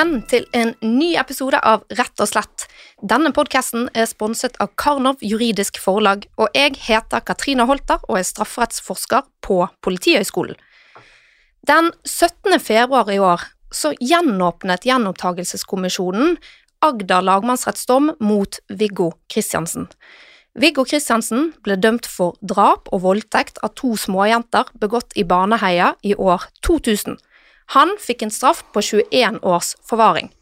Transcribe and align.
Velkommen 0.00 0.22
til 0.32 0.46
en 0.56 0.70
ny 0.80 1.10
episode 1.20 1.58
av 1.60 1.82
Rett 1.92 2.22
og 2.24 2.28
slett. 2.30 2.62
Denne 3.04 3.34
podkasten 3.36 3.90
er 3.92 4.06
sponset 4.08 4.54
av 4.64 4.70
Karnov 4.80 5.20
juridisk 5.20 5.76
forlag, 5.76 6.24
og 6.40 6.56
jeg 6.56 6.78
heter 6.86 7.20
Katrine 7.20 7.66
Holter 7.68 8.00
og 8.06 8.16
er 8.16 8.24
strafferettsforsker 8.24 9.28
på 9.44 9.58
Politihøgskolen. 9.84 10.56
Den 11.68 11.92
17. 12.08 12.56
februar 12.64 13.12
i 13.12 13.20
år 13.20 13.44
så 13.76 13.92
gjenåpnet 14.00 14.88
Gjenopptakelseskommisjonen 14.88 16.38
Agder 16.80 17.20
lagmannsrettsdom 17.20 18.14
mot 18.24 18.62
Viggo 18.72 19.12
Kristiansen. 19.28 19.90
Viggo 20.56 20.88
Kristiansen 20.88 21.50
ble 21.60 21.76
dømt 21.76 22.08
for 22.08 22.40
drap 22.40 22.88
og 22.88 23.04
voldtekt 23.04 23.60
av 23.60 23.76
to 23.76 23.98
småjenter 24.00 24.72
begått 24.80 25.12
i 25.20 25.28
Baneheia 25.28 25.92
i 26.00 26.16
år 26.16 26.48
2000. 26.64 27.20
Han 27.74 27.94
fikk 28.02 28.22
en 28.26 28.34
straff 28.34 28.64
på 28.74 28.82
21 28.82 29.40
års 29.46 29.76
forvaring. 29.86 30.32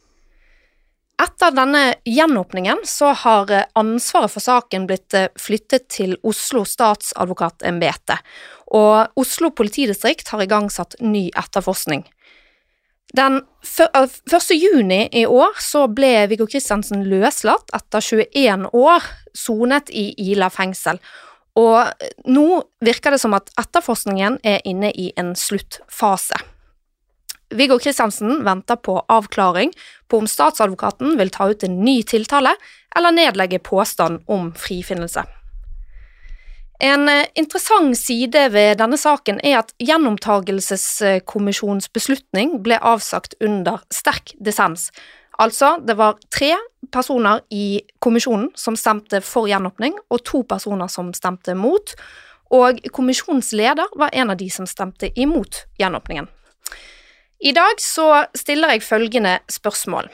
Etter 1.19 1.51
denne 1.51 1.83
gjenåpningen 2.07 2.85
så 2.87 3.11
har 3.25 3.51
ansvaret 3.77 4.31
for 4.31 4.45
saken 4.45 4.87
blitt 4.87 5.15
eh, 5.19 5.33
flyttet 5.35 5.89
til 5.91 6.15
Oslo 6.23 6.63
statsadvokatembete, 6.63 8.21
og 8.71 9.19
Oslo 9.19 9.51
politidistrikt 9.51 10.31
har 10.31 10.45
igangsatt 10.45 10.95
ny 11.03 11.27
etterforskning. 11.35 12.05
Den 13.17 13.41
1. 13.65 14.53
juni 14.55 15.09
i 15.17 15.25
år 15.27 15.57
så 15.65 15.87
ble 15.91 16.29
Viggo 16.31 16.47
Kristiansen 16.47 17.07
løslatt 17.09 17.73
etter 17.75 18.05
21 18.05 18.69
år 18.77 19.09
sonet 19.37 19.91
i 19.91 20.13
Ila 20.31 20.53
fengsel, 20.55 21.01
og 21.59 22.07
nå 22.31 22.47
virker 22.85 23.17
det 23.17 23.21
som 23.25 23.35
at 23.35 23.51
etterforskningen 23.59 24.39
er 24.47 24.63
inne 24.69 24.93
i 24.95 25.11
en 25.19 25.35
sluttfase. 25.37 26.39
Viggo 27.51 27.79
Kristiansen 27.79 28.45
venter 28.45 28.77
på 28.77 29.05
avklaring 29.09 29.73
på 30.09 30.19
om 30.21 30.27
statsadvokaten 30.29 31.17
vil 31.19 31.31
ta 31.33 31.49
ut 31.51 31.65
en 31.65 31.81
ny 31.85 32.03
tiltale 32.03 32.55
eller 32.97 33.11
nedlegge 33.17 33.59
påstand 33.65 34.21
om 34.27 34.53
frifinnelse. 34.57 35.25
En 36.79 37.09
eh, 37.09 37.27
interessant 37.35 37.99
side 37.99 38.49
ved 38.55 38.79
denne 38.79 38.97
saken 39.01 39.41
er 39.43 39.59
at 39.65 39.73
Gjenopptakelseskommisjonens 39.83 41.89
beslutning 41.91 42.63
ble 42.63 42.79
avsagt 42.79 43.35
under 43.43 43.79
sterk 43.91 44.31
dissens. 44.39 44.93
Altså, 45.39 45.79
det 45.83 45.97
var 45.99 46.19
tre 46.35 46.55
personer 46.93 47.41
i 47.51 47.81
kommisjonen 48.03 48.51
som 48.59 48.77
stemte 48.79 49.21
for 49.27 49.49
gjenåpning, 49.51 49.99
og 50.11 50.23
to 50.27 50.43
personer 50.47 50.89
som 50.91 51.13
stemte 51.15 51.55
mot, 51.59 51.95
og 52.55 52.79
kommisjonens 52.95 53.53
leder 53.53 53.87
var 53.99 54.11
en 54.15 54.31
av 54.31 54.37
de 54.39 54.51
som 54.51 54.67
stemte 54.67 55.11
imot 55.19 55.67
gjenåpningen. 55.79 56.29
I 57.39 57.53
dag 57.55 57.79
så 57.79 58.25
stiller 58.35 58.75
jeg 58.75 58.83
følgende 58.83 59.37
spørsmål. 59.51 60.09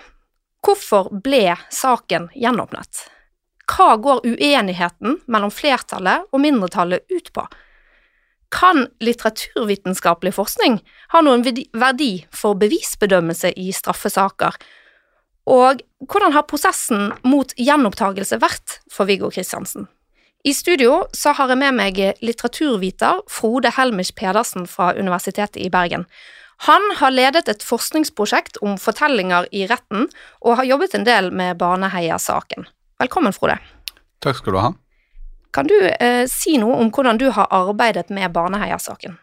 Hvorfor 0.64 1.08
ble 1.24 1.54
saken 1.72 2.28
gjenåpnet? 2.36 3.06
Hva 3.64 3.94
går 3.96 4.26
uenigheten 4.28 5.22
mellom 5.24 5.52
flertallet 5.52 6.26
og 6.28 6.42
mindretallet 6.44 7.08
ut 7.08 7.30
på? 7.32 7.46
Kan 8.52 8.84
litteraturvitenskapelig 9.00 10.34
forskning 10.36 10.78
ha 11.14 11.24
noen 11.24 11.42
verdi 11.72 12.12
for 12.28 12.60
bevisbedømmelse 12.60 13.54
i 13.56 13.72
straffesaker? 13.72 14.60
Og 15.48 15.80
hvordan 16.04 16.36
har 16.36 16.48
prosessen 16.48 17.10
mot 17.24 17.56
gjenopptakelse 17.56 18.36
vært 18.44 18.78
for 18.92 19.08
Viggo 19.08 19.32
Kristiansen? 19.32 19.88
I 20.44 20.52
studio 20.52 21.06
så 21.16 21.32
har 21.32 21.48
jeg 21.48 21.60
med 21.60 21.76
meg 21.80 21.98
litteraturviter 22.20 23.24
Frode 23.32 23.72
Helmich 23.78 24.12
Pedersen 24.12 24.68
fra 24.68 24.92
Universitetet 24.92 25.56
i 25.64 25.70
Bergen. 25.72 26.04
Han 26.56 26.82
har 26.96 27.10
ledet 27.10 27.48
et 27.48 27.62
forskningsprosjekt 27.66 28.60
om 28.62 28.78
fortellinger 28.80 29.48
i 29.52 29.66
retten, 29.70 30.08
og 30.40 30.60
har 30.60 30.68
jobbet 30.68 30.94
en 30.94 31.06
del 31.06 31.32
med 31.34 31.58
Baneheia-saken. 31.60 32.68
Velkommen, 33.02 33.34
Frode. 33.34 33.58
Takk 34.24 34.38
skal 34.40 34.54
du 34.54 34.60
ha. 34.62 34.70
Kan 35.54 35.68
du 35.70 35.76
eh, 35.86 36.24
si 36.30 36.56
noe 36.58 36.78
om 36.82 36.90
hvordan 36.94 37.18
du 37.20 37.28
har 37.34 37.50
arbeidet 37.54 38.10
med 38.14 38.32
Baneheia-saken? 38.34 39.18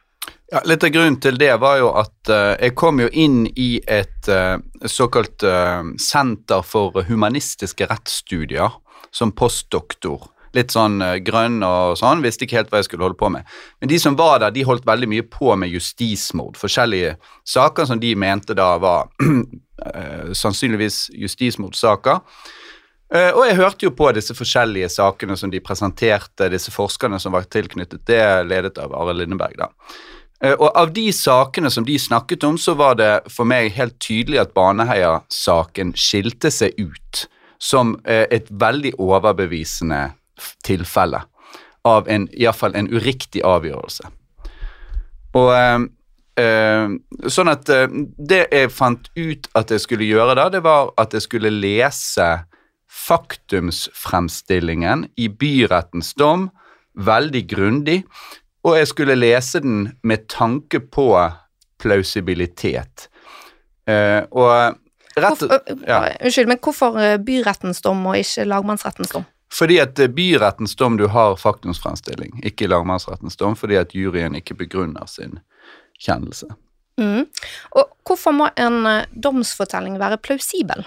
Ja, 0.51 0.59
litt 0.67 0.83
av 0.83 0.91
grunnen 0.91 1.15
til 1.23 1.37
det 1.39 1.53
var 1.63 1.77
jo 1.79 1.93
at 1.95 2.27
uh, 2.27 2.59
jeg 2.59 2.75
kom 2.75 2.99
jo 2.99 3.07
inn 3.07 3.45
i 3.55 3.79
et 3.87 4.27
uh, 4.27 4.59
såkalt 4.83 5.45
uh, 5.47 5.79
senter 5.95 6.65
for 6.67 7.05
humanistiske 7.07 7.87
rettsstudier 7.87 8.75
som 9.15 9.31
postdoktor 9.31 10.27
litt 10.57 10.73
sånn 10.73 10.99
uh, 11.03 11.17
grønn 11.23 11.61
og 11.65 11.97
sånn. 11.99 12.23
Visste 12.23 12.45
ikke 12.45 12.59
helt 12.59 12.71
hva 12.71 12.81
jeg 12.81 12.89
skulle 12.89 13.07
holde 13.07 13.19
på 13.19 13.31
med. 13.33 13.47
Men 13.81 13.91
de 13.91 13.99
som 14.01 14.17
var 14.19 14.41
der, 14.43 14.53
de 14.55 14.67
holdt 14.67 14.87
veldig 14.87 15.09
mye 15.11 15.27
på 15.31 15.53
med 15.59 15.71
justismord. 15.71 16.59
Forskjellige 16.59 17.15
saker 17.47 17.89
som 17.89 18.01
de 18.01 18.13
mente 18.19 18.57
da 18.57 18.73
var 18.81 19.11
uh, 19.23 20.31
sannsynligvis 20.43 21.09
justismordsaker. 21.15 22.21
Uh, 23.11 23.31
og 23.35 23.43
jeg 23.47 23.59
hørte 23.59 23.87
jo 23.87 23.95
på 23.95 24.11
disse 24.15 24.35
forskjellige 24.35 24.91
sakene 24.93 25.35
som 25.39 25.51
de 25.51 25.63
presenterte, 25.63 26.51
disse 26.51 26.71
forskerne 26.71 27.19
som 27.19 27.35
var 27.35 27.47
tilknyttet 27.51 28.05
det, 28.07 28.23
ledet 28.47 28.79
av 28.81 28.95
Arild 28.95 29.25
Lindeberg. 29.25 29.59
da. 29.59 29.71
Og 30.57 30.71
av 30.73 30.89
de 30.89 31.03
sakene 31.13 31.69
som 31.69 31.85
de 31.85 31.99
snakket 32.01 32.41
om, 32.47 32.55
så 32.57 32.73
var 32.73 32.95
det 32.97 33.11
for 33.29 33.45
meg 33.45 33.75
helt 33.75 33.99
tydelig 34.01 34.39
at 34.41 34.55
Baneheia-saken 34.57 35.91
skilte 35.93 36.49
seg 36.49 36.73
ut 36.81 37.27
som 37.61 37.91
et 38.09 38.49
veldig 38.49 38.95
overbevisende 38.97 39.99
tilfelle 40.65 41.21
av 41.87 42.09
en, 42.09 42.27
iallfall 42.37 42.75
en 42.77 42.89
uriktig 42.93 43.41
avgjørelse. 43.45 44.03
Og 45.37 45.53
eh, 45.55 45.79
eh, 46.43 46.87
Sånn 47.31 47.49
at 47.51 47.69
eh, 47.71 47.87
det 48.17 48.47
jeg 48.51 48.71
fant 48.73 49.09
ut 49.17 49.47
at 49.57 49.71
jeg 49.71 49.79
skulle 49.83 50.05
gjøre 50.09 50.35
da, 50.39 50.45
det 50.53 50.61
var 50.65 50.81
at 51.01 51.13
jeg 51.15 51.21
skulle 51.27 51.51
lese 51.53 52.27
faktumsfremstillingen 52.91 54.99
i 55.17 55.27
byrettens 55.31 56.13
dom 56.19 56.49
veldig 56.99 57.47
grundig, 57.47 58.03
og 58.67 58.77
jeg 58.77 58.87
skulle 58.89 59.15
lese 59.15 59.59
den 59.63 59.91
med 60.03 60.27
tanke 60.29 60.79
på 60.83 61.31
plausibilitet. 61.79 63.09
Uh, 63.87 64.27
og 64.35 64.75
rett, 65.15 65.41
ja. 65.87 66.11
Unnskyld, 66.19 66.47
men 66.51 66.59
hvorfor 66.59 66.99
byrettens 67.23 67.79
dom 67.81 68.05
og 68.11 68.19
ikke 68.19 68.43
lagmannsrettens 68.51 69.15
dom? 69.15 69.23
Fordi 69.51 69.79
at 69.83 69.99
er 69.99 70.13
byrettens 70.15 70.75
dom 70.79 70.95
du 70.97 71.07
har 71.11 71.35
faktumsfremstilling, 71.39 72.39
ikke 72.47 72.69
lagmannsrettens 72.71 73.35
dom, 73.39 73.57
fordi 73.59 73.75
at 73.81 73.95
juryen 73.95 74.37
ikke 74.39 74.55
begrunner 74.63 75.09
sin 75.11 75.39
kjennelse. 75.99 76.47
Mm. 77.01 77.27
Og 77.75 77.91
hvorfor 78.07 78.35
må 78.35 78.47
en 78.59 78.85
eh, 78.87 79.05
domsfortelling 79.11 79.99
være 79.99 80.19
plausibel? 80.23 80.85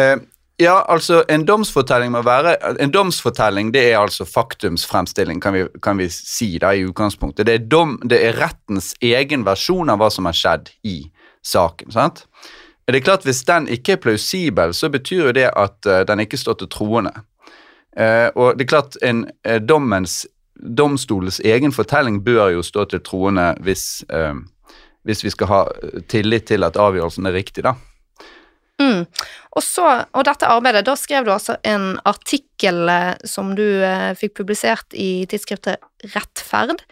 Eh, 0.00 0.16
ja, 0.62 0.74
altså 0.88 1.22
en 1.30 1.44
domsfortelling 1.46 2.12
må 2.14 2.22
være 2.22 2.56
En 2.82 2.92
domsfortelling 2.94 3.72
det 3.74 3.84
er 3.92 3.98
altså 3.98 4.24
faktumsfremstilling, 4.24 5.40
kan 5.42 5.54
vi, 5.54 5.64
kan 5.82 5.98
vi 5.98 6.08
si 6.12 6.58
da 6.62 6.72
i 6.74 6.84
utgangspunktet. 6.86 7.46
Det 7.46 7.54
er, 7.54 7.66
dom, 7.70 7.96
det 8.04 8.20
er 8.22 8.38
rettens 8.38 8.92
egen 9.02 9.46
versjon 9.46 9.90
av 9.90 10.02
hva 10.02 10.10
som 10.10 10.28
har 10.30 10.36
skjedd 10.38 10.70
i 10.86 11.00
saken. 11.44 11.90
sant? 11.92 12.26
Det 12.86 12.98
er 12.98 13.04
klart 13.04 13.24
Hvis 13.24 13.44
den 13.48 13.68
ikke 13.68 13.96
er 13.96 14.02
plausibel, 14.02 14.74
så 14.74 14.90
betyr 14.92 15.28
jo 15.28 15.32
det 15.32 15.48
at 15.56 15.88
uh, 15.88 16.02
den 16.08 16.20
ikke 16.20 16.40
står 16.40 16.60
til 16.60 16.68
troende. 16.68 17.12
Uh, 17.96 18.28
og 18.34 18.58
det 18.58 18.66
er 18.66 18.72
klart 18.74 18.98
en 19.02 19.24
uh, 19.48 19.56
dommens, 19.56 20.26
Domstolens 20.54 21.40
egen 21.44 21.72
fortelling 21.72 22.20
bør 22.24 22.52
jo 22.54 22.62
stå 22.62 22.84
til 22.88 23.00
troende 23.02 23.56
hvis, 23.60 24.04
hvis 25.02 25.24
vi 25.24 25.32
skal 25.34 25.48
ha 25.50 25.58
tillit 26.08 26.46
til 26.46 26.62
at 26.62 26.78
avgjørelsen 26.78 27.26
er 27.26 27.34
riktig, 27.34 27.64
da. 27.66 27.72
Mm. 28.78 29.02
Og, 29.50 29.62
så, 29.62 29.88
og 30.14 30.24
dette 30.24 30.46
arbeidet, 30.46 30.84
da 30.86 30.94
skrev 30.96 31.26
du 31.26 31.32
altså 31.34 31.56
en 31.66 31.98
artikkel 32.06 32.86
som 33.26 33.50
du 33.58 33.66
fikk 34.16 34.38
publisert 34.38 34.94
i 34.94 35.26
tidsskriftet 35.26 35.82
Rettferd. 36.14 36.86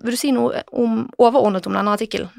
vil 0.00 0.16
du 0.16 0.18
si 0.18 0.32
noe 0.32 0.64
om, 0.72 1.04
overordnet 1.20 1.68
om 1.68 1.76
denne 1.76 1.92
artikkelen? 1.92 2.32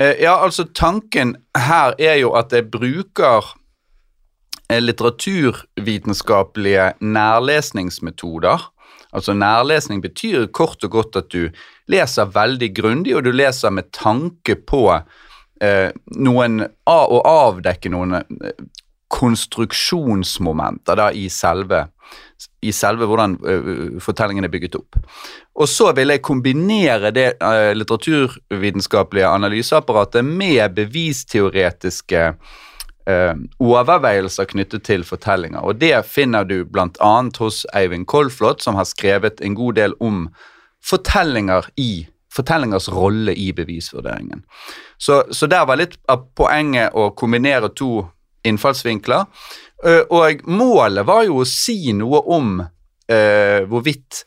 Eh, 0.00 0.22
ja, 0.22 0.44
altså 0.44 0.64
Tanken 0.64 1.36
her 1.56 1.94
er 2.00 2.14
jo 2.22 2.32
at 2.38 2.52
jeg 2.56 2.70
bruker 2.72 3.56
eh, 4.70 4.80
litteraturvitenskapelige 4.80 6.92
nærlesningsmetoder. 7.00 8.72
Altså 9.12 9.34
Nærlesning 9.34 10.02
betyr 10.02 10.46
kort 10.46 10.84
og 10.84 10.90
godt 10.90 11.16
at 11.16 11.32
du 11.32 11.48
leser 11.90 12.24
veldig 12.32 12.74
grundig, 12.74 13.16
og 13.16 13.24
du 13.24 13.30
leser 13.30 13.70
med 13.70 13.82
tanke 13.92 14.56
på 14.56 15.00
eh, 15.60 15.90
noen 16.16 16.66
Å 16.88 17.20
avdekke 17.20 17.88
noen 17.92 18.14
eh, 18.14 18.24
konstruksjonsmomenter 19.10 20.96
da 20.96 21.10
i 21.12 21.28
selve 21.28 21.88
i 22.62 22.72
selve 22.76 23.08
hvordan 23.08 23.36
uh, 23.40 24.00
fortellingen 24.02 24.44
er 24.44 24.52
bygget 24.52 24.76
opp. 24.80 24.98
Og 25.56 25.68
så 25.68 25.90
vil 25.96 26.12
jeg 26.12 26.24
kombinere 26.26 27.12
det 27.14 27.28
uh, 27.40 27.72
litteraturvitenskapelige 27.76 29.28
analyseapparatet 29.28 30.24
med 30.24 30.76
bevisteoretiske 30.76 32.26
uh, 32.30 33.34
overveielser 33.58 34.48
knyttet 34.52 34.84
til 34.90 35.04
fortellinger. 35.08 35.64
Og 35.64 35.80
det 35.80 35.94
finner 36.08 36.44
du 36.44 36.62
bl.a. 36.64 37.16
hos 37.38 37.64
Eivind 37.74 38.06
Kolflot, 38.06 38.62
som 38.62 38.78
har 38.78 38.88
skrevet 38.88 39.40
en 39.40 39.56
god 39.58 39.80
del 39.80 39.96
om 40.00 40.28
fortellinger 40.84 41.68
i 41.80 42.06
fortellingers 42.30 42.88
rolle 42.92 43.34
i 43.34 43.50
bevisvurderingen. 43.52 44.44
Så, 44.98 45.24
så 45.32 45.48
der 45.50 45.66
var 45.66 45.80
litt 45.80 45.96
av 46.08 46.28
poenget 46.38 46.94
å 46.94 47.10
kombinere 47.18 47.72
to 47.74 48.04
innfallsvinkler. 48.46 49.26
Eh, 49.84 50.04
og 50.12 50.44
målet 50.44 51.06
var 51.08 51.24
jo 51.24 51.40
å 51.40 51.48
si 51.48 51.94
noe 51.96 52.20
om 52.28 52.60
uh, 52.60 53.60
hvorvidt 53.70 54.22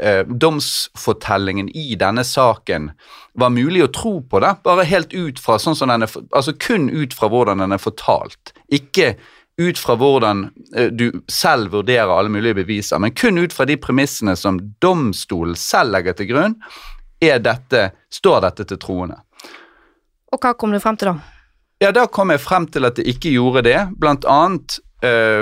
uh, 0.00 0.24
domsfortellingen 0.24 1.68
i 1.76 1.98
denne 2.00 2.24
saken 2.24 2.88
var 3.36 3.52
mulig 3.52 3.84
å 3.84 3.92
tro 3.92 4.14
på 4.24 4.40
det, 4.40 4.54
bare 4.64 4.86
helt 4.88 5.12
ut 5.12 5.40
fra 5.42 5.58
sånn 5.60 5.76
som 5.76 5.92
den 5.92 6.06
er, 6.06 6.14
altså 6.32 6.56
kun 6.56 6.88
ut 6.88 7.12
fra 7.16 7.28
hvordan 7.32 7.60
den 7.60 7.76
er 7.76 7.82
fortalt. 7.82 8.54
Ikke 8.72 9.14
ut 9.60 9.78
fra 9.80 9.96
hvordan 9.96 10.50
du 10.92 11.06
selv 11.32 11.72
vurderer 11.72 12.12
alle 12.12 12.32
mulige 12.32 12.58
beviser, 12.58 13.00
men 13.00 13.14
kun 13.16 13.40
ut 13.40 13.54
fra 13.56 13.64
de 13.68 13.78
premissene 13.80 14.34
som 14.36 14.58
domstolen 14.84 15.56
selv 15.56 15.94
legger 15.96 16.16
til 16.16 16.28
grunn, 16.28 16.58
dette, 17.20 17.86
står 18.12 18.42
dette 18.44 18.66
til 18.68 18.80
troende. 18.80 19.16
Og 20.32 20.40
hva 20.44 20.52
kom 20.60 20.76
du 20.76 20.80
frem 20.80 20.98
til 21.00 21.08
da? 21.08 21.16
Ja, 21.80 21.92
Da 21.92 22.06
kom 22.08 22.32
jeg 22.32 22.40
frem 22.40 22.66
til 22.72 22.88
at 22.88 22.96
det 22.96 23.04
ikke 23.08 23.32
gjorde 23.32 23.66
det, 23.66 23.78
blant 24.00 24.24
annet 24.28 24.78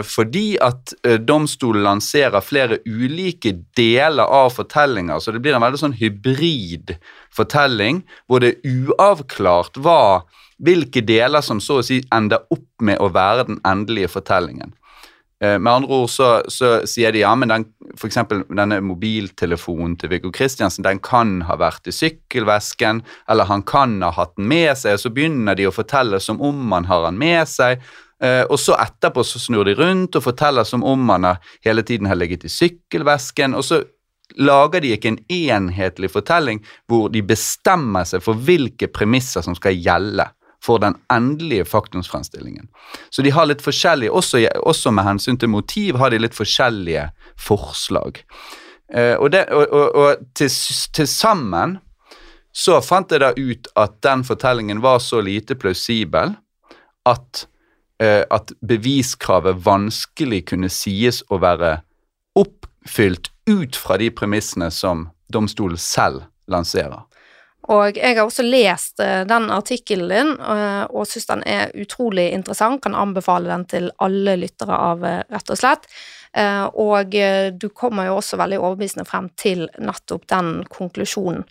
fordi 0.07 0.55
at 0.63 0.95
uh, 1.07 1.17
domstolen 1.23 1.85
lanserer 1.87 2.45
flere 2.45 2.81
ulike 2.87 3.55
deler 3.79 4.25
av 4.27 4.53
fortellinger, 4.57 5.21
så 5.21 5.35
det 5.35 5.43
blir 5.45 5.57
en 5.57 5.65
veldig 5.65 5.81
sånn 5.81 5.99
hybrid 5.99 6.97
fortelling, 7.35 8.03
hvor 8.27 8.45
det 8.45 8.55
er 8.55 8.79
uavklart 8.89 9.79
hva, 9.83 10.25
hvilke 10.65 11.03
deler 11.07 11.45
som 11.45 11.61
så 11.63 11.81
å 11.81 11.87
si 11.87 12.01
ender 12.15 12.47
opp 12.55 12.71
med 12.85 13.03
å 13.03 13.11
være 13.15 13.49
den 13.51 13.61
endelige 13.67 14.13
fortellingen. 14.15 14.75
Uh, 15.43 15.59
med 15.59 15.73
andre 15.73 15.99
ord 15.99 16.11
så, 16.15 16.29
så, 16.49 16.77
sier 16.89 17.13
de 17.13 17.25
ja, 17.25 17.33
men 17.37 17.51
den, 17.51 17.67
for 17.99 18.13
denne 18.55 18.79
mobiltelefonen 18.87 19.99
til 20.01 20.13
Viggo 20.15 20.31
Kristiansen 20.35 20.87
den 20.87 21.03
kan 21.05 21.41
ha 21.49 21.59
vært 21.61 21.91
i 21.91 21.95
sykkelvesken, 21.95 23.03
eller 23.31 23.51
han 23.51 23.67
kan 23.67 23.99
ha 24.07 24.13
hatt 24.15 24.37
den 24.39 24.49
med 24.51 24.73
seg, 24.79 24.97
så 25.03 25.13
begynner 25.13 25.59
de 25.59 25.67
å 25.69 25.75
fortelle 25.75 26.23
som 26.23 26.41
om 26.41 26.73
han 26.73 26.89
har 26.89 27.09
den 27.09 27.21
med 27.21 27.51
seg. 27.51 27.83
Uh, 28.23 28.45
og 28.47 28.61
så 28.63 28.77
etterpå 28.79 29.25
så 29.27 29.41
snur 29.43 29.67
de 29.67 29.75
rundt 29.75 30.15
og 30.15 30.23
forteller 30.23 30.67
som 30.69 30.85
om 30.87 31.09
han 31.11 31.27
hele 31.67 31.83
tiden 31.83 32.07
har 32.07 32.19
ligget 32.19 32.47
i 32.47 32.53
sykkelvesken. 32.53 33.57
Og 33.59 33.65
så 33.67 33.83
lager 34.39 34.81
de 34.81 34.93
ikke 34.95 35.11
en 35.11 35.19
enhetlig 35.29 36.13
fortelling 36.13 36.63
hvor 36.91 37.11
de 37.13 37.25
bestemmer 37.27 38.07
seg 38.07 38.23
for 38.25 38.39
hvilke 38.39 38.89
premisser 38.89 39.43
som 39.45 39.57
skal 39.59 39.75
gjelde 39.75 40.29
for 40.65 40.81
den 40.81 40.95
endelige 41.13 41.67
faktumsfremstillingen. 41.69 42.71
Så 43.11 43.23
de 43.23 43.35
har 43.35 43.51
litt 43.51 43.61
forskjellige, 43.61 44.13
også, 44.15 44.47
også, 44.63 44.95
med 44.95 45.05
hensyn 45.05 45.37
til 45.37 45.51
motiv, 45.53 45.99
har 46.01 46.15
de 46.15 46.23
litt 46.23 46.37
forskjellige 46.37 47.11
forslag. 47.37 48.23
Uh, 48.95 49.19
og, 49.19 49.33
det, 49.35 49.49
og, 49.51 49.67
og, 49.75 49.99
og 49.99 50.31
til, 50.39 50.55
til 50.95 51.11
sammen 51.11 51.81
så 52.55 52.79
fant 52.79 53.11
jeg 53.11 53.21
da 53.21 53.33
ut 53.35 53.69
at 53.75 53.99
den 54.07 54.23
fortellingen 54.25 54.81
var 54.85 55.03
så 55.03 55.19
lite 55.25 55.59
plausibel 55.59 56.37
at 57.11 57.45
Eh, 57.45 57.54
at 58.03 58.51
beviskravet 58.67 59.61
vanskelig 59.63 60.41
kunne 60.51 60.69
sies 60.73 61.21
å 61.31 61.39
være 61.39 61.77
oppfylt 62.35 63.31
ut 63.47 63.77
fra 63.79 63.97
de 64.03 64.09
premissene 64.11 64.67
som 64.75 65.07
domstolen 65.31 65.79
selv 65.79 66.25
lanserer. 66.51 67.05
Og 67.73 67.97
jeg 67.97 68.17
har 68.19 68.27
også 68.27 68.45
lest 68.45 69.01
eh, 69.01 69.23
den 69.29 69.49
artikkelen 69.53 70.11
din, 70.11 70.33
eh, 70.37 70.83
og 70.91 71.07
syns 71.09 71.31
den 71.31 71.45
er 71.49 71.73
utrolig 71.81 72.27
interessant. 72.37 72.83
Kan 72.85 72.97
anbefale 72.99 73.49
den 73.49 73.65
til 73.71 73.89
alle 74.05 74.37
lyttere 74.43 74.77
av 74.91 75.07
Rett 75.07 75.55
og 75.55 75.61
slett. 75.61 75.89
Og 76.35 77.13
du 77.55 77.69
kommer 77.79 78.09
jo 78.09 78.17
også 78.19 78.35
veldig 78.41 78.57
overbevisende 78.59 79.05
frem 79.07 79.29
til 79.39 79.69
nettopp 79.79 80.25
den 80.33 80.49
konklusjonen. 80.67 81.45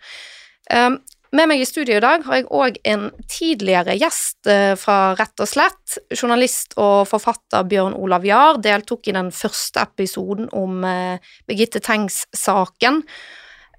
Med 1.33 1.50
meg 1.50 1.63
i 1.63 1.65
studio 1.65 1.95
i 1.97 2.01
dag 2.03 2.21
har 2.27 2.38
jeg 2.38 2.50
òg 2.53 2.75
en 2.85 3.07
tidligere 3.25 3.95
gjest 3.97 4.45
eh, 4.45 4.75
fra 4.77 5.15
Rett 5.18 5.41
og 5.41 5.50
slett. 5.50 5.95
Journalist 6.13 6.75
og 6.77 7.07
forfatter 7.09 7.65
Bjørn 7.65 7.95
Olav 7.97 8.27
Jahr 8.27 8.59
deltok 8.62 9.09
i 9.09 9.15
den 9.15 9.31
første 9.33 9.81
episoden 9.81 10.51
om 10.53 10.85
eh, 10.85 11.31
Birgitte 11.50 11.81
Tengs-saken. 11.81 13.01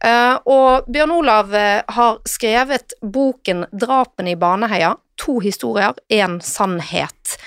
Eh, 0.02 0.34
og 0.50 0.90
Bjørn 0.90 1.14
Olav 1.14 1.54
har 1.54 2.18
skrevet 2.26 2.96
boken 2.98 3.68
'Drapene 3.70 4.34
i 4.34 4.40
Baneheia'. 4.40 4.96
To 5.22 5.38
historier, 5.38 5.94
én 6.10 6.40
sannhet. 6.42 7.38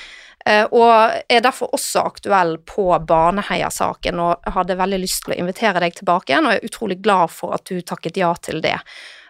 Og 0.47 0.91
er 1.27 1.41
derfor 1.43 1.73
også 1.75 2.05
aktuell 2.07 2.53
på 2.63 2.85
Baneheia-saken, 3.03 4.21
og 4.23 4.47
hadde 4.55 4.77
veldig 4.79 4.99
lyst 5.01 5.25
til 5.25 5.33
å 5.35 5.39
invitere 5.41 5.81
deg 5.83 5.97
tilbake 5.97 6.31
igjen, 6.31 6.47
og 6.47 6.55
er 6.55 6.63
utrolig 6.63 7.01
glad 7.03 7.33
for 7.35 7.51
at 7.57 7.67
du 7.67 7.81
takket 7.83 8.21
ja 8.23 8.31
til 8.39 8.63
det. 8.63 8.77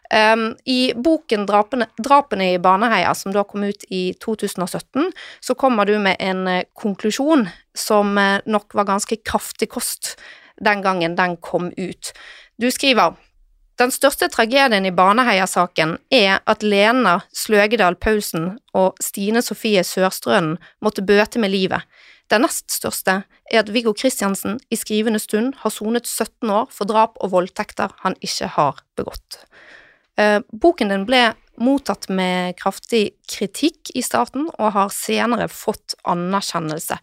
Um, 0.08 0.56
I 0.66 0.94
boken 0.96 1.46
drapene, 1.46 1.90
'Drapene 2.00 2.54
i 2.54 2.60
Baneheia', 2.64 3.14
som 3.14 3.34
da 3.36 3.44
kom 3.44 3.66
ut 3.68 3.84
i 3.90 4.14
2017, 4.24 5.12
så 5.42 5.56
kommer 5.56 5.86
du 5.86 5.98
med 6.00 6.16
en 6.20 6.48
uh, 6.48 6.64
konklusjon 6.74 7.48
som 7.76 8.18
uh, 8.18 8.40
nok 8.46 8.74
var 8.74 8.88
ganske 8.88 9.20
kraftig 9.20 9.70
kost 9.70 10.16
den 10.64 10.82
gangen 10.82 11.16
den 11.16 11.38
kom 11.38 11.72
ut. 11.78 12.14
Du 12.58 12.72
skriver 12.72 13.18
den 13.78 13.92
største 13.94 14.26
tragedien 14.34 14.88
i 14.90 14.92
Baneheia-saken 14.96 15.98
er 16.10 16.40
at 16.50 16.64
Lena 16.64 17.20
Sløgedal 17.30 17.96
Pausen 18.02 18.56
og 18.74 18.98
Stine 19.04 19.44
Sofie 19.46 19.84
Sørstrønen 19.86 20.56
måtte 20.82 21.06
bøte 21.06 21.38
med 21.38 21.54
livet. 21.54 21.86
Den 22.32 22.42
nest 22.44 22.74
største 22.74 23.22
er 23.52 23.60
at 23.62 23.70
Viggo 23.72 23.94
Kristiansen 23.94 24.58
i 24.74 24.80
skrivende 24.80 25.22
stund 25.22 25.54
har 25.62 25.72
sonet 25.72 26.10
17 26.10 26.50
år 26.50 26.72
for 26.74 26.90
drap 26.90 27.22
og 27.22 27.36
voldtekter 27.36 27.94
han 28.02 28.18
ikke 28.18 28.50
har 28.58 28.82
begått. 28.98 29.44
Eh, 30.18 30.40
boken 30.52 30.90
din 30.90 31.06
ble 31.06 31.24
mottatt 31.62 32.08
med 32.10 32.58
kraftig 32.58 33.18
kritikk 33.30 33.92
i 33.98 34.04
starten, 34.06 34.48
og 34.58 34.74
har 34.76 34.94
senere 34.94 35.50
fått 35.50 35.98
anerkjennelse. 36.10 36.98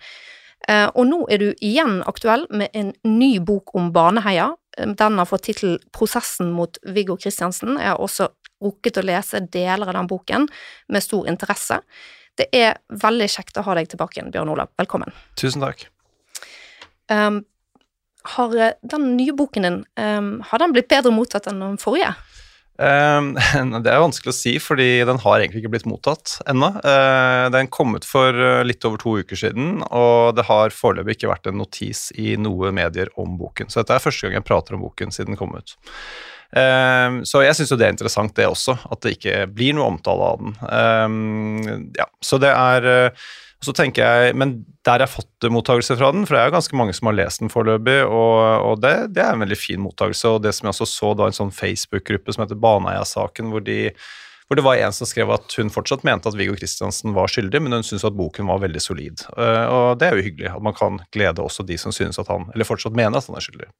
Eh, 0.68 0.86
og 0.94 1.06
nå 1.06 1.20
er 1.32 1.42
du 1.42 1.48
igjen 1.60 2.00
aktuell 2.08 2.46
med 2.50 2.72
en 2.72 2.92
ny 3.04 3.36
bok 3.44 3.74
om 3.76 3.90
Baneheia. 3.92 4.54
Eh, 4.78 4.90
den 4.98 5.18
har 5.20 5.28
fått 5.28 5.46
tittel 5.50 5.78
Prosessen 5.92 6.52
mot 6.56 6.78
Viggo 6.82 7.18
Kristiansen. 7.20 7.76
Jeg 7.78 7.92
har 7.92 8.02
også 8.02 8.30
rukket 8.64 8.98
å 8.98 9.06
lese 9.06 9.42
deler 9.52 9.90
av 9.90 9.98
den 9.98 10.10
boken 10.10 10.46
med 10.88 11.04
stor 11.04 11.28
interesse. 11.28 11.82
Det 12.38 12.48
er 12.54 12.78
veldig 12.90 13.26
kjekt 13.30 13.58
å 13.60 13.66
ha 13.66 13.74
deg 13.78 13.90
tilbake 13.92 14.18
igjen, 14.18 14.32
Bjørn 14.34 14.54
Olav. 14.54 14.72
Velkommen. 14.80 15.12
Tusen 15.38 15.62
takk. 15.62 15.86
Um, 17.12 17.44
har 18.34 18.54
den 18.80 19.10
nye 19.18 19.34
boken 19.36 19.66
din 19.66 19.82
um, 20.00 20.38
har 20.48 20.62
den 20.62 20.72
blitt 20.72 20.88
bedre 20.88 21.12
mottatt 21.12 21.46
enn 21.50 21.60
den 21.60 21.76
forrige? 21.78 22.14
Uh, 22.74 23.30
det 23.84 23.90
er 23.90 24.02
vanskelig 24.02 24.32
å 24.32 24.36
si, 24.36 24.56
fordi 24.62 25.04
den 25.06 25.20
har 25.22 25.38
egentlig 25.38 25.62
ikke 25.62 25.74
blitt 25.76 25.88
mottatt 25.88 26.38
ennå. 26.50 26.72
Uh, 26.82 27.46
den 27.54 27.70
kom 27.72 27.94
ut 27.94 28.06
for 28.08 28.34
eh, 28.34 28.64
litt 28.66 28.84
over 28.88 28.98
to 29.00 29.16
uker 29.22 29.38
siden, 29.38 29.84
og 29.94 30.34
det 30.38 30.48
har 30.48 30.74
foreløpig 30.74 31.18
ikke 31.18 31.30
vært 31.30 31.50
en 31.50 31.60
notis 31.62 32.08
i 32.18 32.34
noe 32.40 32.72
medier 32.74 33.12
om 33.20 33.38
boken. 33.38 33.70
Så 33.70 33.82
dette 33.82 33.98
er 33.98 34.04
første 34.04 34.26
gang 34.26 34.40
jeg 34.40 34.48
prater 34.48 34.76
om 34.76 34.82
boken 34.86 35.14
siden 35.14 35.34
den 35.34 35.40
kom 35.40 35.54
ut. 35.54 35.76
Uh, 36.54 37.22
så 37.26 37.44
jeg 37.44 37.58
syns 37.58 37.72
jo 37.74 37.78
det 37.78 37.88
er 37.88 37.94
interessant, 37.94 38.34
det 38.34 38.50
også, 38.50 38.76
at 38.90 39.06
det 39.06 39.16
ikke 39.18 39.38
blir 39.54 39.78
noe 39.78 39.92
omtale 39.94 40.34
av 40.34 40.42
den. 40.42 40.58
Ehm, 40.74 41.88
ja, 41.98 42.10
så 42.22 42.42
det 42.42 42.50
er 42.50 43.14
så 43.64 43.74
tenker 43.76 44.04
jeg, 44.04 44.34
Men 44.36 44.56
der 44.86 45.00
jeg 45.02 45.08
har 45.08 45.12
fått 45.12 45.46
mottakelse 45.52 45.96
fra 45.98 46.10
den, 46.12 46.26
for 46.26 46.36
det 46.36 46.42
er 46.42 46.50
jo 46.50 46.56
ganske 46.58 46.78
mange 46.78 46.96
som 46.96 47.08
har 47.10 47.16
lest 47.18 47.40
den 47.42 47.52
foreløpig, 47.52 48.02
og, 48.04 48.36
og 48.64 48.82
det, 48.82 48.92
det, 49.16 49.22
er 49.24 49.34
en 49.34 49.44
veldig 49.44 49.58
fin 49.58 49.80
mottakelse. 49.82 50.36
Og 50.36 50.44
det 50.44 50.54
som 50.56 50.68
jeg 50.68 50.74
også 50.74 50.90
så 50.90 51.14
da 51.18 51.28
en 51.28 51.36
sånn 51.36 51.54
Facebook-gruppe 51.54 52.34
som 52.34 52.44
heter 52.44 52.60
Baneheia-saken, 52.60 53.52
hvor, 53.52 53.64
de, 53.64 53.78
hvor 54.48 54.60
det 54.60 54.66
var 54.66 54.80
en 54.80 54.96
som 54.96 55.08
skrev 55.08 55.32
at 55.34 55.56
hun 55.58 55.72
fortsatt 55.72 56.04
mente 56.06 56.30
at 56.30 56.36
Viggo 56.38 56.56
Kristiansen 56.58 57.16
var 57.16 57.32
skyldig, 57.32 57.62
men 57.64 57.78
hun 57.78 57.86
syntes 57.86 58.06
at 58.08 58.18
boken 58.18 58.50
var 58.50 58.60
veldig 58.66 58.82
solid. 58.82 59.24
Uh, 59.38 59.64
og 59.64 59.88
det 60.00 60.10
er 60.10 60.18
jo 60.18 60.28
hyggelig 60.28 60.52
at 60.52 60.68
man 60.68 60.76
kan 60.76 61.00
glede 61.14 61.44
også 61.44 61.66
de 61.66 61.80
som 61.80 61.94
synes 61.94 62.20
at 62.20 62.30
han, 62.32 62.50
eller 62.54 62.68
fortsatt 62.68 62.96
mener 62.96 63.20
at 63.20 63.30
han 63.30 63.40
er 63.40 63.48
skyldig. 63.48 63.70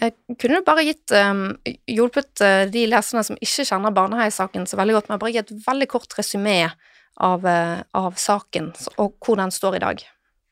Eh, 0.00 0.14
kunne 0.40 0.62
du 0.62 0.64
bare 0.64 0.86
gitt, 0.86 1.12
um, 1.12 1.50
hjulpet 1.90 2.40
de 2.72 2.86
leserne 2.88 3.20
som 3.28 3.36
ikke 3.36 3.66
kjenner 3.68 3.92
Baneheia-saken 3.94 4.64
så 4.66 4.80
veldig 4.80 4.96
godt, 4.96 5.10
med 5.10 5.20
å 5.20 5.22
bare 5.26 5.34
gi 5.34 5.42
et 5.42 5.54
veldig 5.66 5.90
kort 5.92 6.16
resymé 6.16 6.62
av, 7.16 7.46
eh, 7.46 7.82
av, 7.92 8.16
saken, 8.16 8.72
og 8.98 9.14
hvor 9.20 9.38
den 9.40 9.52
står 9.52 9.76
i 9.76 9.84
dag. 9.84 10.02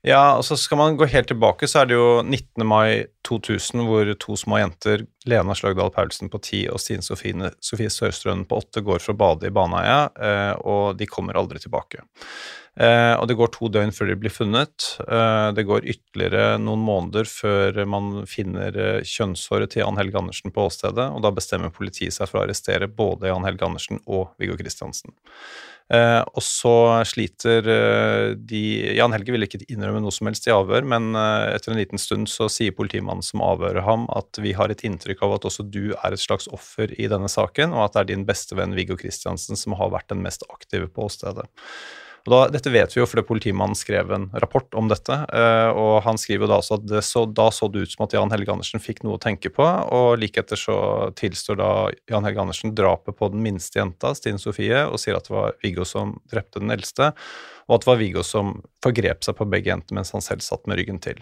Ja, 0.02 0.32
altså 0.32 0.56
skal 0.56 0.78
man 0.80 0.94
gå 0.96 1.04
helt 1.12 1.28
tilbake, 1.28 1.68
så 1.68 1.82
er 1.82 1.90
det 1.90 1.96
jo 1.98 2.22
19. 2.22 2.64
mai 2.64 3.04
2000 3.28 3.82
hvor 3.84 4.08
to 4.16 4.36
små 4.38 4.62
jenter, 4.62 5.04
Lena 5.28 5.52
Sløgdal 5.52 5.92
Paulsen 5.92 6.32
på 6.32 6.40
ti 6.40 6.62
og 6.72 6.80
Stine 6.80 7.04
Sofie, 7.04 7.50
Sofie 7.60 7.92
Sørstrønen 7.92 8.46
på 8.48 8.62
åtte, 8.62 8.80
går 8.80 9.04
for 9.04 9.12
å 9.12 9.20
bade 9.20 9.50
i 9.50 9.52
Baneheia, 9.52 10.08
eh, 10.16 10.54
og 10.64 10.96
de 10.96 11.04
kommer 11.04 11.36
aldri 11.36 11.60
tilbake. 11.60 12.00
Eh, 12.80 13.12
og 13.12 13.26
det 13.28 13.36
går 13.36 13.52
to 13.52 13.68
døgn 13.68 13.92
før 13.92 14.08
de 14.08 14.16
blir 14.16 14.32
funnet. 14.32 14.88
det 15.52 15.66
går 15.68 15.84
ytterligere 15.84 16.56
noen 16.62 16.80
måneder 16.80 17.28
før 17.28 17.84
man 17.84 18.24
finner 18.30 19.02
kjønnshåret 19.04 19.74
til 19.74 19.82
Jan 19.82 20.00
Helge 20.00 20.16
Andersen 20.16 20.54
på 20.54 20.64
åstedet, 20.64 21.10
og 21.12 21.20
da 21.20 21.34
bestemmer 21.34 21.68
politiet 21.68 22.16
seg 22.16 22.30
for 22.30 22.40
å 22.40 22.46
arrestere 22.46 22.88
både 22.88 23.28
Jan 23.28 23.44
Helge 23.44 23.68
Andersen 23.68 24.00
og 24.06 24.30
Viggo 24.40 24.56
Kristiansen. 24.56 25.12
Uh, 25.90 26.22
og 26.38 26.42
så 26.46 26.72
sliter 27.08 27.66
eh, 27.66 28.32
de 28.38 28.60
Jan 28.94 29.10
Helge 29.10 29.34
ville 29.34 29.48
ikke 29.48 29.58
innrømme 29.66 29.98
noe 30.04 30.14
som 30.14 30.28
helst 30.28 30.44
i 30.46 30.52
avhør, 30.54 30.86
men 30.86 31.08
eh, 31.18 31.48
etter 31.56 31.74
en 31.74 31.80
liten 31.80 31.98
stund 31.98 32.30
så 32.30 32.46
sier 32.52 32.76
politimannen 32.76 33.26
som 33.26 33.42
avhører 33.42 33.82
ham, 33.82 34.04
at 34.14 34.38
vi 34.38 34.52
har 34.54 34.70
et 34.70 34.84
inntrykk 34.86 35.24
av 35.26 35.34
at 35.40 35.48
også 35.50 35.66
du 35.66 35.90
er 35.96 36.14
et 36.14 36.22
slags 36.22 36.46
offer 36.54 36.94
i 36.94 37.08
denne 37.10 37.26
saken, 37.32 37.74
og 37.74 37.88
at 37.88 37.96
det 37.96 38.04
er 38.04 38.10
din 38.12 38.22
bestevenn 38.28 38.76
Viggo 38.78 38.94
Kristiansen 39.00 39.58
som 39.58 39.74
har 39.80 39.90
vært 39.90 40.12
den 40.14 40.22
mest 40.22 40.46
aktive 40.46 40.86
på 40.94 41.08
åstedet. 41.10 41.48
Og 42.26 42.32
da, 42.32 42.40
dette 42.52 42.72
vet 42.72 42.92
vi 42.92 43.00
jo 43.00 43.06
fordi 43.08 43.24
politimannen 43.28 43.78
skrev 43.78 44.10
en 44.12 44.26
rapport 44.42 44.76
om 44.76 44.90
dette. 44.90 45.16
Uh, 45.32 45.70
og 45.72 45.92
Han 46.04 46.20
skriver 46.20 46.44
jo 46.44 46.50
da 46.52 46.58
også 46.60 46.78
at 46.80 47.06
så, 47.06 47.24
da 47.26 47.48
så 47.54 47.70
det 47.72 47.86
ut 47.86 47.94
som 47.94 48.04
at 48.06 48.16
Jan 48.16 48.32
Helge 48.34 48.52
Andersen 48.52 48.82
fikk 48.82 49.02
noe 49.06 49.16
å 49.16 49.22
tenke 49.22 49.52
på. 49.54 49.64
Og 49.64 50.20
like 50.20 50.42
etter 50.42 50.60
så 50.60 50.76
tilstår 51.18 51.60
da 51.60 51.70
Jan 52.12 52.28
Helge 52.28 52.44
Andersen 52.44 52.74
drapet 52.76 53.16
på 53.16 53.30
den 53.32 53.42
minste 53.44 53.80
jenta, 53.80 54.12
Stine 54.18 54.42
Sofie, 54.42 54.84
og 54.86 55.00
sier 55.00 55.18
at 55.18 55.28
det 55.28 55.36
var 55.36 55.56
Viggo 55.64 55.88
som 55.88 56.18
drepte 56.32 56.62
den 56.62 56.74
eldste, 56.76 57.12
og 57.68 57.76
at 57.78 57.84
det 57.84 57.92
var 57.92 58.00
Viggo 58.00 58.24
som 58.26 58.56
forgrep 58.84 59.24
seg 59.24 59.36
på 59.38 59.48
begge 59.48 59.72
jentene 59.72 60.00
mens 60.00 60.12
han 60.14 60.24
selv 60.24 60.44
satt 60.44 60.66
med 60.68 60.80
ryggen 60.80 61.00
til. 61.02 61.20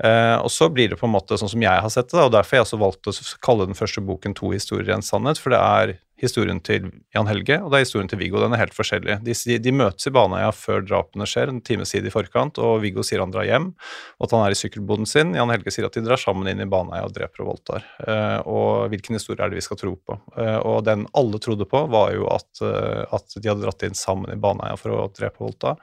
Uh, 0.00 0.40
og 0.40 0.48
så 0.48 0.70
blir 0.72 0.88
det 0.88 0.96
på 0.96 1.04
en 1.04 1.12
måte 1.12 1.36
sånn 1.36 1.50
som 1.52 1.60
jeg 1.60 1.84
har 1.84 1.92
sett 1.92 2.08
det, 2.08 2.22
og 2.22 2.32
derfor 2.32 2.56
har 2.56 2.62
jeg 2.62 2.68
også 2.70 2.78
valgt 2.80 3.10
å 3.10 3.12
kalle 3.44 3.66
den 3.68 3.76
første 3.76 4.00
boken 4.00 4.32
'To 4.36 4.52
historier 4.54 4.94
en 4.94 5.04
sannhet', 5.04 5.40
for 5.40 5.52
det 5.52 5.60
er 5.60 5.98
historien 6.20 6.60
til 6.64 6.88
Jan 7.14 7.28
Helge, 7.30 7.56
og 7.62 7.72
det 7.72 7.78
er 7.78 7.84
historien 7.84 8.10
til 8.10 8.20
Viggo. 8.20 8.40
Den 8.42 8.54
er 8.54 8.62
helt 8.62 8.76
forskjellig. 8.76 9.18
De, 9.24 9.34
de 9.64 9.72
møtes 9.74 10.08
i 10.08 10.12
Baneheia 10.14 10.50
før 10.54 10.84
drapene 10.84 11.26
skjer, 11.28 11.52
en 11.52 11.62
times 11.64 11.94
tid 11.94 12.06
i 12.06 12.12
forkant, 12.12 12.60
og 12.62 12.82
Viggo 12.84 13.04
sier 13.06 13.22
han 13.22 13.32
drar 13.34 13.48
hjem, 13.48 13.70
og 14.18 14.28
at 14.28 14.36
han 14.36 14.44
er 14.44 14.54
i 14.54 14.60
sykkelboden 14.60 15.08
sin. 15.08 15.34
Jan 15.38 15.52
Helge 15.52 15.74
sier 15.74 15.88
at 15.88 15.96
de 15.96 16.04
drar 16.06 16.20
sammen 16.20 16.50
inn 16.50 16.62
i 16.62 16.68
Baneheia 16.70 17.08
og 17.08 17.14
dreper 17.16 17.44
og 17.44 17.52
voldtar. 17.54 17.86
Uh, 18.04 18.38
og 18.44 18.94
hvilken 18.94 19.18
historie 19.18 19.42
er 19.44 19.52
det 19.52 19.60
vi 19.60 19.66
skal 19.66 19.80
tro 19.80 19.94
på? 19.96 20.18
Uh, 20.36 20.58
og 20.58 20.82
den 20.88 21.06
alle 21.16 21.42
trodde 21.42 21.68
på, 21.68 21.84
var 21.92 22.14
jo 22.16 22.28
at, 22.32 22.50
uh, 22.64 23.06
at 23.16 23.38
de 23.38 23.48
hadde 23.48 23.64
dratt 23.64 23.86
inn 23.88 23.98
sammen 23.98 24.32
i 24.34 24.40
Baneheia 24.40 24.78
for 24.80 24.96
å 24.96 25.06
drepe 25.14 25.40
og 25.40 25.50
voldta. 25.50 25.78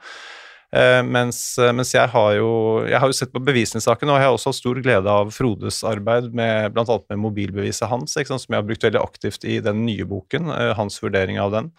Uh, 0.68 1.00
mens, 1.00 1.38
uh, 1.56 1.70
mens, 1.72 1.94
jeg 1.94 2.10
har 2.12 2.34
jo 2.36 2.48
jeg 2.84 3.00
har 3.00 3.08
jo 3.08 3.16
sett 3.16 3.30
på 3.32 3.40
bevisene 3.40 3.80
i 3.80 3.84
saken, 3.86 4.10
og 4.12 4.18
jeg 4.20 4.28
har 4.28 4.34
også 4.36 4.50
hatt 4.52 4.58
stor 4.58 4.80
glede 4.84 5.08
av 5.08 5.30
Frodes 5.32 5.80
arbeid 5.88 6.28
med 6.36 6.74
bl.a. 6.74 6.98
med 7.08 7.22
mobilbeviset 7.22 7.88
hans, 7.88 8.12
sant, 8.12 8.28
som 8.28 8.52
jeg 8.52 8.60
har 8.60 8.66
brukt 8.68 8.84
veldig 8.84 9.00
aktivt 9.00 9.48
i 9.48 9.62
den 9.64 9.86
nye 9.86 10.04
boken, 10.08 10.52
uh, 10.52 10.74
hans 10.76 11.00
vurdering 11.00 11.40
av 11.40 11.56
den. 11.56 11.72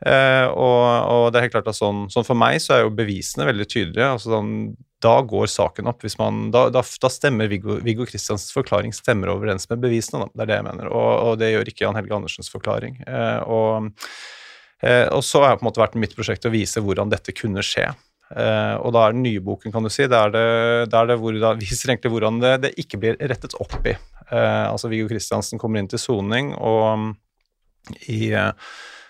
Og, 0.00 0.80
og, 0.80 1.26
det 1.28 1.36
er 1.36 1.42
helt 1.44 1.52
klart 1.52 1.66
at 1.68 1.76
sånn, 1.76 2.06
sånn, 2.08 2.24
for 2.24 2.38
meg 2.38 2.54
så 2.64 2.72
er 2.72 2.86
jo 2.86 2.92
bevisene 2.96 3.44
veldig 3.44 3.66
tydelige. 3.68 4.06
altså 4.14 4.30
sånn, 4.32 4.54
Da 5.04 5.18
går 5.28 5.50
saken 5.52 5.90
opp. 5.92 6.06
man, 6.16 6.38
Da, 6.54 6.62
da, 6.72 6.80
da 6.80 7.10
stemmer 7.12 7.50
Viggo, 7.52 7.76
Viggo 7.84 8.06
Kristiansens 8.08 8.54
forklaring 8.56 8.94
stemmer 8.96 9.28
overens 9.28 9.68
med 9.68 9.82
bevisene. 9.84 10.22
Da. 10.24 10.32
Det 10.32 10.46
er 10.46 10.48
det 10.48 10.56
jeg 10.56 10.68
mener, 10.70 10.88
og, 10.88 11.10
og, 11.26 11.38
det 11.42 11.52
gjør 11.52 11.68
ikke 11.68 11.84
Jan 11.84 12.00
Helge 12.00 12.16
Andersens 12.16 12.48
forklaring. 12.48 13.02
og 13.44 13.92
og 15.12 15.20
så 15.20 15.42
har 15.44 15.58
på 15.58 15.60
en 15.60 15.68
måte 15.68 15.82
vært 15.82 15.98
mitt 16.00 16.14
prosjekt 16.16 16.46
å 16.48 16.54
vise 16.54 16.80
hvordan 16.80 17.10
dette 17.12 17.36
kunne 17.36 17.60
skje. 17.60 17.90
Uh, 18.30 18.76
og 18.86 18.92
da 18.94 19.08
er 19.08 19.14
den 19.16 19.24
nye 19.24 19.40
boken, 19.42 19.72
kan 19.74 19.82
du 19.82 19.90
si, 19.90 20.04
det 20.06 20.14
er 20.14 20.30
det, 20.30 20.44
det, 20.92 20.98
er 20.98 21.08
det 21.10 21.16
hvor 21.18 21.34
da, 21.34 21.50
viser 21.58 21.90
egentlig 21.90 22.12
hvordan 22.14 22.38
det, 22.42 22.52
det, 22.62 22.70
ikke 22.78 23.00
blir 23.02 23.18
rettet 23.18 23.56
opp 23.58 23.74
i. 23.82 23.96
Uh, 24.30 24.70
altså 24.70 24.90
Viggo 24.92 25.08
Kristiansen 25.10 25.58
kommer 25.58 25.82
inn 25.82 25.90
til 25.90 25.98
soning 25.98 26.52
um, 26.54 27.10
i 28.06 28.30
uh, 28.30 28.52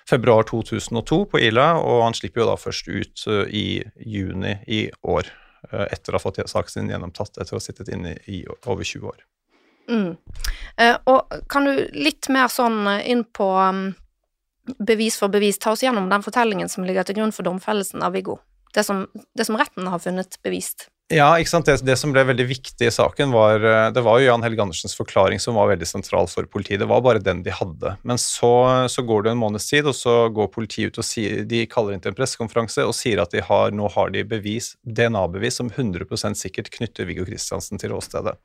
februar 0.09 0.49
2002 0.49 1.21
på 1.35 1.43
Ila, 1.51 1.75
og 1.85 2.07
han 2.07 2.17
slipper 2.17 2.43
jo 2.43 2.49
da 2.49 2.57
først 2.59 2.89
ut 2.89 3.27
i 3.55 3.67
juni 4.09 4.57
i 4.67 4.87
år. 5.07 5.29
etter 5.71 6.15
å 6.15 6.17
ha 6.17 6.23
fått 6.23 6.41
saken 6.49 6.73
sin 6.73 6.89
gjennomtatt, 6.89 7.37
etter 7.37 7.53
å 7.53 7.59
ha 7.59 7.63
sittet 7.63 7.93
inne 7.93 8.15
i 8.33 8.41
over 8.49 8.83
20 8.83 9.07
år. 9.07 9.21
Mm. 9.91 10.17
og 11.11 11.35
kan 11.51 11.67
du 11.67 11.85
litt 11.93 12.29
mer 12.31 12.49
sånn 12.49 12.89
inn 13.05 13.23
på 13.25 13.47
um, 13.59 13.91
bevis 14.79 15.19
for 15.21 15.31
bevis, 15.31 15.61
ta 15.61 15.77
oss 15.77 15.85
gjennom 15.85 16.09
den 16.11 16.25
fortellingen 16.25 16.73
som 16.73 16.87
ligger 16.89 17.07
til 17.07 17.21
grunn 17.21 17.35
for 17.37 17.47
domfellelsen 17.47 18.03
av 18.03 18.17
Viggo? 18.17 18.41
Det 18.77 18.87
som, 18.87 19.05
det 19.37 19.47
som 19.49 19.59
retten 19.61 19.89
har 19.91 20.03
funnet 20.03 20.39
bevist. 20.47 20.89
Ja, 21.11 21.33
ikke 21.43 21.51
sant? 21.51 21.67
Det, 21.67 21.81
det, 21.83 21.97
som 21.99 22.13
ble 22.15 22.23
veldig 22.29 22.45
viktig 22.47 22.87
i 22.87 22.93
saken, 22.95 23.33
var 23.35 23.65
eh, 23.67 23.89
det 23.91 24.03
var 24.07 24.21
jo 24.21 24.29
Jan 24.29 24.45
Helge 24.47 24.63
Andersens 24.63 24.95
forklaring 24.95 25.41
som 25.43 25.57
var 25.59 25.73
veldig 25.73 25.89
sentral 25.91 26.31
for 26.31 26.47
politiet. 26.47 26.79
Det 26.85 26.87
var 26.87 27.03
bare 27.03 27.23
den 27.23 27.43
de 27.43 27.51
hadde. 27.51 27.97
Men 28.07 28.21
så, 28.23 28.53
så 28.87 29.03
går 29.03 29.27
det 29.27 29.33
en 29.33 29.41
måneds 29.41 29.67
tid, 29.73 29.89
og 29.91 29.97
så 29.99 30.15
går 30.31 30.53
politiet 30.55 30.95
ut 30.95 31.03
og 31.03 31.09
sier, 31.09 31.43
de 31.51 31.65
kaller 31.71 31.97
inn 31.97 32.05
til 32.05 32.13
en 32.13 32.19
pressekonferanse 32.19 32.87
og 32.87 32.95
sier 32.95 33.25
at 33.25 33.35
de 33.35 33.43
har, 33.43 33.75
nå 33.75 33.91
har 33.91 34.15
de 34.15 34.23
bevis, 34.37 34.77
DNA-bevis 34.87 35.59
som 35.59 35.73
100% 35.75 36.39
sikkert 36.39 36.71
knytter 36.79 37.11
Viggo 37.11 37.27
Kristiansen 37.27 37.83
til 37.83 37.97
åstedet. 37.99 38.37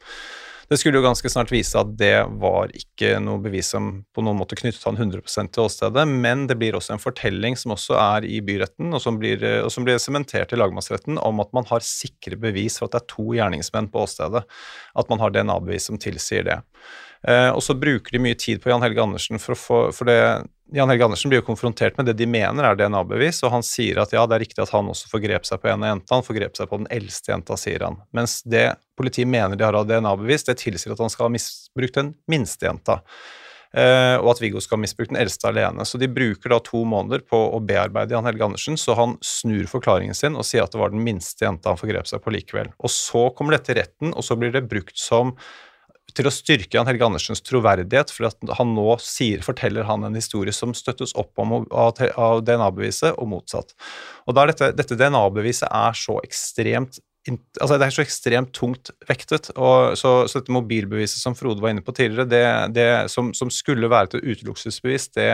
Det 0.70 0.80
skulle 0.80 0.98
jo 0.98 1.06
ganske 1.06 1.30
snart 1.30 1.52
vise 1.54 1.78
at 1.78 1.92
det 2.00 2.26
var 2.42 2.72
ikke 2.74 3.20
noe 3.22 3.42
bevis 3.44 3.70
som 3.76 3.90
på 4.16 4.24
noen 4.26 4.40
måte 4.40 4.58
knyttet 4.58 4.84
han 4.88 4.98
100 4.98 5.22
til 5.54 5.66
åstedet, 5.66 6.06
men 6.10 6.48
det 6.50 6.58
blir 6.62 6.78
også 6.78 6.96
en 6.96 7.04
fortelling 7.04 7.58
som 7.60 7.76
også 7.76 7.98
er 8.02 8.26
i 8.26 8.40
byretten, 8.46 8.90
og 8.94 9.04
som 9.04 9.20
blir, 9.22 9.44
og 9.62 9.70
som 9.74 9.86
blir 9.86 10.02
sementert 10.02 10.54
i 10.54 10.60
lagmannsretten, 10.60 11.20
om 11.22 11.44
at 11.44 11.54
man 11.54 11.68
har 11.70 11.86
sikre 11.86 12.40
bevis 12.42 12.80
for 12.80 12.90
at 12.90 12.96
det 12.96 13.04
er 13.04 13.14
to 13.14 13.28
gjerningsmenn 13.38 13.92
på 13.94 14.06
åstedet. 14.08 14.46
At 14.98 15.12
man 15.12 15.22
har 15.22 15.36
DNA-bevis 15.36 15.92
som 15.92 16.02
tilsier 16.02 16.48
det. 16.48 16.60
Eh, 17.26 17.50
og 17.50 17.62
så 17.66 17.78
bruker 17.78 18.14
de 18.14 18.22
mye 18.22 18.38
tid 18.38 18.62
på 18.62 18.70
Jan 18.70 18.84
Helge 18.86 19.02
Andersen 19.02 19.42
for 19.42 19.56
å 19.56 19.60
få 19.60 19.80
For 19.96 20.10
det, 20.10 20.20
Jan 20.74 20.90
Helge 20.90 21.06
Andersen 21.06 21.30
blir 21.30 21.44
jo 21.44 21.46
konfrontert 21.46 21.98
med 21.98 22.08
det 22.10 22.16
de 22.18 22.26
mener 22.26 22.66
er 22.66 22.78
DNA-bevis, 22.80 23.44
og 23.46 23.54
han 23.54 23.64
sier 23.66 24.00
at 24.02 24.14
ja, 24.16 24.24
det 24.26 24.38
er 24.38 24.44
riktig 24.48 24.64
at 24.64 24.74
han 24.74 24.90
også 24.90 25.12
forgrep 25.12 25.46
seg 25.46 25.62
på 25.62 25.70
en 25.70 25.84
av 25.86 25.92
jentene, 25.94 26.18
han 26.18 26.26
forgrep 26.26 26.58
seg 26.58 26.70
på 26.72 26.80
den 26.82 26.90
eldste 26.96 27.32
jenta, 27.32 27.58
sier 27.60 27.86
han. 27.86 28.00
Mens 28.18 28.40
det 28.42 28.72
politiet 28.98 29.30
mener 29.30 29.60
de 29.60 29.68
har 29.68 29.78
av 29.78 29.86
DNA-bevis, 29.90 30.48
det 30.50 30.58
tilsier 30.64 30.96
at 30.96 31.04
han 31.04 31.14
skal 31.14 31.28
ha 31.28 31.34
misbrukt 31.36 32.00
den 32.00 32.16
minste 32.32 32.66
jenta. 32.66 33.04
Uh, 33.76 34.16
og 34.22 34.30
at 34.32 34.40
Viggo 34.40 34.62
skal 34.64 34.78
ha 34.78 34.86
misbrukt 34.86 35.12
den 35.12 35.20
eldste 35.20 35.50
alene. 35.50 35.84
Så 35.84 36.00
de 36.00 36.08
bruker 36.08 36.54
da 36.54 36.62
to 36.64 36.86
måneder 36.88 37.26
på 37.28 37.36
å 37.36 37.60
bearbeide 37.60 38.16
Jan 38.16 38.26
Helge 38.26 38.48
Andersen, 38.48 38.80
så 38.80 38.96
han 38.96 39.18
snur 39.26 39.68
forklaringen 39.68 40.16
sin 40.16 40.40
og 40.40 40.48
sier 40.48 40.64
at 40.64 40.72
det 40.72 40.80
var 40.80 40.94
den 40.94 41.04
minste 41.04 41.44
jenta 41.44 41.74
han 41.74 41.82
forgrep 41.82 42.08
seg 42.08 42.24
på 42.24 42.34
likevel. 42.34 42.72
Og 42.80 42.94
så 42.94 43.28
kommer 43.36 43.58
dette 43.58 43.76
i 43.76 43.80
retten, 43.82 44.16
og 44.16 44.24
så 44.24 44.40
blir 44.40 44.56
det 44.56 44.64
brukt 44.72 44.96
som 44.98 45.36
til 46.16 46.30
å 46.30 46.34
styrke 46.34 46.78
Jan 46.78 46.88
Helge 46.90 47.06
Andersens 47.08 47.44
troverdighet, 47.46 48.12
for 48.14 48.30
at 48.30 48.54
han 48.60 48.74
nå 48.76 48.88
sier, 49.04 49.44
forteller 49.46 49.88
han 49.88 50.06
en 50.08 50.16
historie 50.18 50.54
som 50.56 50.76
støttes 50.78 51.16
opp 51.20 51.36
om 51.42 51.58
av, 51.66 51.98
DNA-beviset, 52.46 53.18
og 53.20 53.30
motsatt. 53.34 53.76
Og 54.26 54.38
da 54.38 54.46
er 54.46 54.54
dette, 54.54 54.72
dette 54.80 54.98
DNA-beviset 55.00 55.70
er 55.70 56.00
så 56.00 56.20
ekstremt 56.24 57.02
altså 57.26 57.80
Det 57.82 57.86
er 57.88 57.94
så 57.96 58.04
ekstremt 58.04 58.52
tungt 58.54 58.92
vektet. 59.10 59.48
og 59.58 59.96
så, 59.98 60.28
så 60.30 60.38
dette 60.38 60.54
mobilbeviset 60.54 61.18
som 61.18 61.34
Frode 61.34 61.58
var 61.58 61.74
inne 61.74 61.82
på 61.82 61.96
tidligere, 61.98 62.30
det, 62.30 62.44
det 62.78 62.90
som, 63.10 63.32
som, 63.34 63.50
skulle 63.50 63.90
være 63.90 64.12
til 64.12 64.22
utelukkelsesbevis, 64.22 65.08
det 65.18 65.32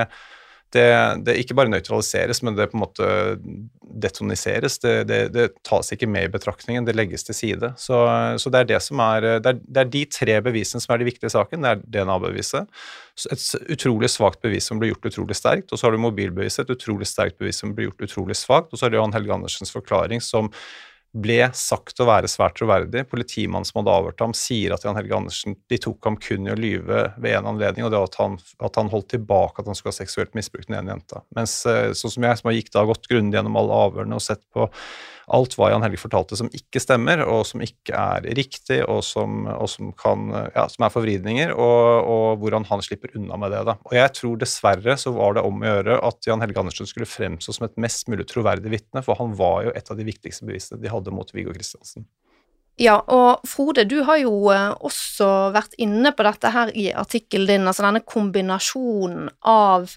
det, 0.76 0.88
det, 1.28 1.36
ikke 1.42 1.56
bare 1.58 1.72
nøytraliseres, 1.72 2.42
men 2.46 2.56
det 2.58 2.70
på 2.72 2.78
en 2.78 2.84
måte 2.86 3.08
detoniseres. 4.02 4.78
Det, 4.84 4.94
det, 5.10 5.20
det, 5.36 5.48
tas 5.68 5.92
ikke 5.94 6.10
med 6.10 6.30
i 6.30 6.32
betraktningen, 6.32 6.88
det 6.88 6.96
legges 6.96 7.26
til 7.28 7.38
side. 7.38 7.74
Så, 7.82 7.98
så 8.40 8.52
det, 8.54 8.64
er 8.64 8.70
det, 8.70 8.80
er, 8.80 9.28
er, 9.40 9.60
det 9.60 9.84
er 9.84 9.92
de 9.94 10.04
tre 10.12 10.38
bevisene 10.46 10.84
som 10.84 10.96
er 10.96 11.02
de 11.02 11.10
viktige 11.10 11.32
i 11.32 11.36
saken. 11.36 11.66
Det 11.66 11.74
er 11.74 11.84
DNA-beviset, 11.98 12.84
et 13.32 13.74
utrolig 13.76 14.10
svakt 14.12 14.42
bevis 14.44 14.70
som 14.72 14.80
blir 14.82 14.94
gjort 14.94 15.12
utrolig 15.12 15.36
sterkt, 15.38 15.72
og 15.72 15.80
så 15.80 15.88
har 15.88 15.96
du 15.96 16.04
mobilbeviset, 16.06 16.64
et 16.64 16.78
utrolig 16.78 17.10
sterkt 17.10 17.40
bevis 17.42 17.60
som 17.62 17.76
blir 17.76 17.90
gjort 17.90 18.08
utrolig 18.08 18.40
svakt, 18.40 18.72
og 18.72 18.80
så 18.80 18.88
har 18.88 18.94
du 18.94 19.02
Johan 19.02 19.16
Helge 19.16 19.36
Andersens 19.36 19.76
forklaring 19.76 20.24
som 20.24 20.50
ble 21.12 21.40
sagt 21.58 22.00
å 22.00 22.08
være 22.08 22.30
svært 22.32 22.56
troverdig. 22.60 23.04
Politimannen 23.12 23.68
som 23.68 23.82
hadde 23.82 23.96
avhørt 23.98 24.24
ham, 24.24 24.36
sier 24.38 24.76
at 24.76 24.86
Jan 24.86 24.96
Helge 24.96 25.18
Andersen 25.18 25.58
de 25.72 25.80
tok 25.82 26.08
ham 26.08 26.18
kun 26.22 26.48
i 26.48 26.54
å 26.54 26.58
lyve 26.60 27.04
ved 27.18 27.36
en 27.36 27.50
anledning, 27.52 27.86
og 27.86 27.92
det 27.92 28.00
var 28.00 28.12
at 28.12 28.20
han, 28.22 28.38
at 28.64 28.80
han 28.80 28.92
holdt 28.94 29.12
tilbake 29.16 29.60
at 29.60 29.68
han 29.68 29.78
skulle 29.78 29.92
ha 29.92 30.00
seksuelt 30.00 30.38
misbrukt 30.38 30.70
den 30.72 30.80
ene 30.80 30.96
jenta. 30.96 31.24
Mens 31.36 31.58
eh, 31.68 31.92
sånn 31.98 32.16
som 32.16 32.28
jeg, 32.28 32.40
som 32.40 32.54
gikk 32.56 32.72
da 32.76 32.86
gått 32.88 33.10
grundig 33.12 33.40
gjennom 33.40 33.60
alle 33.60 33.82
avhørene 33.88 34.20
og 34.20 34.24
sett 34.24 34.44
på 34.56 34.70
alt 35.28 35.56
hva 35.58 35.72
Jan 35.72 35.84
Helge 35.86 36.02
fortalte 36.02 36.38
som 36.40 36.50
ikke 36.56 36.82
stemmer, 36.82 37.24
og 37.26 37.44
som 37.50 37.64
ikke 37.64 37.98
er 37.98 38.28
riktig, 38.38 38.82
og 38.86 39.04
som, 39.06 39.46
og 39.52 39.70
som, 39.72 39.92
kan, 39.98 40.30
ja, 40.56 40.66
som 40.72 40.88
er 40.88 40.94
forvridninger, 40.94 41.54
og, 41.54 42.10
og, 42.14 42.28
hvordan 42.42 42.66
han 42.70 42.84
slipper 42.86 43.14
unna 43.20 43.38
med 43.42 43.54
det. 43.56 43.64
Da. 43.70 43.78
Og 43.90 43.98
jeg 43.98 44.16
tror 44.18 44.42
dessverre 44.42 44.98
så 45.00 45.14
var 45.16 45.38
det 45.38 45.46
om 45.48 45.62
å 45.62 45.70
gjøre 45.70 46.00
at 46.10 46.30
Jan 46.30 46.44
Helge 46.44 46.64
Andersen 46.64 46.90
skulle 46.90 47.10
fremstå 47.10 47.58
som 47.58 47.68
et 47.68 47.78
mest 47.82 48.10
mulig 48.12 48.28
troverdig 48.32 48.74
vitne, 48.74 49.06
for 49.06 49.20
han 49.20 49.36
var 49.38 49.68
jo 49.68 49.76
et 49.76 49.94
av 49.94 50.00
de 50.00 50.08
viktigste 50.08 50.48
bevisene 50.48 50.82
de 50.82 50.92
hadde 50.92 51.14
mot 51.16 51.36
Viggo 51.36 51.54
Kristiansen. 51.56 52.08
Ja, 52.80 52.98
og 53.12 53.44
Frode, 53.48 53.84
du 53.86 54.00
har 54.08 54.18
jo 54.22 54.34
eh, 54.54 54.72
også 54.82 55.52
vært 55.54 55.76
inne 55.82 56.14
på 56.16 56.26
dette 56.26 56.50
her 56.54 56.72
i 56.74 56.88
artikkelen 56.98 57.50
din, 57.50 57.68
altså 57.70 57.86
denne 57.86 58.02
kombinasjonen 58.08 59.30
av 59.46 59.92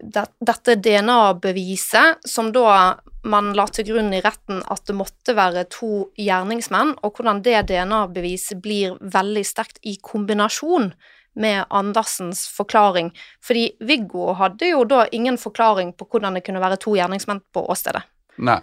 dette 0.00 0.74
DNA-beviset, 0.74 2.26
som 2.28 2.50
da 2.52 2.98
man 3.22 3.52
la 3.56 3.66
til 3.68 3.86
grunn 3.90 4.12
i 4.16 4.22
retten 4.24 4.62
at 4.72 4.84
det 4.88 4.96
måtte 4.96 5.34
være 5.36 5.66
to 5.72 6.08
gjerningsmenn, 6.18 6.94
og 7.04 7.16
hvordan 7.16 7.42
det 7.44 7.66
DNA-beviset 7.70 8.60
blir 8.64 8.96
veldig 9.00 9.44
sterkt 9.46 9.80
i 9.88 9.96
kombinasjon 10.02 10.92
med 11.40 11.64
Andersens 11.70 12.48
forklaring. 12.48 13.12
Fordi 13.44 13.70
Viggo 13.80 14.32
hadde 14.40 14.72
jo 14.72 14.84
da 14.84 15.06
ingen 15.12 15.38
forklaring 15.38 15.92
på 15.92 16.08
hvordan 16.10 16.36
det 16.36 16.44
kunne 16.46 16.62
være 16.62 16.80
to 16.80 16.96
gjerningsmenn 16.98 17.42
på 17.52 17.64
åstedet. 17.70 18.02
Nei. 18.38 18.60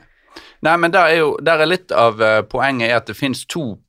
Nei, 0.61 0.77
men 0.77 0.93
der 0.93 1.09
er 1.09 1.19
jo 1.21 1.29
der 1.41 1.63
er 1.63 1.69
litt 1.69 1.93
av 1.95 2.21
uh, 2.21 2.41
poenget 2.45 2.91
er 2.91 2.99
at 2.99 3.07
det 3.09 3.17
finnes 3.17 3.45
to 3.49 3.79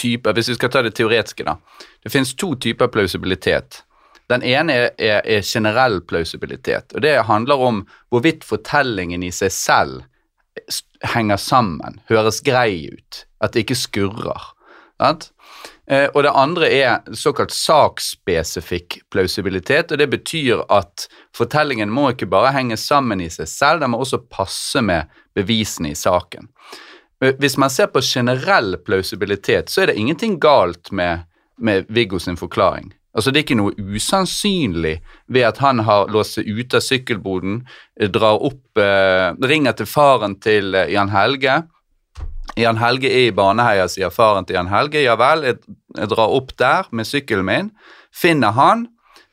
typer 0.00 0.32
Hvis 0.32 0.48
vi 0.48 0.54
skal 0.56 0.70
ta 0.72 0.80
det 0.80 0.94
teoretiske, 0.96 1.44
da. 1.44 1.58
Det 2.00 2.08
finnes 2.08 2.30
to 2.38 2.54
typer 2.56 2.88
plausibilitet. 2.88 3.82
Den 4.30 4.44
ene 4.46 4.76
er, 4.76 4.90
er, 4.98 5.20
er 5.26 5.42
generell 5.46 6.00
plausibilitet, 6.06 6.94
og 6.94 7.02
det 7.02 7.16
handler 7.26 7.66
om 7.66 7.82
hvorvidt 8.10 8.46
fortellingen 8.46 9.24
i 9.26 9.32
seg 9.34 9.52
selv 9.54 10.06
henger 11.14 11.40
sammen, 11.40 12.00
høres 12.10 12.40
grei 12.44 12.86
ut, 12.92 13.24
at 13.40 13.54
det 13.54 13.64
ikke 13.64 13.78
skurrer. 13.78 14.50
Sant? 15.00 15.30
Eh, 15.90 16.06
og 16.14 16.22
det 16.22 16.34
andre 16.36 16.68
er 16.70 17.16
såkalt 17.16 17.54
saksspesifikk 17.54 19.00
plausibilitet, 19.10 19.90
og 19.90 19.98
det 19.98 20.10
betyr 20.12 20.62
at 20.70 21.08
fortellingen 21.36 21.90
må 21.90 22.10
ikke 22.12 22.28
bare 22.30 22.52
henge 22.54 22.78
sammen 22.78 23.22
i 23.24 23.30
seg 23.32 23.48
selv, 23.50 23.82
den 23.82 23.94
må 23.94 24.02
også 24.04 24.20
passe 24.30 24.82
med 24.84 25.10
bevisene 25.34 25.90
i 25.90 25.98
saken. 25.98 26.46
Eh, 27.24 27.34
Hvis 27.40 27.58
man 27.58 27.72
ser 27.72 27.90
på 27.90 28.04
generell 28.04 28.76
plausibilitet, 28.86 29.70
så 29.70 29.82
er 29.82 29.90
det 29.90 29.98
ingenting 29.98 30.38
galt 30.40 30.92
med, 30.92 31.26
med 31.58 31.88
Viggo 31.88 32.18
sin 32.18 32.38
forklaring. 32.38 32.92
Altså 33.16 33.30
Det 33.30 33.40
er 33.40 33.46
ikke 33.48 33.58
noe 33.58 33.74
usannsynlig 33.96 35.00
ved 35.26 35.46
at 35.48 35.58
han 35.58 35.82
har 35.86 36.10
låst 36.14 36.38
seg 36.38 36.46
ute 36.46 36.78
av 36.78 36.84
sykkelboden, 36.86 37.64
eh, 37.98 38.08
drar 38.08 38.38
opp, 38.38 38.78
eh, 38.78 39.32
ringer 39.42 39.74
til 39.74 39.88
faren 39.90 40.36
til 40.40 40.74
eh, 40.74 40.92
Jan 40.94 41.10
Helge. 41.10 41.56
Jan 42.56 42.78
Helge 42.78 43.10
er 43.10 43.26
i 43.28 43.34
Baneheia, 43.34 43.88
sier 43.90 44.14
faren 44.14 44.46
til 44.46 44.54
Jan 44.58 44.70
Helge. 44.70 45.02
Ja 45.02 45.16
vel, 45.18 45.42
jeg, 45.48 45.58
jeg 45.96 46.12
drar 46.12 46.36
opp 46.36 46.54
der 46.58 46.86
med 46.92 47.08
sykkelen 47.08 47.46
min, 47.46 47.72
finner 48.14 48.54
han, 48.54 48.86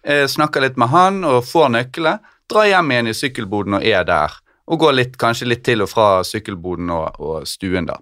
eh, 0.04 0.26
snakker 0.26 0.66
litt 0.66 0.78
med 0.78 0.90
han 0.94 1.24
og 1.28 1.44
får 1.46 1.70
nøklene, 1.78 2.18
drar 2.50 2.70
hjem 2.70 2.92
igjen 2.92 3.12
i 3.12 3.18
sykkelboden 3.18 3.78
og 3.78 3.86
er 3.86 4.04
der. 4.08 4.42
Og 4.68 4.82
går 4.82 4.98
litt, 4.98 5.18
kanskje 5.22 5.48
litt 5.48 5.64
til 5.64 5.86
og 5.86 5.92
fra 5.92 6.24
sykkelboden 6.28 6.90
og, 6.92 7.22
og 7.22 7.48
stuen, 7.48 7.86
da. 7.88 8.02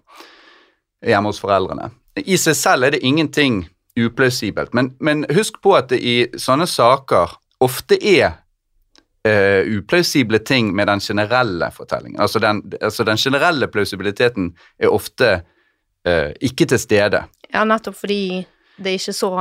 Hjemme 1.05 1.29
hos 1.29 1.41
foreldrene. 1.43 1.91
I 2.15 2.37
seg 2.39 2.55
selv 2.55 2.87
er 2.87 2.95
det 2.95 3.03
ingenting 3.05 3.65
uplausibelt, 3.99 4.73
men, 4.73 4.93
men 4.99 5.25
husk 5.35 5.61
på 5.63 5.75
at 5.77 5.89
det 5.93 6.01
i 6.03 6.15
sånne 6.39 6.67
saker 6.67 7.37
ofte 7.63 7.95
er 7.95 8.33
uh, 9.27 9.61
uplausible 9.77 10.39
ting 10.43 10.73
med 10.75 10.89
den 10.91 10.99
generelle 10.99 11.71
fortellingen. 11.71 12.19
Altså 12.21 12.39
den, 12.43 12.61
altså 12.81 13.07
den 13.07 13.17
generelle 13.17 13.67
plausibiliteten 13.71 14.51
er 14.79 14.91
ofte 14.91 15.31
uh, 16.07 16.31
ikke 16.43 16.67
til 16.73 16.81
stede. 16.81 17.23
Ja, 17.53 17.63
nettopp 17.63 17.97
fordi 18.03 18.43
det 18.75 18.91
er 18.91 18.99
ikke 18.99 19.15
så 19.15 19.31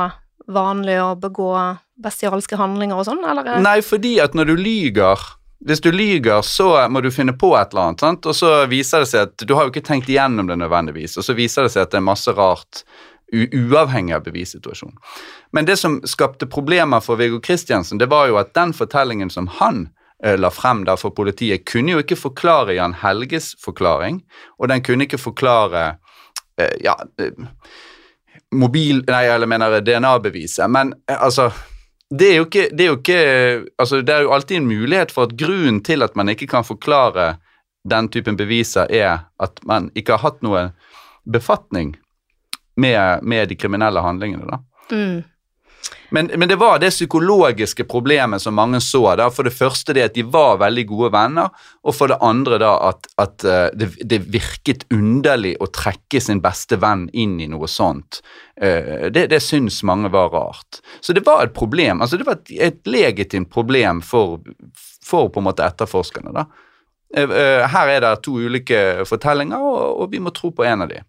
vanlig 0.47 0.99
å 1.01 1.15
begå 1.19 1.51
bestialske 1.99 2.57
handlinger 2.59 2.99
og 2.99 3.07
sånn, 3.07 3.23
eller? 3.27 3.57
Nei, 3.63 3.79
fordi 3.83 4.17
at 4.23 4.35
når 4.37 4.53
du 4.53 4.55
lyger 4.59 5.31
hvis 5.65 5.81
du 5.81 5.87
lyger, 5.91 6.43
så 6.45 6.67
må 6.91 7.01
du 7.01 7.07
finne 7.13 7.33
på 7.33 7.53
et 7.57 7.71
eller 7.73 7.89
annet, 7.89 8.03
sant? 8.03 8.27
og 8.29 8.35
så 8.37 8.51
viser 8.69 9.01
det 9.01 9.09
seg 9.09 9.29
at 9.29 9.45
du 9.47 9.55
har 9.55 9.65
jo 9.65 9.71
ikke 9.73 9.85
tenkt 9.87 10.11
igjennom 10.11 10.49
det 10.51 10.59
nødvendigvis, 10.61 11.15
og 11.17 11.25
så 11.25 11.33
viser 11.33 11.65
det 11.65 11.71
seg 11.73 11.87
at 11.87 11.95
det 11.95 12.01
er 12.01 12.05
masse 12.05 12.33
rart 12.37 12.83
uavhengig 13.33 14.15
av 14.15 14.23
bevissituasjonen. 14.23 14.97
Men 15.51 15.65
det 15.65 15.77
som 15.77 16.01
skapte 16.05 16.45
problemer 16.45 16.99
for 17.01 17.15
Viggo 17.15 17.39
Kristiansen, 17.41 17.97
det 17.97 18.09
var 18.11 18.27
jo 18.29 18.39
at 18.41 18.53
den 18.53 18.73
fortellingen 18.73 19.29
som 19.29 19.47
han 19.59 19.87
eh, 20.23 20.37
la 20.37 20.51
frem 20.51 20.85
der 20.85 20.99
for 21.01 21.15
politiet, 21.15 21.65
kunne 21.65 21.95
jo 21.95 22.03
ikke 22.03 22.19
forklare 22.19 22.77
Jan 22.77 22.97
Helges 23.01 23.53
forklaring, 23.61 24.21
og 24.59 24.69
den 24.69 24.83
kunne 24.85 25.07
ikke 25.07 25.21
forklare 25.21 25.95
eh, 26.59 26.75
ja, 26.85 26.95
eh, 27.19 27.33
mobil... 28.53 29.03
Nei, 29.09 29.25
eller 29.31 29.49
mener 29.49 29.79
DNA-beviset, 29.81 30.69
men 30.71 30.93
altså 31.07 31.49
det 32.13 32.27
er, 32.29 32.35
jo 32.37 32.45
ikke, 32.45 32.67
det, 32.69 32.83
er 32.85 32.91
jo 32.91 32.97
ikke, 32.99 33.21
altså 33.81 34.01
det 34.05 34.13
er 34.13 34.27
jo 34.27 34.33
alltid 34.35 34.59
en 34.59 34.67
mulighet 34.69 35.11
for 35.11 35.25
at 35.25 35.33
grunnen 35.39 35.81
til 35.83 36.05
at 36.05 36.13
man 36.15 36.29
ikke 36.29 36.47
kan 36.47 36.63
forklare 36.63 37.33
den 37.89 38.09
typen 38.13 38.37
beviser, 38.37 38.85
er 38.89 39.25
at 39.41 39.59
man 39.65 39.89
ikke 39.97 40.13
har 40.13 40.21
hatt 40.21 40.45
noe 40.45 40.67
befatning 41.25 41.95
med, 42.75 43.23
med 43.23 43.49
de 43.49 43.55
kriminelle 43.55 44.03
handlingene. 44.03 44.45
da. 44.49 44.59
Mm. 44.91 45.23
Men, 46.09 46.29
men 46.37 46.49
det 46.49 46.55
var 46.55 46.79
det 46.79 46.89
psykologiske 46.89 47.83
problemet 47.83 48.41
som 48.41 48.55
mange 48.55 48.79
så. 48.81 49.15
da, 49.17 49.29
For 49.33 49.45
det 49.45 49.53
første 49.55 49.93
det 49.93 50.05
at 50.05 50.17
de 50.17 50.23
var 50.23 50.59
veldig 50.61 50.85
gode 50.89 51.11
venner, 51.13 51.49
og 51.83 51.95
for 51.97 52.11
det 52.11 52.19
andre 52.25 52.59
da 52.61 52.71
at, 52.89 53.09
at 53.21 53.45
eh, 53.45 53.67
det, 53.77 53.89
det 54.01 54.21
virket 54.33 54.85
underlig 54.93 55.55
å 55.61 55.69
trekke 55.73 56.21
sin 56.21 56.41
beste 56.43 56.79
venn 56.81 57.07
inn 57.13 57.39
i 57.41 57.49
noe 57.51 57.69
sånt. 57.71 58.21
Eh, 58.61 59.09
det, 59.13 59.27
det 59.33 59.41
syns 59.43 59.81
mange 59.87 60.11
var 60.13 60.31
rart. 60.33 60.81
Så 61.01 61.13
det 61.13 61.25
var 61.25 61.45
et 61.45 61.57
problem. 61.57 62.01
altså 62.01 62.21
Det 62.21 62.29
var 62.29 62.39
et, 62.39 62.53
et 62.69 62.79
legitimt 62.89 63.51
problem 63.51 64.01
for, 64.05 64.39
for 65.05 65.29
på 65.33 65.41
en 65.41 65.49
måte 65.49 65.65
etterforskerne. 65.65 66.33
da. 66.35 66.47
Eh, 67.17 67.65
Her 67.75 67.91
er 67.97 68.05
det 68.05 68.15
to 68.25 68.37
ulike 68.39 69.03
fortellinger, 69.09 69.61
og, 69.61 70.05
og 70.05 70.13
vi 70.13 70.21
må 70.21 70.33
tro 70.35 70.53
på 70.55 70.65
en 70.67 70.85
av 70.85 70.93
dem. 70.93 71.05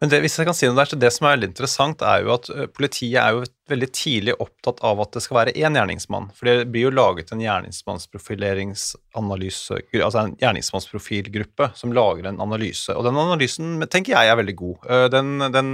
Men 0.00 0.12
det, 0.12 0.20
hvis 0.22 0.38
jeg 0.38 0.46
kan 0.46 0.54
si 0.54 0.68
noe 0.68 0.78
der, 0.78 0.90
så 0.90 0.98
det 1.00 1.10
som 1.14 1.26
er 1.26 1.36
veldig 1.36 1.50
interessant, 1.50 2.02
er 2.06 2.22
jo 2.22 2.34
at 2.36 2.50
politiet 2.76 3.18
er 3.18 3.34
jo 3.34 3.46
veldig 3.70 3.88
tidlig 3.94 4.34
opptatt 4.40 4.80
av 4.86 5.00
at 5.02 5.12
det 5.16 5.22
skal 5.24 5.36
være 5.40 5.52
én 5.56 5.76
gjerningsmann. 5.76 6.26
For 6.36 6.44
det 6.48 6.68
blir 6.72 6.84
jo 6.88 6.92
laget 6.94 7.32
en 7.32 7.42
gjerningsmannsprofileringsanalyse, 7.44 9.74
altså 10.02 10.18
en 10.22 10.36
gjerningsmannsprofilgruppe 10.40 11.66
som 11.78 11.92
lager 11.96 12.24
en 12.30 12.40
analyse. 12.40 12.92
Og 12.94 13.02
den 13.06 13.16
analysen 13.18 13.66
tenker 13.90 14.12
jeg 14.14 14.26
er 14.30 14.40
veldig 14.40 14.56
god. 14.58 14.76
Den, 15.12 15.28
den, 15.54 15.68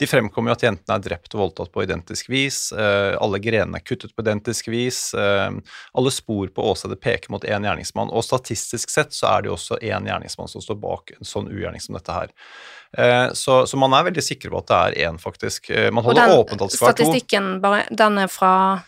de 0.00 0.06
fremkommer 0.10 0.48
jo 0.52 0.56
at 0.58 0.66
jentene 0.66 0.94
er 0.98 1.06
drept 1.08 1.34
og 1.36 1.42
voldtatt 1.44 1.70
på 1.74 1.84
identisk 1.86 2.24
vis. 2.32 2.58
Alle 2.74 3.38
grenene 3.42 3.76
er 3.80 3.86
kuttet 3.86 4.14
på 4.14 4.24
identisk 4.24 4.64
vis. 4.72 4.98
Alle 5.14 6.10
spor 6.14 6.46
på 6.54 6.68
åstedet 6.70 7.00
peker 7.02 7.28
mot 7.34 7.44
én 7.44 7.64
gjerningsmann. 7.66 8.12
Og 8.14 8.26
statistisk 8.26 8.88
sett 8.92 9.12
så 9.16 9.24
er 9.34 9.38
det 9.42 9.48
jo 9.52 9.58
også 9.58 9.74
én 9.82 10.04
gjerningsmann 10.10 10.50
som 10.52 10.60
står 10.64 10.78
bak 10.82 11.04
en 11.18 11.26
sånn 11.28 11.50
ugjerning 11.52 11.82
som 11.82 11.94
dette 11.98 12.12
her. 12.14 12.28
Eh, 12.98 13.28
Så, 13.34 13.66
så 13.66 13.76
man 13.80 13.92
er 13.96 14.04
veldig 14.06 14.22
sikker 14.22 14.48
på 14.52 14.58
at 14.62 14.68
det 14.70 14.78
er 14.78 14.92
én, 15.08 15.16
faktisk. 15.18 15.70
Eh, 15.70 15.90
Man 15.90 16.04
holder 16.06 16.30
åpent 16.38 16.60
at 16.62 16.70
det 16.70 16.76
skal 16.76 16.86
være 16.92 16.98
to. 17.00 17.04
Statistikken, 17.24 17.60
bare, 17.62 17.84
den 17.90 18.18
er 18.18 18.26
fra 18.28 18.80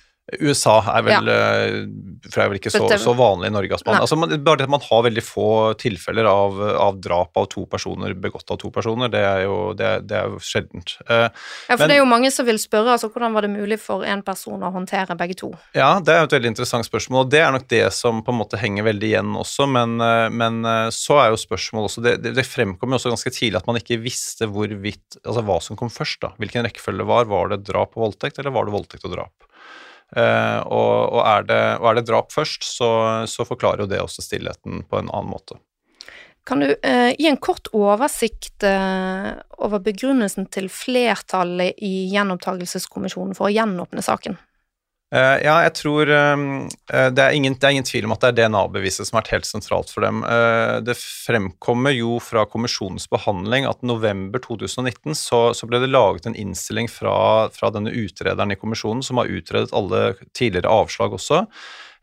USA 0.43 0.81
er 0.91 1.05
vel, 1.07 1.29
ja. 1.31 2.31
for 2.33 2.43
er 2.43 2.49
vel 2.51 2.59
ikke 2.59 2.73
så, 2.75 2.83
så 2.99 3.13
vanlig 3.15 3.47
i 3.47 3.55
Norge. 3.55 3.77
Altså 3.77 3.87
man, 3.87 4.01
altså 4.03 4.17
man, 4.19 4.33
bare 4.43 4.59
det 4.59 4.67
at 4.67 4.73
man 4.75 4.83
har 4.83 5.05
veldig 5.07 5.23
få 5.23 5.49
tilfeller 5.79 6.27
av, 6.27 6.59
av 6.83 6.97
drap 6.99 7.39
av 7.39 7.47
to 7.53 7.63
personer 7.71 8.17
begått 8.19 8.51
av 8.51 8.59
to 8.59 8.73
personer, 8.75 9.13
det 9.13 9.23
er 9.23 9.45
jo, 9.45 9.59
det, 9.79 9.87
er- 9.87 10.03
det 10.03 10.19
er 10.19 10.33
jo 10.35 10.41
sjeldent. 10.43 10.97
Uh, 11.07 11.29
Ja, 11.69 11.77
for 11.77 11.85
Men- 11.85 11.89
det 11.89 11.97
er 11.97 12.03
jo 12.03 12.09
mange 12.11 12.33
som 12.35 12.49
vil 12.49 12.59
spørre 12.59 12.97
altså, 12.97 13.11
hvordan 13.13 13.37
var 13.37 13.47
det 13.47 13.53
mulig 13.55 13.79
for 13.83 14.03
en 14.03 14.25
person 14.27 14.67
å 14.67 14.73
håndtere 14.75 15.17
begge 15.19 15.39
to. 15.39 15.53
Ja, 15.79 15.93
det 16.03 16.15
er 16.15 16.27
et 16.27 16.35
veldig 16.35 16.53
interessant 16.57 16.89
spørsmål, 16.89 17.27
og 17.27 17.31
det 17.31 17.45
er 17.45 17.55
nok 17.55 17.69
det 17.71 17.85
som 17.95 18.25
på 18.27 18.35
en 18.35 18.41
måte 18.43 18.59
henger 18.59 18.89
veldig 18.91 19.13
igjen 19.13 19.33
også, 19.39 19.69
men, 19.71 19.97
eh, 20.03 20.27
men 20.35 20.63
eh, 20.67 20.91
så 20.95 21.21
er 21.23 21.31
jo 21.31 21.41
spørsmålet 21.41 21.91
også 21.91 22.03
Det, 22.03 22.17
det, 22.25 22.35
det 22.35 22.47
fremkom 22.47 22.91
jo 22.91 22.99
også 22.99 23.13
ganske 23.15 23.31
tidlig 23.31 23.61
at 23.61 23.67
man 23.71 23.79
ikke 23.79 24.01
visste 24.03 24.49
hvorvidt 24.51 25.21
Altså 25.23 25.43
hva 25.47 25.57
som 25.63 25.79
kom 25.79 25.91
først, 25.93 26.19
da. 26.23 26.33
Hvilken 26.41 26.67
rekkefølge 26.67 27.05
det 27.05 27.09
var. 27.09 27.29
Var 27.31 27.53
det 27.53 27.65
drap 27.67 27.95
og 27.97 28.09
voldtekt, 28.09 28.39
eller 28.41 28.55
var 28.55 28.67
det 28.67 28.75
voldtekt 28.75 29.07
og 29.07 29.15
drap? 29.15 29.47
Eh, 30.15 30.59
og, 30.63 31.13
og, 31.17 31.23
er 31.27 31.47
det, 31.49 31.63
og 31.81 31.89
er 31.91 31.99
det 31.99 32.07
drap 32.07 32.31
først, 32.35 32.67
så, 32.67 32.91
så 33.27 33.47
forklarer 33.49 33.85
jo 33.85 33.91
det 33.91 34.03
også 34.03 34.23
stillheten 34.23 34.85
på 34.87 35.01
en 35.01 35.11
annen 35.11 35.33
måte. 35.33 35.59
Kan 36.47 36.63
du 36.63 36.69
eh, 36.71 37.11
gi 37.19 37.27
en 37.27 37.41
kort 37.43 37.67
oversikt 37.75 38.63
eh, 38.67 39.33
over 39.59 39.83
begrunnelsen 39.83 40.47
til 40.55 40.69
flertallet 40.71 41.75
i 41.83 42.07
gjenopptakelseskommisjonen 42.13 43.35
for 43.35 43.49
å 43.49 43.55
gjenåpne 43.55 44.05
saken? 44.07 44.39
Eh, 45.15 45.37
ja, 45.45 45.55
jeg 45.63 45.73
tror 45.79 46.11
eh, 46.11 46.41
det, 47.15 47.23
er 47.23 47.35
ingen, 47.37 47.55
det 47.55 47.69
er 47.69 47.77
ingen 47.77 47.87
tvil 47.87 48.09
om 48.09 48.15
at 48.17 48.25
det 48.25 48.33
er 48.33 48.39
DNA-beviset 48.41 49.07
som 49.07 49.15
har 49.17 49.23
vært 49.23 49.37
helt 49.37 49.49
sentralt 49.49 49.93
for 49.93 50.03
dem. 50.03 50.25
Uh, 50.27 50.83
det 50.83 50.97
fremkommer 50.99 51.95
jo 51.95 52.17
fra 52.23 52.43
kommisjonens 52.51 53.07
behandling 53.13 53.69
at 53.71 53.87
november 53.87 54.43
2019 54.43 55.15
så, 55.15 55.41
så 55.55 55.71
ble 55.71 55.85
det 55.85 55.93
laget 55.93 56.27
en 56.27 56.39
innstilling 56.39 56.91
fra, 56.91 57.17
fra 57.55 57.71
denne 57.75 57.95
utrederen 57.95 58.51
i 58.51 58.59
kommisjonen 58.59 59.05
som 59.07 59.23
har 59.23 59.31
utredet 59.31 59.75
alle 59.77 60.17
tidligere 60.35 60.75
avslag 60.75 61.15
også. 61.15 61.45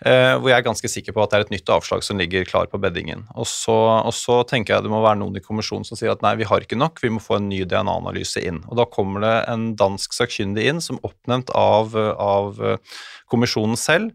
Eh, 0.06 0.34
hvor 0.38 0.52
jeg 0.52 0.58
er 0.60 0.66
ganske 0.66 0.89
sikker 0.92 1.16
på 1.16 1.24
at 1.24 1.32
det 1.32 1.39
er 1.39 1.46
et 1.46 1.54
nytt 1.56 1.72
avslag 1.74 2.04
som 2.06 2.20
ligger 2.20 2.46
klar 2.48 2.70
på 2.72 2.80
beddingen. 2.82 3.26
Og 3.34 3.48
så, 3.50 3.76
og 4.04 4.13
så 4.16 4.42
tenker 4.50 4.76
jeg 4.76 4.86
det 4.86 4.92
må 4.94 5.02
være 5.04 5.22
noen 5.22 5.39
i 5.39 5.44
kommisjonen 5.44 5.88
som 5.88 6.00
sier 6.00 6.13
at 6.13 6.24
nei, 6.26 6.36
vi 6.39 6.48
har 6.50 6.63
ikke 6.63 6.80
nok, 6.80 7.02
vi 7.04 7.12
må 7.13 7.24
få 7.24 7.39
en 7.39 7.50
ny 7.52 7.63
DNA-analyse 7.70 8.44
inn. 8.44 8.62
Og 8.70 8.80
da 8.80 8.88
kommer 8.89 9.26
det 9.26 9.36
en 9.54 9.68
dansk 9.80 10.16
sakkyndig 10.16 10.68
inn 10.70 10.84
som 10.84 11.02
oppnevnt 11.08 11.54
av, 11.58 11.98
av 11.98 12.63
eh, 12.63 12.96
kommisjonen 13.32 13.80
selv, 13.80 14.13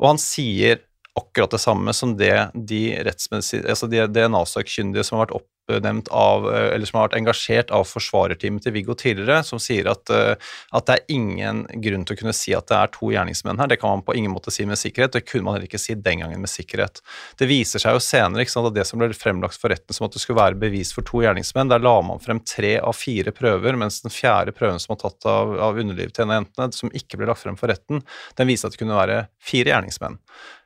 og 0.00 0.14
han 0.14 0.20
sier 0.22 0.82
akkurat 1.14 1.52
det 1.54 1.62
samme 1.62 1.92
som 1.94 2.16
det 2.18 2.34
de, 2.54 2.80
altså 2.98 3.86
de 3.90 4.02
DNA-sakkyndige 4.10 5.04
som 5.06 5.18
har 5.18 5.28
vært 5.28 5.36
oppnevnt 5.70 6.08
av, 6.08 6.54
eh, 6.54 6.74
eller 6.74 6.86
som 6.86 6.98
har 6.98 7.08
vært 7.08 7.18
engasjert 7.18 7.70
av 7.70 7.84
forsvarerteamet 7.88 8.62
til 8.64 8.72
Viggo 8.72 8.94
tidligere, 8.94 9.44
som 9.44 9.58
sier 9.58 9.88
at, 9.90 10.10
eh, 10.10 10.34
at 10.72 10.86
det 10.86 10.94
er 10.94 11.14
ingen 11.14 11.64
grunn 11.80 12.04
til 12.04 12.16
å 12.16 12.20
kunne 12.20 12.34
si 12.34 12.52
at 12.54 12.66
det 12.66 12.76
er 12.76 12.92
to 12.92 13.06
gjerningsmenn 13.06 13.58
her. 13.58 13.66
Det 13.66 13.80
kan 13.80 13.90
man 13.90 14.02
på 14.02 14.14
ingen 14.16 14.32
måte 14.32 14.52
si 14.52 14.64
med 14.64 14.76
sikkerhet, 14.76 15.12
det 15.12 15.26
kunne 15.26 15.44
man 15.44 15.54
heller 15.54 15.68
ikke 15.68 15.80
si 15.80 15.94
den 15.94 16.20
gangen 16.20 16.40
med 16.40 16.50
sikkerhet. 16.50 17.00
Det 17.38 17.48
viser 17.48 17.78
seg 17.80 17.94
jo 17.94 18.02
senere 18.02 18.44
sant, 18.48 18.66
at 18.66 18.74
det 18.74 18.86
som 18.86 18.98
ble 18.98 19.08
fremlagt 19.08 19.58
for 19.60 19.70
retten 19.70 19.94
som 19.94 20.06
at 20.06 20.12
det 20.12 20.20
skulle 20.20 20.40
være 20.40 20.60
bevis 20.60 20.92
for 20.92 21.02
to 21.02 21.22
gjerningsmenn, 21.24 21.68
der 21.68 21.80
la 21.80 22.00
man 22.02 22.20
frem 22.20 22.40
tre 22.40 22.78
av 22.78 22.94
fire 22.94 23.32
prøver, 23.32 23.76
mens 23.76 24.02
den 24.02 24.10
fjerde 24.10 24.52
prøven 24.52 24.78
som 24.78 24.94
var 24.94 25.08
tatt 25.08 25.24
av, 25.26 25.58
av 25.58 25.78
underlivet 25.78 26.14
til 26.14 26.24
en 26.24 26.30
av 26.30 26.42
jentene, 26.42 26.72
som 26.72 26.92
ikke 26.92 27.16
ble 27.16 27.26
lagt 27.30 27.42
frem 27.42 27.56
for 27.56 27.68
retten, 27.68 28.04
den 28.36 28.50
viste 28.50 28.68
at 28.68 28.76
det 28.76 28.82
kunne 28.82 28.98
være 28.98 29.26
fire 29.40 29.72
gjerningsmenn. 29.72 30.20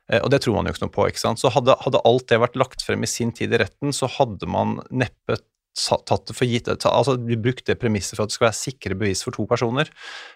Eh, 0.09 0.21
Og 0.23 0.29
det 0.33 0.41
tror 0.43 0.57
man 0.57 0.65
jo 0.69 0.73
ikke 0.73 0.85
noe 0.87 0.95
på. 0.95 1.07
ikke 1.09 1.21
sant? 1.21 1.41
Så 1.41 1.51
hadde, 1.53 1.77
hadde 1.85 2.01
alt 2.05 2.27
det 2.31 2.41
vært 2.41 2.59
lagt 2.59 2.85
frem 2.85 3.05
i 3.05 3.09
sin 3.09 3.31
tid 3.35 3.53
i 3.53 3.61
retten, 3.61 3.93
så 3.95 4.09
hadde 4.19 4.49
man 4.49 4.79
neppe 4.89 5.39
tatt 5.77 6.27
det 6.27 6.35
for 6.35 6.49
gitt, 6.49 6.67
altså 6.67 7.15
brukt 7.17 7.65
det 7.67 7.77
premisset 7.79 8.17
for 8.17 8.25
at 8.25 8.31
det 8.31 8.35
skal 8.35 8.47
være 8.47 8.57
sikre 8.57 8.97
bevis 8.99 9.21
for 9.23 9.35
to 9.35 9.45
personer. 9.49 9.89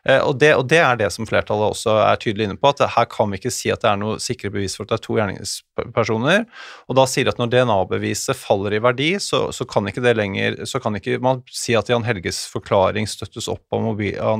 Eh, 0.08 0.22
og 0.22 0.38
det, 0.39 0.54
og 0.56 0.67
det, 0.69 0.80
er 0.84 1.00
det 1.00 1.10
som 1.13 1.28
flertallet 1.28 1.74
også 1.74 1.96
er 2.04 2.19
tydelig 2.22 2.48
inne 2.48 2.58
på, 2.60 2.69
at 2.69 2.84
her 2.96 3.08
kan 3.12 3.32
vi 3.32 3.39
ikke 3.41 3.54
si 3.54 3.72
at 3.74 3.84
det 3.84 3.89
er 3.91 4.00
noe 4.00 4.22
sikre 4.24 4.52
bevis 4.54 4.78
for 4.78 4.86
at 4.86 4.93
det 4.93 5.00
er 5.00 5.04
to 5.08 5.17
gjerningspersoner. 5.19 6.46
Og 6.88 6.98
da 7.00 7.06
sier 7.10 7.28
de 7.28 7.34
at 7.34 7.41
når 7.41 7.52
DNA-beviset 7.54 8.39
faller 8.39 8.78
i 8.78 8.82
verdi, 8.84 9.10
så, 9.24 9.46
så, 9.56 9.67
kan 9.69 9.89
ikke 9.89 10.04
det 10.06 10.15
lenger, 10.19 10.60
så 10.69 10.82
kan 10.84 11.00
ikke 11.00 11.19
man 11.24 11.43
si 11.52 11.76
at 11.78 11.91
Jan 11.91 12.06
Helges 12.08 12.43
forklaring 12.54 13.10
støttes 13.10 13.50
opp 13.52 13.76
av, 13.76 13.89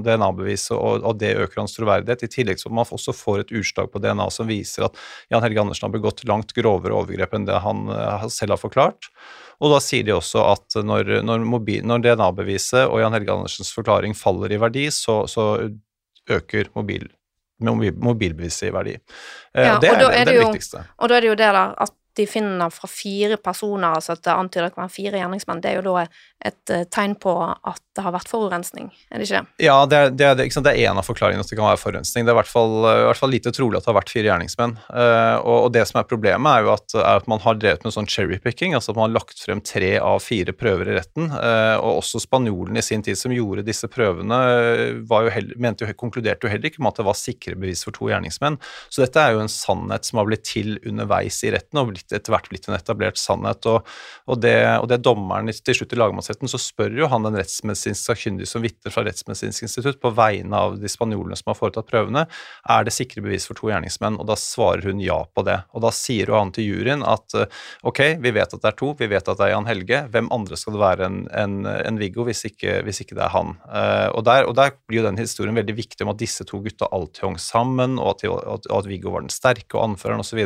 DNA-beviset, 0.06 0.76
og, 0.78 1.04
og, 1.04 1.18
det 1.20 1.36
øker 1.40 1.64
hans 1.64 1.76
troverdighet. 1.76 2.28
I 2.28 2.32
tillegg 2.32 2.62
så 2.62 2.72
man 2.72 2.88
også 2.88 3.16
får 3.16 3.44
et 3.44 3.56
utslag 3.60 3.92
på 3.92 4.02
DNA 4.04 4.30
som 4.34 4.50
viser 4.50 4.88
at 4.88 5.00
Jan 5.34 5.44
Helge 5.44 5.64
Andersen 5.64 5.88
har 5.88 5.96
begått 5.96 6.24
langt 6.30 6.54
grovere 6.56 6.96
overgrep 6.96 7.36
enn 7.36 7.48
det 7.50 7.62
han 7.64 7.88
uh, 7.90 8.28
selv 8.32 8.56
har 8.56 8.62
forklart. 8.62 9.10
Og 9.64 9.72
da 9.72 9.80
sier 9.84 10.06
de 10.06 10.16
også 10.16 10.42
at 10.44 10.78
når, 10.86 11.18
når, 11.26 11.48
når 11.88 12.06
DNA-beviset 12.06 12.86
og 12.86 13.02
Jan 13.02 13.16
Helge 13.16 13.34
Andersens 13.34 13.74
forklaring 13.76 14.16
faller 14.18 14.54
i 14.54 14.60
verdi, 14.62 14.88
så, 14.94 15.24
så 15.32 15.48
øker 16.30 16.70
mobil, 16.78 17.08
mobilbeviset 17.64 18.70
i 18.70 18.74
verdi. 18.76 18.96
Eh, 19.56 19.68
ja, 19.68 19.76
det 19.82 19.92
er 19.92 20.00
det, 20.02 20.14
det, 20.30 20.38
jo, 20.38 20.48
viktigste. 20.48 20.86
Og 21.00 21.12
da 21.12 21.18
er 21.18 21.26
det 21.26 21.34
jo 21.34 21.38
det 21.40 21.52
der 21.56 21.76
at 21.88 22.00
de 22.14 22.26
finner 22.30 22.70
fra 22.70 22.88
fire 22.90 23.40
personer, 23.42 23.96
altså 23.96 24.14
at 24.14 24.22
det 24.26 24.34
antyder 24.34 24.68
at 24.68 24.74
det 24.74 24.76
kan 24.76 24.86
være 24.86 24.94
fire 24.94 25.18
gjerningsmenn, 25.18 25.62
det 25.64 25.72
er 25.72 25.80
jo 25.80 25.86
da 25.88 26.04
et 26.44 26.74
uh, 26.74 26.84
tegn 26.92 27.16
på 27.20 27.34
at 27.44 27.82
det 27.94 28.02
har 28.02 28.14
vært 28.16 28.32
forurensning, 28.32 28.88
er 29.14 29.22
det 29.22 29.28
ikke 29.28 29.40
det? 29.44 29.66
Ja, 29.68 29.76
det 29.86 29.98
er, 29.98 30.14
det 30.18 30.26
er, 30.26 30.38
det 30.40 30.72
er 30.72 30.80
en 30.90 31.00
av 31.00 31.06
forklaringene 31.06 31.46
at 31.46 31.52
det 31.52 31.58
kan 31.60 31.68
være 31.68 31.82
forurensning. 31.82 32.26
Det 32.26 32.32
er 32.32 32.36
i 32.36 32.40
hvert 32.40 32.50
fall, 32.50 32.74
i 32.90 33.04
hvert 33.06 33.20
fall 33.20 33.32
lite 33.34 33.54
trolig 33.54 33.78
at 33.78 33.86
det 33.86 33.92
har 33.92 33.98
vært 34.00 34.14
fire 34.14 34.30
gjerningsmenn. 34.32 34.74
Uh, 34.88 35.38
og, 35.44 35.58
og, 35.60 35.70
det 35.76 35.84
som 35.90 36.00
er 36.02 36.08
problemet, 36.10 36.50
er 36.50 36.66
jo 36.66 36.74
at, 36.74 36.96
er 36.98 37.22
at 37.22 37.30
man 37.30 37.44
har 37.44 37.60
drevet 37.62 37.86
med 37.86 37.94
sånn 37.96 38.10
cherrypicking, 38.10 38.74
altså 38.74 38.94
at 38.94 39.00
man 39.00 39.08
har 39.08 39.16
lagt 39.20 39.44
frem 39.46 39.62
tre 39.64 39.92
av 40.02 40.24
fire 40.26 40.56
prøver 40.58 40.90
i 40.90 40.98
retten. 40.98 41.30
Uh, 41.30 41.78
og 41.78 42.02
også 42.02 42.24
spanjolen 42.24 42.82
i 42.82 42.86
sin 42.86 43.06
tid 43.06 43.20
som 43.20 43.36
gjorde 43.36 43.66
disse 43.68 43.90
prøvene, 43.94 44.42
jo 45.06 45.34
heller, 45.36 45.62
mente 45.62 45.86
jo, 45.86 45.94
konkluderte 46.00 46.48
jo 46.48 46.54
heller 46.54 46.72
ikke 46.72 46.82
med 46.82 46.94
at 46.94 47.04
det 47.04 47.08
var 47.08 47.20
sikre 47.20 47.56
bevis 47.60 47.86
for 47.86 47.96
to 47.96 48.10
gjerningsmenn. 48.10 48.58
Så 48.90 49.06
dette 49.06 49.22
er 49.22 49.38
jo 49.38 49.44
en 49.44 49.52
sannhet 49.52 50.10
som 50.10 50.20
har 50.20 50.30
blitt 50.32 50.46
til 50.50 50.80
underveis 50.82 51.40
i 51.46 51.54
retten 51.54 51.82
og 51.82 51.94
blitt, 51.94 52.10
etter 52.10 52.34
hvert 52.34 52.50
blitt 52.50 52.68
en 52.70 52.78
etablert 52.78 53.22
sannhet. 53.22 53.70
Og, 53.70 53.86
og, 54.26 54.42
det, 54.42 54.58
og 54.82 54.90
det 54.90 55.04
dommeren 55.06 55.54
til 55.54 55.78
slutt 55.78 55.94
i 55.94 56.02
lagmannsretten, 56.02 56.33
så 56.42 56.60
spør 56.62 56.96
jo 56.98 57.10
han 57.12 57.26
den 57.26 57.38
rettsmedisinsk 57.38 58.10
sakkyndige 58.10 58.50
som 58.50 58.64
vitner 58.64 58.94
fra 58.94 59.06
Rettsmedisinsk 59.06 59.68
institutt 59.68 60.00
på 60.02 60.14
vegne 60.16 60.58
av 60.58 60.78
de 60.82 60.90
spanjolene 60.92 61.38
som 61.40 61.52
har 61.52 61.60
foretatt 61.60 61.90
prøvene, 61.90 62.26
er 62.70 62.86
det 62.88 62.96
sikre 62.96 63.24
bevis 63.26 63.48
for 63.50 63.60
to 63.60 63.70
gjerningsmenn, 63.72 64.20
og 64.22 64.28
da 64.30 64.38
svarer 64.40 64.88
hun 64.90 65.02
ja 65.04 65.20
på 65.36 65.46
det. 65.48 65.60
Og 65.74 65.84
da 65.86 65.92
sier 65.96 66.32
jo 66.32 66.38
han 66.38 66.54
til 66.56 66.70
juryen 66.70 67.06
at 67.06 67.38
ok, 67.86 68.02
vi 68.24 68.34
vet 68.36 68.54
at 68.54 68.62
det 68.62 68.72
er 68.72 68.80
to, 68.80 68.94
vi 69.00 69.10
vet 69.12 69.28
at 69.28 69.40
det 69.40 69.48
er 69.48 69.54
Jan 69.54 69.70
Helge, 69.70 70.04
hvem 70.14 70.32
andre 70.34 70.60
skal 70.60 70.78
det 70.78 70.84
være 70.84 71.10
enn 71.10 71.24
en, 71.44 71.56
en 71.68 72.00
Viggo 72.02 72.26
hvis 72.28 72.46
ikke, 72.50 72.80
hvis 72.88 73.04
ikke, 73.04 73.18
det 73.18 73.26
er 73.28 73.34
han? 73.34 73.56
Uh, 73.68 74.10
og, 74.14 74.22
der, 74.28 74.48
og, 74.50 74.56
der, 74.60 74.76
blir 74.88 75.02
jo 75.02 75.08
den 75.08 75.20
historien 75.22 75.58
veldig 75.58 75.76
viktig 75.78 76.06
om 76.06 76.14
at 76.14 76.22
disse 76.22 76.46
to 76.50 76.60
gutta 76.64 76.90
alltid 76.92 77.28
hang 77.28 77.40
sammen, 77.42 77.98
og 78.02 78.16
at, 78.16 78.28
og 78.28 78.78
at 78.80 78.90
Viggo 78.90 79.14
var 79.14 79.26
den 79.26 79.34
sterke 79.34 79.78
og 79.78 79.92
anføreren 79.92 80.24
osv. 80.24 80.44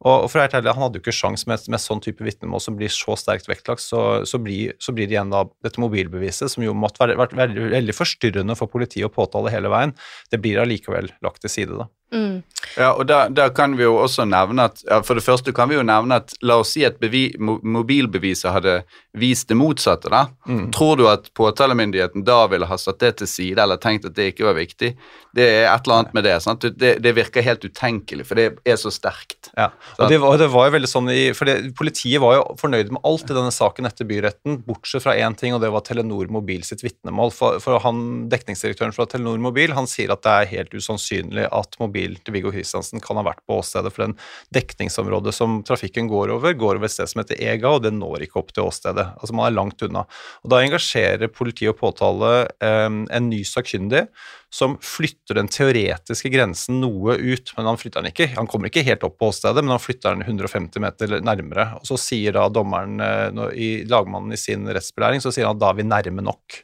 Og, 0.00 0.24
og 0.24 0.28
for 0.32 0.40
å 0.40 0.44
være 0.44 0.60
ærlig, 0.60 0.72
Han 0.76 0.84
hadde 0.86 1.00
jo 1.00 1.04
ikke 1.04 1.16
sjans 1.16 1.46
med, 1.48 1.66
med 1.68 1.82
sånn 1.82 2.00
type 2.04 2.24
vitnemål 2.24 2.62
som 2.64 2.76
blir 2.78 2.92
så 2.92 3.16
sterkt 3.20 3.50
vektlagt. 3.50 3.84
Så, 3.84 4.24
så, 4.28 4.40
blir, 4.42 4.74
så, 4.80 4.94
blir, 4.96 5.10
det 5.10 5.18
igjen 5.18 5.32
da 5.32 5.44
dette 5.64 5.82
mobilbeviset, 5.82 6.52
som 6.52 6.64
jo 6.64 6.76
måtte 6.76 7.04
vært 7.04 7.36
veldig, 7.36 7.70
veldig 7.76 7.96
forstyrrende 7.96 8.56
for 8.58 8.72
politiet 8.72 9.08
å 9.08 9.14
påtale 9.14 9.52
hele 9.52 9.72
veien. 9.72 9.96
Det 10.32 10.40
blir 10.40 10.62
allikevel 10.62 11.12
lagt 11.24 11.44
til 11.44 11.52
side, 11.52 11.80
da. 11.82 11.90
Mm. 12.10 12.42
Ja, 12.74 12.88
og 12.98 13.04
da, 13.06 13.28
der, 13.30 13.52
kan 13.54 13.76
vi 13.78 13.84
jo 13.84 13.92
også 14.02 14.24
nevne 14.26 14.64
at 14.66 14.80
ja, 14.82 14.96
For 15.06 15.14
det 15.14 15.22
første 15.22 15.52
kan 15.54 15.68
vi 15.70 15.76
jo 15.76 15.84
nevne 15.86 16.18
at 16.18 16.32
la 16.42 16.56
oss 16.58 16.72
si 16.74 16.82
at 16.86 16.98
bevi, 17.02 17.28
mobilbeviset 17.38 18.50
hadde 18.50 18.74
vist 19.18 19.48
det 19.50 19.58
motsatte. 19.58 20.10
da. 20.10 20.24
Mm. 20.48 20.70
Tror 20.74 20.98
du 20.98 21.06
at 21.10 21.30
påtalemyndigheten 21.38 22.24
da 22.26 22.42
ville 22.50 22.66
ha 22.66 22.78
satt 22.78 23.00
det 23.02 23.12
til 23.20 23.30
side 23.30 23.62
eller 23.62 23.78
tenkt 23.82 24.08
at 24.10 24.16
det 24.18 24.32
ikke 24.32 24.48
var 24.48 24.58
viktig? 24.58 24.92
Det 25.36 25.46
er 25.46 25.68
et 25.70 25.86
eller 25.86 26.00
annet 26.00 26.18
med 26.18 26.26
det. 26.26 26.36
sant? 26.42 26.66
Det, 26.78 26.96
det 27.02 27.14
virker 27.16 27.46
helt 27.46 27.64
utenkelig, 27.64 28.26
for 28.26 28.38
det 28.38 28.48
er 28.66 28.78
så 28.80 28.92
sterkt. 28.94 29.52
Ja, 29.54 29.70
og 29.98 30.10
det 30.10 30.18
var, 30.22 30.36
det 30.40 30.48
var, 30.52 30.68
jo 30.68 30.74
veldig 30.76 30.90
sånn 30.90 31.10
i, 31.12 31.20
for 31.36 31.48
det, 31.48 31.72
Politiet 31.76 32.22
var 32.22 32.36
jo 32.36 32.44
fornøyd 32.60 32.92
med 32.94 33.02
alt 33.08 33.30
i 33.30 33.36
denne 33.36 33.52
saken 33.54 33.88
etter 33.88 34.08
byretten, 34.08 34.60
bortsett 34.66 35.04
fra 35.04 35.16
én 35.18 35.36
ting, 35.38 35.54
og 35.56 35.62
det 35.64 35.70
var 35.74 35.84
Telenor 35.86 36.30
Mobil 36.32 36.64
sitt 36.66 36.84
vitnemål. 36.84 37.32
For, 37.34 37.58
for 37.62 37.82
han, 37.84 38.02
Dekningsdirektøren 38.32 38.94
fra 38.96 39.06
Telenor 39.10 39.40
Mobil 39.42 39.74
han 39.76 39.88
sier 39.90 40.12
at 40.14 40.24
det 40.26 40.34
er 40.34 40.50
helt 40.54 40.76
usannsynlig 40.76 41.46
at 41.48 41.78
mobilen 41.82 42.20
til 42.24 42.36
Viggo 42.36 42.52
Kristiansen 42.54 43.02
kan 43.04 43.20
ha 43.20 43.26
vært 43.26 43.42
på 43.48 43.60
åstedet, 43.60 43.92
for 43.94 44.06
den 44.06 44.16
dekningsområdet 44.56 45.34
som 45.36 45.60
trafikken 45.66 46.10
går 46.10 46.34
over, 46.36 46.56
går 46.56 46.80
over 46.80 46.88
et 46.88 46.96
sted 46.96 47.10
som 47.10 47.24
heter 47.24 47.40
Ega, 47.40 47.76
og 47.76 47.84
det 47.86 47.94
når 47.96 48.26
ikke 48.26 48.42
opp 48.42 48.54
til 48.54 48.66
åstedet. 48.66 49.10
Altså 49.18 49.36
Man 49.36 49.48
er 49.48 49.56
langt 49.56 49.86
unna. 49.86 50.06
Og 50.44 50.52
Da 50.52 50.62
engasjerer 50.64 51.32
politi 51.32 51.68
og 51.70 51.78
påtale 51.80 52.34
eh, 52.62 52.86
en 52.88 53.30
ny 53.30 53.42
sakkyndig 53.46 54.06
som 54.50 54.74
flytter 54.82 55.38
den 55.38 55.48
teoretiske 55.50 56.30
grensen 56.32 56.80
noe 56.82 57.14
ut, 57.14 57.52
men 57.56 57.68
han 57.70 57.78
flytter 57.78 58.02
den 58.02 58.10
ikke. 58.10 58.32
Han 58.34 58.48
kommer 58.50 58.70
ikke 58.70 58.82
helt 58.86 59.04
opp 59.06 59.20
på 59.20 59.28
åstedet, 59.30 59.62
men 59.62 59.76
han 59.76 59.82
flytter 59.82 60.16
den 60.16 60.26
150 60.26 60.82
meter 60.82 61.20
nærmere. 61.22 61.68
Og 61.78 61.86
Så 61.86 61.98
sier 62.02 62.34
da 62.34 62.48
dommeren, 62.50 62.98
eh, 63.00 63.30
i 63.54 63.68
lagmannen 63.86 64.34
i 64.34 64.40
sin 64.40 64.66
rettsbelæring, 64.66 65.22
så 65.22 65.30
sier 65.30 65.46
han 65.46 65.54
at 65.54 65.62
da 65.62 65.70
er 65.70 65.78
vi 65.78 65.86
nærme 65.86 66.26
nok. 66.26 66.62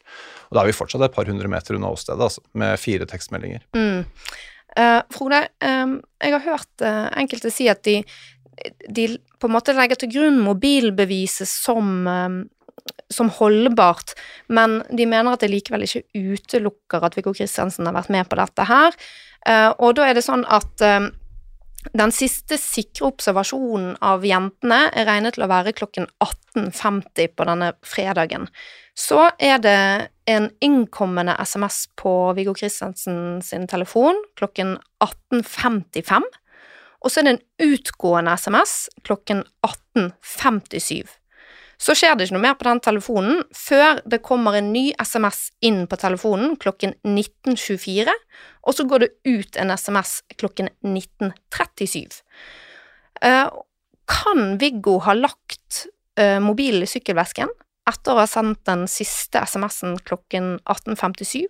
Og 0.51 0.59
da 0.59 0.63
er 0.63 0.67
vi 0.67 0.79
fortsatt 0.79 1.07
et 1.07 1.15
par 1.15 1.31
hundre 1.31 1.49
meter 1.49 1.79
unna 1.79 1.93
åstedet, 1.95 2.21
altså, 2.21 2.43
med 2.55 2.79
fire 2.79 3.07
tekstmeldinger. 3.07 3.63
Mm. 3.75 4.05
Uh, 4.77 5.01
Frode, 5.15 5.49
um, 5.65 6.01
jeg 6.21 6.35
har 6.35 6.45
hørt 6.45 6.85
uh, 6.85 7.07
enkelte 7.17 7.51
si 7.55 7.69
at 7.73 7.83
de, 7.87 8.03
de, 8.93 9.07
på 9.41 9.49
en 9.49 9.55
måte 9.55 9.73
legger 9.73 9.97
til 9.97 10.11
grunn 10.13 10.43
mobilbeviset 10.45 11.49
som, 11.49 12.03
um, 12.05 12.43
som 13.13 13.31
holdbart, 13.33 14.15
men 14.49 14.81
de 14.91 15.07
mener 15.07 15.35
at 15.35 15.45
det 15.45 15.53
likevel 15.53 15.87
ikke 15.87 16.05
utelukker 16.15 17.07
at 17.07 17.17
Viggo 17.19 17.35
Kristiansen 17.37 17.87
har 17.89 17.97
vært 17.97 18.13
med 18.15 18.29
på 18.31 18.39
dette 18.41 18.67
her. 18.67 18.97
Uh, 19.47 19.71
og 19.79 19.95
da 19.99 20.09
er 20.09 20.19
det 20.19 20.25
sånn 20.27 20.43
at 20.51 20.83
um, 20.83 21.11
den 21.95 22.13
siste 22.15 22.59
sikre 22.59 23.07
observasjonen 23.13 23.95
av 24.05 24.25
jentene 24.27 24.87
er 24.91 25.07
regnet 25.07 25.37
til 25.37 25.47
å 25.47 25.51
være 25.51 25.75
klokken 25.77 26.09
18.50 26.25 27.35
på 27.37 27.47
denne 27.47 27.73
fredagen. 27.87 28.49
Så 28.97 29.29
er 29.39 29.61
det 29.63 29.79
en 30.27 30.49
innkommende 30.65 31.37
SMS 31.45 31.85
på 32.01 32.33
Viggo 32.39 32.57
Kristiansen 32.57 33.43
sin 33.45 33.69
telefon 33.71 34.19
klokken 34.41 34.77
18.55, 35.05 36.27
og 37.05 37.13
så 37.13 37.21
er 37.21 37.29
det 37.29 37.35
en 37.37 37.71
utgående 37.71 38.35
SMS 38.41 38.75
klokken 39.07 39.45
18.57. 39.63 41.05
Så 41.79 41.97
skjer 41.97 42.17
det 42.17 42.27
ikke 42.27 42.37
noe 42.39 42.45
mer 42.47 42.57
på 42.57 42.67
den 42.69 42.81
telefonen 42.85 43.43
før 43.57 44.01
det 44.09 44.23
kommer 44.25 44.57
en 44.57 44.71
ny 44.73 44.89
SMS 44.97 45.51
inn 45.65 45.85
på 45.91 45.99
telefonen 46.01 46.57
klokken 46.61 46.95
19.24, 47.05 48.15
og 48.67 48.77
så 48.79 48.87
går 48.89 49.05
det 49.05 49.13
ut 49.29 49.61
en 49.61 49.75
SMS 49.75 50.19
klokken 50.41 50.73
19.37. 50.81 52.23
Eh, 53.27 53.45
kan 54.07 54.43
Viggo 54.63 54.99
ha 55.05 55.17
lagt 55.19 55.87
eh, 56.17 56.41
mobilen 56.41 56.87
i 56.87 56.91
sykkelvesken? 56.91 57.53
etter 57.87 58.15
å 58.15 58.23
ha 58.23 58.27
sendt 58.29 58.65
den 58.67 58.87
siste 58.91 59.43
SMS-en 59.47 59.99
klokken 60.07 60.57
18.57, 60.67 61.47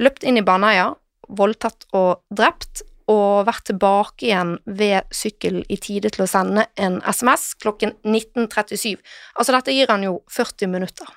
løpt 0.00 0.24
inn 0.24 0.40
i 0.40 0.44
Baneheia, 0.44 0.94
voldtatt 1.28 1.88
og 1.96 2.22
drept, 2.32 2.84
og 3.12 3.46
vært 3.46 3.68
tilbake 3.70 4.28
igjen 4.28 4.56
ved 4.66 5.06
sykkel 5.14 5.62
i 5.68 5.78
tide 5.82 6.10
til 6.14 6.24
å 6.24 6.30
sende 6.30 6.66
en 6.74 6.98
SMS 7.06 7.52
klokken 7.62 7.94
19.37. 8.02 8.96
Altså, 9.36 9.54
dette 9.54 9.76
gir 9.76 9.92
han 9.92 10.06
jo 10.06 10.18
40 10.32 10.72
minutter. 10.72 11.14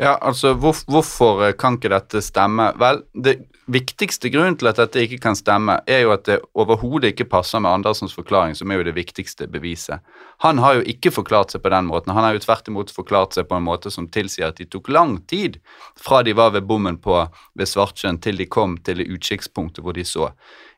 Ja, 0.00 0.16
altså, 0.20 0.54
hvor, 0.56 0.76
hvorfor 0.88 1.44
eh, 1.46 1.56
kan 1.58 1.76
ikke 1.76 1.92
dette 1.92 2.22
stemme? 2.24 2.70
Vel, 2.80 3.02
det 3.12 3.36
viktigste 3.70 4.30
grunnen 4.32 4.56
til 4.58 4.70
at 4.70 4.80
dette 4.80 5.02
ikke 5.04 5.20
kan 5.22 5.36
stemme, 5.38 5.76
er 5.86 6.02
jo 6.02 6.14
at 6.14 6.24
det 6.26 6.38
overhodet 6.58 7.12
ikke 7.12 7.28
passer 7.30 7.62
med 7.62 7.70
Andersens 7.70 8.14
forklaring, 8.16 8.56
som 8.58 8.70
er 8.72 8.80
jo 8.80 8.86
det 8.88 8.96
viktigste 8.96 9.46
beviset. 9.52 10.02
Han 10.42 10.58
har 10.64 10.80
jo 10.80 10.86
ikke 10.90 11.12
forklart 11.14 11.54
seg 11.54 11.62
på 11.62 11.70
den 11.72 11.86
måten. 11.90 12.14
Han 12.16 12.26
har 12.26 12.34
jo 12.34 12.42
tvert 12.42 12.72
imot 12.72 12.90
forklart 12.94 13.36
seg 13.36 13.46
på 13.50 13.60
en 13.60 13.68
måte 13.68 13.92
som 13.94 14.08
tilsier 14.10 14.50
at 14.50 14.58
de 14.58 14.66
tok 14.66 14.90
lang 14.90 15.18
tid 15.30 15.60
fra 16.00 16.24
de 16.26 16.34
var 16.34 16.56
ved 16.56 16.66
bommen 16.66 16.98
på 16.98 17.20
ved 17.54 17.70
Svartsjøen 17.70 18.18
til 18.22 18.40
de 18.40 18.48
kom 18.50 18.78
til 18.82 19.04
det 19.04 19.10
utkikkspunktet 19.12 19.84
hvor 19.84 19.94
de 19.94 20.08
så 20.08 20.32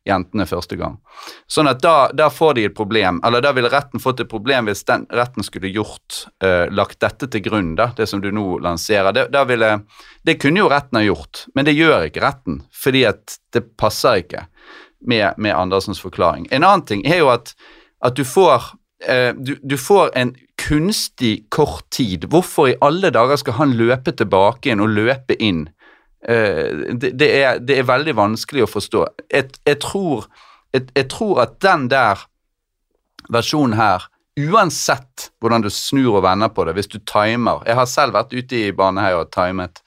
jentene 0.05 0.47
første 0.49 0.77
gang. 0.77 0.99
Sånn 1.51 1.69
at 1.71 1.81
da, 1.83 2.11
da, 2.13 2.29
får 2.33 2.55
de 2.59 2.67
et 2.69 2.77
problem, 2.77 3.21
eller 3.25 3.45
da 3.45 3.55
ville 3.57 3.71
retten 3.73 4.03
fått 4.03 4.21
et 4.25 4.31
problem 4.31 4.69
hvis 4.69 4.85
den 4.89 5.07
retten 5.15 5.47
skulle 5.47 5.73
gjort, 5.73 6.25
uh, 6.45 6.67
lagt 6.73 7.01
dette 7.05 7.29
til 7.33 7.45
grunn, 7.47 7.75
da, 7.79 7.91
det 7.97 8.09
som 8.11 8.23
du 8.25 8.31
nå 8.35 8.59
lanserer. 8.65 9.15
Det, 9.17 9.45
ville, 9.49 9.73
det 10.27 10.39
kunne 10.43 10.65
jo 10.65 10.71
retten 10.73 11.01
ha 11.01 11.05
gjort, 11.07 11.47
men 11.57 11.69
det 11.69 11.77
gjør 11.77 12.09
ikke 12.09 12.25
retten, 12.25 12.63
fordi 12.85 13.07
at 13.09 13.39
det 13.57 13.67
passer 13.81 14.25
ikke 14.25 14.47
med, 15.01 15.33
med 15.37 15.57
Andersens 15.57 16.03
forklaring. 16.05 16.49
En 16.53 16.65
annen 16.65 16.87
ting 16.89 17.05
er 17.09 17.23
jo 17.23 17.33
at, 17.33 17.55
at 18.05 18.17
du 18.19 18.25
får 18.29 18.75
uh, 19.09 19.33
du, 19.37 19.57
du 19.63 19.79
får 19.81 20.13
en 20.21 20.35
kunstig 20.61 21.49
kort 21.53 21.89
tid. 21.93 22.29
Hvorfor 22.31 22.71
i 22.71 22.77
alle 22.85 23.11
dager 23.13 23.41
skal 23.41 23.59
han 23.59 23.75
løpe 23.79 24.13
tilbake 24.15 24.69
igjen 24.69 24.85
og 24.85 24.93
løpe 24.95 25.37
inn 25.43 25.67
Eh, 25.67 25.84
det, 26.25 27.11
det, 27.21 27.29
er, 27.43 27.59
det, 27.61 27.79
er, 27.79 27.87
veldig 27.89 28.15
vanskelig 28.17 28.65
å 28.65 28.71
forstå. 28.71 29.05
Jeg, 29.29 29.51
jeg, 29.67 29.79
tror, 29.85 30.25
jeg, 30.73 30.87
jeg, 30.97 31.09
tror, 31.13 31.43
at 31.45 31.59
den 31.61 31.89
der 31.93 32.25
versjonen 33.33 33.77
her 33.77 34.09
uansett 34.41 35.29
hvordan 35.43 35.63
du 35.63 35.71
snur 35.71 36.19
og 36.19 36.25
vender 36.27 36.51
på 36.51 36.65
det, 36.67 36.75
hvis 36.75 36.91
du 36.91 36.99
timer 37.07 37.63
Jeg 37.67 37.79
har 37.79 37.87
selv 37.87 38.17
vært 38.17 38.35
ute 38.35 38.57
i 38.57 38.73
Baneheia 38.75 39.21
og 39.21 39.31
timet. 39.35 39.83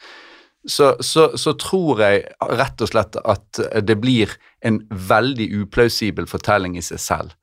Så, 0.67 0.95
så, 1.00 1.32
så, 1.38 1.54
tror 1.56 2.02
jeg 2.02 2.23
rett 2.60 2.82
og 2.84 2.89
slett 2.91 3.15
at 3.23 3.60
det 3.88 3.95
blir 4.04 4.34
en 4.67 4.82
veldig 4.89 5.47
uplausibel 5.62 6.28
fortelling 6.28 6.76
i 6.78 6.84
seg 6.84 7.00
selv. 7.00 7.36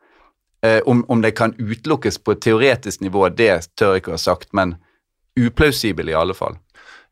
Eh, 0.64 0.80
om, 0.84 1.04
om, 1.08 1.22
det 1.22 1.34
kan 1.36 1.54
utelukkes 1.56 2.18
på 2.20 2.34
et 2.34 2.42
teoretisk 2.44 3.00
nivå, 3.00 3.28
det 3.28 3.70
tør 3.76 3.94
jeg 3.94 4.04
ikke 4.04 4.12
å 4.12 4.18
ha 4.18 4.20
sagt, 4.20 4.52
men 4.52 4.76
uplausibel 5.40 6.12
i 6.12 6.16
alle 6.16 6.36
fall. 6.36 6.58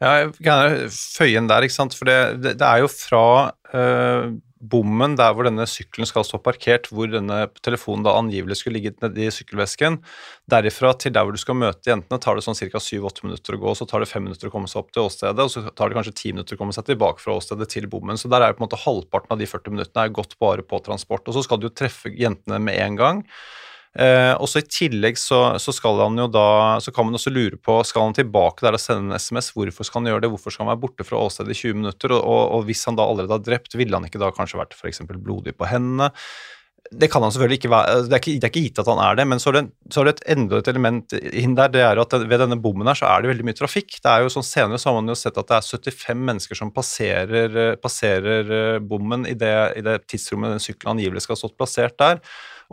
Ja, 0.03 0.17
jeg 0.19 0.33
kan 0.43 0.89
føye 0.91 1.37
inn 1.39 1.51
der, 1.51 1.63
ikke 1.63 1.79
sant. 1.79 1.95
For 1.95 2.09
det, 2.09 2.19
det, 2.43 2.67
er 2.67 2.83
jo 2.83 2.89
fra 2.91 3.53
øh, 3.71 4.33
bommen 4.59 5.15
der 5.19 5.35
hvor 5.35 5.47
denne 5.47 5.63
sykkelen 5.71 6.09
skal 6.11 6.25
stå 6.27 6.41
parkert, 6.43 6.89
hvor 6.91 7.11
denne 7.11 7.45
telefonen 7.63 8.03
da 8.07 8.17
angivelig 8.19 8.59
skulle 8.59 8.81
ligget 8.81 8.99
nedi 9.03 9.29
sykkelvesken, 9.35 10.01
derifra 10.51 10.93
til 10.99 11.15
der 11.15 11.27
hvor 11.27 11.35
du 11.35 11.43
skal 11.43 11.59
møte 11.61 11.93
jentene, 11.93 12.19
tar 12.23 12.39
det 12.39 12.45
sånn 12.47 12.59
ca. 12.59 12.83
7-8 12.83 13.29
minutter 13.29 13.59
å 13.59 13.63
gå, 13.63 13.77
så 13.79 13.87
tar 13.91 14.03
det 14.03 14.11
5 14.11 14.27
minutter 14.27 14.51
å 14.51 14.55
komme 14.55 14.71
seg 14.71 14.83
opp 14.83 14.91
til 14.95 15.07
åstedet, 15.07 15.47
og 15.47 15.55
så 15.55 15.65
tar 15.71 15.91
det 15.91 15.99
kanskje 16.01 16.17
10 16.17 16.37
minutter 16.39 16.59
å 16.59 16.63
komme 16.65 16.77
seg 16.77 16.91
tilbake 16.91 17.23
fra 17.23 17.39
åstedet 17.39 17.71
til 17.71 17.87
bommen. 17.91 18.19
Så 18.19 18.31
der 18.33 18.43
er 18.43 18.53
jo 18.53 18.59
på 18.59 18.65
en 18.65 18.69
måte 18.69 18.83
halvparten 18.83 19.37
av 19.37 19.43
de 19.43 19.51
40 19.51 19.79
minuttene 19.79 20.07
er 20.07 20.15
gått 20.19 20.39
bare 20.43 20.67
på 20.67 20.83
transport. 20.83 21.27
Og 21.27 21.39
så 21.39 21.47
skal 21.47 21.63
du 21.63 21.71
jo 21.71 21.77
treffe 21.79 22.11
jentene 22.11 22.59
med 22.63 22.79
en 22.83 22.99
gang. 22.99 23.27
Eh, 23.93 24.33
og 24.41 24.49
så 24.49 24.63
I 24.63 24.69
tillegg 24.73 25.19
så, 25.21 25.43
så, 25.61 25.73
skal 25.77 25.99
han 26.01 26.17
jo 26.17 26.25
da, 26.33 26.79
så 26.81 26.95
kan 26.97 27.05
man 27.05 27.19
også 27.19 27.33
lure 27.33 27.59
på 27.61 27.77
skal 27.85 28.09
han 28.09 28.17
tilbake 28.17 28.65
der 28.65 28.79
og 28.79 28.81
sende 28.81 29.13
en 29.13 29.21
SMS. 29.21 29.53
Hvorfor 29.57 29.89
skal 29.89 30.01
han 30.01 30.15
gjøre 30.15 30.25
det? 30.25 30.33
Hvorfor 30.33 30.55
skal 30.55 30.67
han 30.67 30.73
være 30.73 30.85
borte 30.87 31.09
fra 31.09 31.21
åstedet 31.21 31.53
i 31.53 31.61
20 31.61 31.83
minutter? 31.83 32.17
Og, 32.17 32.25
og, 32.25 32.43
og, 32.57 32.65
hvis 32.71 32.87
han 32.89 32.97
da 32.97 33.05
allerede 33.05 33.37
har 33.37 33.45
drept, 33.45 33.77
ville 33.77 33.97
han 33.97 34.09
ikke 34.09 34.23
da 34.23 34.33
kanskje 34.33 34.63
vært 34.63 34.79
f.eks. 34.79 35.05
blodig 35.13 35.57
på 35.59 35.69
hendene? 35.69 36.13
Det 36.93 37.09
kan 37.09 37.23
han 37.25 37.31
selvfølgelig 37.33 37.57
ikke 37.61 37.71
være, 37.73 37.93
det 38.05 38.17
er 38.17 38.21
ikke, 38.21 38.33
det 38.37 38.47
er 38.47 38.51
ikke 38.51 38.63
gitt 38.67 38.81
at 38.83 38.89
han 38.91 38.99
er 39.01 39.17
det, 39.17 39.25
men 39.31 39.41
så 39.41 39.49
er 39.49 39.55
det, 39.57 39.63
så 39.95 40.03
er 40.03 40.09
det 40.09 40.13
et 40.13 40.25
enda 40.35 40.59
et 40.59 40.69
element 40.73 41.15
inn 41.15 41.55
der. 41.57 41.71
det 41.73 41.85
er 41.87 42.01
at 42.03 42.17
Ved 42.19 42.43
denne 42.43 42.59
bommen 42.61 42.91
her 42.91 42.99
så 42.99 43.09
er 43.09 43.23
det 43.23 43.31
veldig 43.31 43.47
mye 43.49 43.57
trafikk. 43.57 43.97
det 44.03 44.11
er 44.11 44.25
jo 44.25 44.33
sånn 44.35 44.45
Senere 44.45 44.81
så 44.81 44.91
har 44.91 44.99
man 44.99 45.09
jo 45.09 45.17
sett 45.17 45.39
at 45.41 45.49
det 45.49 45.61
er 45.61 45.69
75 45.89 46.25
mennesker 46.33 46.59
som 46.59 46.73
passerer, 46.75 47.77
passerer 47.81 48.53
eh, 48.59 48.81
bommen 48.83 49.25
i 49.31 49.37
det, 49.39 49.55
i 49.79 49.85
det 49.87 50.03
tidsrommet 50.11 50.57
den 50.57 50.65
sykkelen 50.65 50.97
angivelig 50.97 51.25
skal 51.25 51.37
ha 51.37 51.43
stått 51.45 51.57
plassert 51.61 51.97
der. 52.03 52.21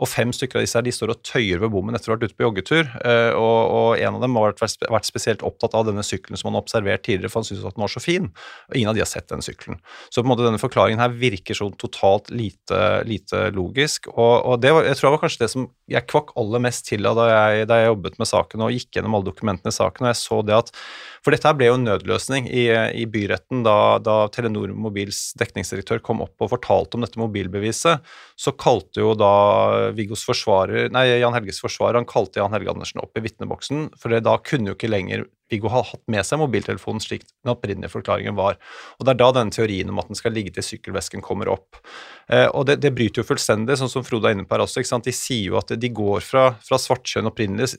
Og 0.00 0.08
fem 0.08 0.32
stykker 0.32 0.58
av 0.58 0.64
disse 0.64 0.78
her, 0.78 0.84
de 0.86 0.94
står 0.94 1.12
og 1.12 1.20
tøyer 1.26 1.60
ved 1.60 1.72
bommen 1.74 1.96
etter 1.96 2.08
å 2.08 2.14
ha 2.14 2.18
vært 2.18 2.30
ute 2.32 2.38
på 2.38 2.46
joggetur. 2.46 2.88
Eh, 3.04 3.32
og, 3.36 3.58
og, 3.76 3.88
en 4.00 4.16
av 4.16 4.24
dem 4.24 4.38
har 4.40 4.54
vært, 4.56 5.08
spesielt 5.08 5.44
opptatt 5.46 5.76
av 5.76 5.86
denne 5.88 6.04
sykkelen 6.06 6.40
som 6.40 6.48
han 6.48 6.56
har 6.56 6.64
observert 6.64 7.04
tidligere, 7.04 7.32
for 7.32 7.42
han 7.42 7.48
syntes 7.48 7.66
at 7.68 7.76
den 7.76 7.84
var 7.84 7.92
så 7.92 8.02
fin. 8.02 8.30
Og 8.70 8.78
ingen 8.78 8.92
av 8.92 8.96
de 8.96 9.04
har 9.04 9.10
sett 9.10 9.28
den 9.32 9.44
sykkelen. 9.44 9.80
Så 10.08 10.22
på 10.22 10.28
en 10.28 10.32
måte 10.32 10.46
denne 10.46 10.62
forklaringen 10.62 11.02
her 11.02 11.12
virker 11.20 11.58
sånn 11.58 11.76
totalt 11.80 12.32
lite, 12.32 12.80
lite 13.08 13.48
logisk. 13.56 14.08
Og, 14.14 14.34
og 14.40 14.64
det 14.64 14.72
var, 14.76 14.88
jeg 14.88 14.96
tror 14.96 15.10
det 15.10 15.14
var 15.18 15.24
kanskje 15.26 15.44
det 15.44 15.52
som 15.52 15.68
jeg 15.90 16.06
kvakk 16.08 16.32
aller 16.40 16.62
mest 16.62 16.86
til 16.86 17.04
da 17.04 17.26
jeg, 17.28 17.68
da 17.68 17.80
jeg 17.80 17.90
jobbet 17.90 18.18
med 18.20 18.30
saken 18.30 18.64
og 18.64 18.74
gikk 18.74 18.96
gjennom 18.96 19.16
alle 19.18 19.26
dokumentene 19.26 19.72
i 19.72 19.74
saken, 19.74 20.06
og 20.06 20.12
jeg 20.12 20.20
så 20.20 20.40
det 20.46 20.56
at 20.56 20.74
For 21.20 21.34
dette 21.34 21.44
her 21.44 21.56
ble 21.58 21.66
jo 21.68 21.76
en 21.76 21.84
nødløsning 21.84 22.46
i, 22.48 22.64
i 22.96 23.04
byretten 23.10 23.64
da, 23.66 23.98
da 24.00 24.22
Telenor 24.32 24.70
Mobils 24.72 25.34
dekningsdirektør 25.40 26.00
kom 26.04 26.22
opp 26.24 26.40
og 26.40 26.52
fortalte 26.54 26.96
om 26.96 27.04
dette 27.04 27.20
mobilbeviset. 27.20 28.06
Så 28.40 28.54
kalte 28.56 29.02
jo 29.02 29.12
da 29.18 29.89
Viggos 29.96 30.24
forsvarer, 30.26 30.90
nei, 30.94 31.06
Jan 31.20 31.34
Helges 31.36 31.60
forsvarer 31.62 32.00
han 32.00 32.08
kalte 32.08 32.40
Jan 32.40 32.54
Helge 32.54 32.72
Andersen 32.72 33.02
opp 33.02 33.18
i 33.18 33.24
vitneboksen, 33.24 33.90
for 34.00 34.14
da 34.22 34.36
kunne 34.44 34.72
jo 34.72 34.78
ikke 34.78 34.90
lenger 34.90 35.26
Viggo 35.50 35.70
har 35.72 35.86
hatt 35.90 36.02
med 36.10 36.26
seg 36.26 36.40
mobiltelefonen 36.40 37.02
slik 37.02 37.26
den 37.26 37.52
opprinnelige 37.52 37.92
forklaringen 37.92 38.36
var. 38.38 38.58
Og 38.98 39.06
Det 39.06 39.14
er 39.14 39.20
da 39.20 39.30
denne 39.36 39.54
teorien 39.54 39.90
om 39.90 40.00
at 40.02 40.10
den 40.10 40.18
skal 40.18 40.34
ligge 40.36 40.54
til 40.56 40.66
sykkelvesken, 40.66 41.24
kommer 41.24 41.50
opp. 41.52 41.80
Eh, 42.30 42.46
og 42.54 42.66
det, 42.68 42.78
det, 42.84 42.92
bryter 42.94 43.22
jo 43.22 43.26
fullstendig, 43.26 43.76
sånn 43.80 43.90
som 43.90 44.04
Frode 44.06 44.30
er 44.30 44.36
inne 44.36 44.46
på 44.46 44.54
her 44.54 44.64
også. 44.64 44.82
De 45.02 45.14
sier 45.14 45.50
jo 45.50 45.58
at 45.58 45.72
de 45.74 45.90
går 45.94 46.22
fra, 46.24 46.44
fra 46.62 46.78
svartkjønn 46.78 47.28
opprinnelig 47.30 47.70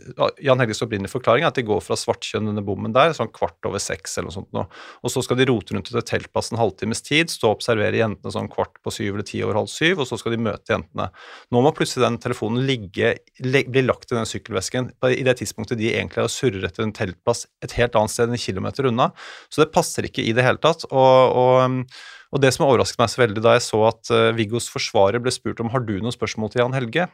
Jan 0.44 0.60
Helges 0.62 0.84
opprinnelige 0.84 1.14
forklaring 1.14 1.46
er 1.46 1.52
at 1.52 1.60
de 1.60 1.66
går 1.68 1.82
fra 1.86 1.98
svartkjønn 2.00 2.50
denne 2.50 2.64
bommen 2.66 2.94
der, 2.96 3.16
sånn 3.16 3.32
kvart 3.34 3.70
over 3.70 3.82
seks 3.82 4.18
eller 4.18 4.30
noe 4.30 4.36
sånt 4.36 4.52
nå. 4.56 4.66
Og 5.02 5.14
så 5.14 5.24
skal 5.26 5.40
de 5.40 5.48
rote 5.50 5.76
rundt 5.76 5.88
til 5.90 6.04
teltplass 6.08 6.52
en 6.52 6.60
halvtimes 6.62 7.04
tid, 7.06 7.32
stå 7.32 7.50
og 7.52 7.60
observere 7.60 8.02
jentene 8.02 8.34
sånn 8.34 8.50
kvart 8.52 8.82
på 8.84 8.94
syv 8.94 9.16
eller 9.16 9.28
ti 9.28 9.42
over 9.46 9.62
halv 9.62 9.72
syv, 9.72 10.04
og 10.04 10.10
så 10.10 10.20
skal 10.20 10.36
de 10.36 10.42
møte 10.44 10.76
jentene. 10.76 11.10
Nå 11.54 11.64
må 11.64 11.74
plutselig 11.76 12.06
den 12.06 12.20
telefonen 12.24 12.66
ligge, 12.68 13.16
bli 13.42 13.86
lagt 13.86 14.12
i 14.12 14.18
den 14.18 14.28
sykkelvesken 14.30 14.92
i 15.12 15.24
det 15.28 15.38
tidspunktet 15.40 15.80
de 15.80 15.94
egentlig 15.94 16.26
har 16.26 16.32
surret 16.32 16.68
etter 16.68 16.86
en 16.86 16.96
teltplass 16.96 17.46
et 17.62 17.76
helt 17.78 17.98
annet 17.98 18.14
sted 18.14 18.32
en 18.32 18.42
kilometer 18.42 18.90
unna. 18.90 19.12
Så 19.50 19.64
det 19.64 19.72
passer 19.76 20.08
ikke 20.08 20.26
i 20.26 20.34
det 20.38 20.46
hele 20.46 20.62
tatt. 20.62 20.88
og, 20.90 21.38
og 21.38 21.86
og 22.32 22.40
det 22.40 22.54
som 22.56 22.64
overrasket 22.64 23.02
meg 23.02 23.12
så 23.12 23.20
veldig 23.26 23.42
da 23.44 23.58
jeg 23.58 23.66
så 23.66 23.82
at 23.90 24.12
uh, 24.14 24.30
Viggos 24.38 24.70
forsvarer 24.72 25.20
ble 25.20 25.34
spurt 25.36 25.60
om 25.60 25.72
har 25.74 25.84
du 25.84 25.98
noen 26.00 26.16
spørsmål 26.16 26.54
til 26.54 26.64
Jan 26.64 26.78
Helge, 26.78 27.10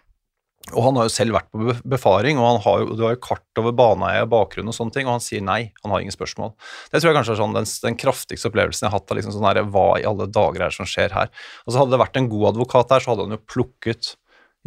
og 0.75 0.83
han 0.83 0.97
har 0.99 1.07
jo 1.07 1.13
selv 1.13 1.35
vært 1.37 1.47
på 1.53 1.73
befaring, 1.87 2.39
og 2.41 2.47
han 2.49 2.59
har 2.65 2.81
jo, 2.81 2.95
du 2.99 3.03
har 3.05 3.15
jo 3.15 3.21
kart 3.23 3.61
over 3.61 3.73
baneeie, 3.77 4.25
bakgrunn 4.29 4.67
og 4.67 4.75
sånne 4.75 4.93
ting, 4.93 5.07
og 5.07 5.15
han 5.15 5.23
sier 5.23 5.43
nei, 5.45 5.71
han 5.83 5.93
har 5.93 6.03
ingen 6.03 6.15
spørsmål. 6.15 6.51
Det 6.91 6.99
tror 6.99 7.11
jeg 7.11 7.17
kanskje 7.17 7.35
er 7.37 7.39
sånn, 7.39 7.55
den, 7.55 7.69
den 7.85 7.99
kraftigste 8.01 8.51
opplevelsen 8.51 8.85
jeg 8.85 8.91
har 8.91 8.99
hatt 8.99 9.13
av 9.13 9.19
liksom 9.19 9.35
sånn 9.37 9.47
her, 9.47 9.61
hva 9.71 9.87
i 10.01 10.05
alle 10.09 10.27
dager 10.27 10.65
er 10.65 10.73
det 10.73 10.77
som 10.77 10.89
skjer 10.89 11.15
her. 11.15 11.31
Og 11.63 11.71
så 11.71 11.79
Hadde 11.79 11.95
det 11.95 12.01
vært 12.03 12.19
en 12.19 12.29
god 12.33 12.49
advokat 12.51 12.91
der, 12.91 13.05
så 13.05 13.13
hadde 13.13 13.29
han 13.29 13.37
jo 13.37 13.45
plukket 13.47 14.11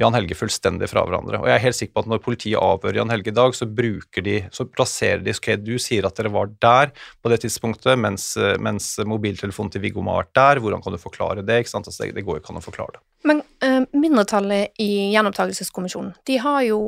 Jan 0.00 0.16
Helge 0.16 0.36
fullstendig 0.38 0.88
fra 0.90 1.02
hverandre. 1.04 1.42
Og 1.42 1.48
jeg 1.50 1.54
er 1.58 1.64
helt 1.64 1.76
sikker 1.76 1.94
på 1.96 2.04
at 2.04 2.10
når 2.10 2.22
politiet 2.24 2.60
avhører 2.60 3.02
Jan 3.02 3.12
Helge 3.12 3.32
i 3.32 3.36
dag, 3.36 3.54
så 3.56 3.68
bruker 3.68 4.24
de, 4.24 4.36
så 4.54 4.64
plasserer 4.68 5.20
de 5.24 5.34
Ok, 5.40 5.52
du 5.62 5.76
sier 5.80 6.04
at 6.08 6.16
dere 6.18 6.32
var 6.32 6.50
der 6.60 6.90
på 7.22 7.30
det 7.32 7.40
tidspunktet, 7.44 7.96
mens, 8.00 8.32
mens 8.60 8.92
mobiltelefonen 9.08 9.72
til 9.72 9.84
Viggo 9.84 10.04
må 10.04 10.16
ha 10.16 10.22
vært 10.22 10.34
der. 10.36 10.60
Hvordan 10.64 10.84
kan 10.84 10.96
du 10.96 11.00
forklare 11.00 11.44
det? 11.46 11.62
ikke 11.62 11.72
sant? 11.72 11.88
Altså, 11.88 12.04
det, 12.04 12.16
det 12.18 12.26
går 12.26 12.40
ikke 12.40 12.52
an 12.52 12.60
å 12.60 12.64
forklare 12.64 12.96
det. 12.96 13.04
Men 13.28 13.42
uh, 13.64 13.84
mindretallet 13.96 14.80
i 14.80 14.90
gjenopptakelseskommisjonen, 15.14 16.14
de 16.28 16.40
har 16.44 16.62
jo 16.68 16.82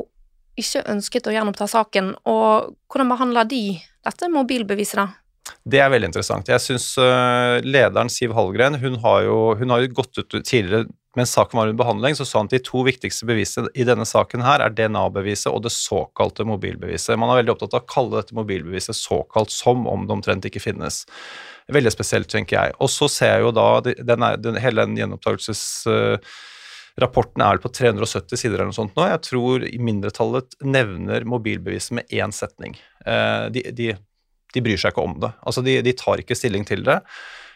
ikke 0.60 0.84
ønsket 0.92 1.28
å 1.28 1.32
gjenoppta 1.32 1.68
saken, 1.70 2.12
og 2.28 2.74
hvordan 2.92 3.12
behandler 3.14 3.48
de 3.48 3.64
dette 4.04 4.28
mobilbeviset, 4.32 5.00
da? 5.00 5.08
Det 5.62 5.78
er 5.82 5.90
veldig 5.90 6.10
interessant. 6.10 6.48
Jeg 6.50 6.62
syns 6.62 6.92
uh, 7.00 7.58
lederen 7.64 8.10
Siv 8.12 8.34
Hallgren 8.36 8.78
hun 8.82 8.98
har, 9.02 9.22
jo, 9.26 9.38
hun 9.58 9.72
har 9.74 9.82
jo 9.82 9.94
gått 9.96 10.20
ut 10.20 10.36
tidligere 10.40 10.86
mens 11.18 11.34
saken 11.36 11.58
var 11.58 11.68
under 11.68 11.76
behandling, 11.76 12.16
så 12.16 12.24
sa 12.24 12.40
han 12.40 12.48
at 12.48 12.54
de 12.56 12.62
to 12.64 12.84
viktigste 12.86 13.26
bevisene 13.28 13.68
i 13.76 13.84
denne 13.84 14.06
saken 14.08 14.44
her 14.46 14.64
er 14.64 14.72
DNA-beviset 14.72 15.50
og 15.52 15.64
det 15.66 15.74
såkalte 15.74 16.46
mobilbeviset. 16.48 17.18
Man 17.20 17.32
er 17.32 17.42
veldig 17.42 17.52
opptatt 17.56 17.76
av 17.76 17.84
å 17.84 17.90
kalle 17.90 18.22
dette 18.22 18.36
mobilbeviset 18.38 18.96
såkalt 18.96 19.52
som 19.52 19.84
om 19.90 20.06
det 20.08 20.16
omtrent 20.16 20.48
ikke 20.48 20.62
finnes. 20.64 21.02
Veldig 21.72 21.92
spesielt, 21.94 22.30
tenker 22.32 22.58
jeg. 22.58 22.78
Og 22.80 22.90
så 22.90 23.10
ser 23.12 23.36
jeg 23.36 23.44
jo 23.44 23.52
da 23.54 23.68
den 23.84 24.24
er, 24.24 24.40
den, 24.40 24.58
hele 24.62 24.86
den 24.86 24.98
gjenopptakelsesrapporten 24.98 26.50
Rapporten 27.00 27.40
er 27.40 27.56
på 27.56 27.70
370 27.72 28.36
sider 28.36 28.58
eller 28.58 28.68
noe 28.68 28.76
sånt 28.76 28.98
nå. 28.98 29.06
Jeg 29.08 29.20
tror 29.24 29.62
mindretallet 29.80 30.58
nevner 30.60 31.24
mobilbeviset 31.24 31.94
med 31.96 32.10
én 32.12 32.34
setning. 32.36 32.76
Uh, 33.06 33.48
de, 33.52 33.64
de, 33.72 33.94
de, 34.52 34.64
bryr 34.64 34.80
seg 34.80 34.92
ikke 34.92 35.06
om 35.06 35.14
det. 35.22 35.30
Altså, 35.40 35.64
de, 35.64 35.78
de 35.84 35.94
tar 35.96 36.20
ikke 36.20 36.36
stilling 36.36 36.68
til 36.68 36.84
det. 36.84 36.98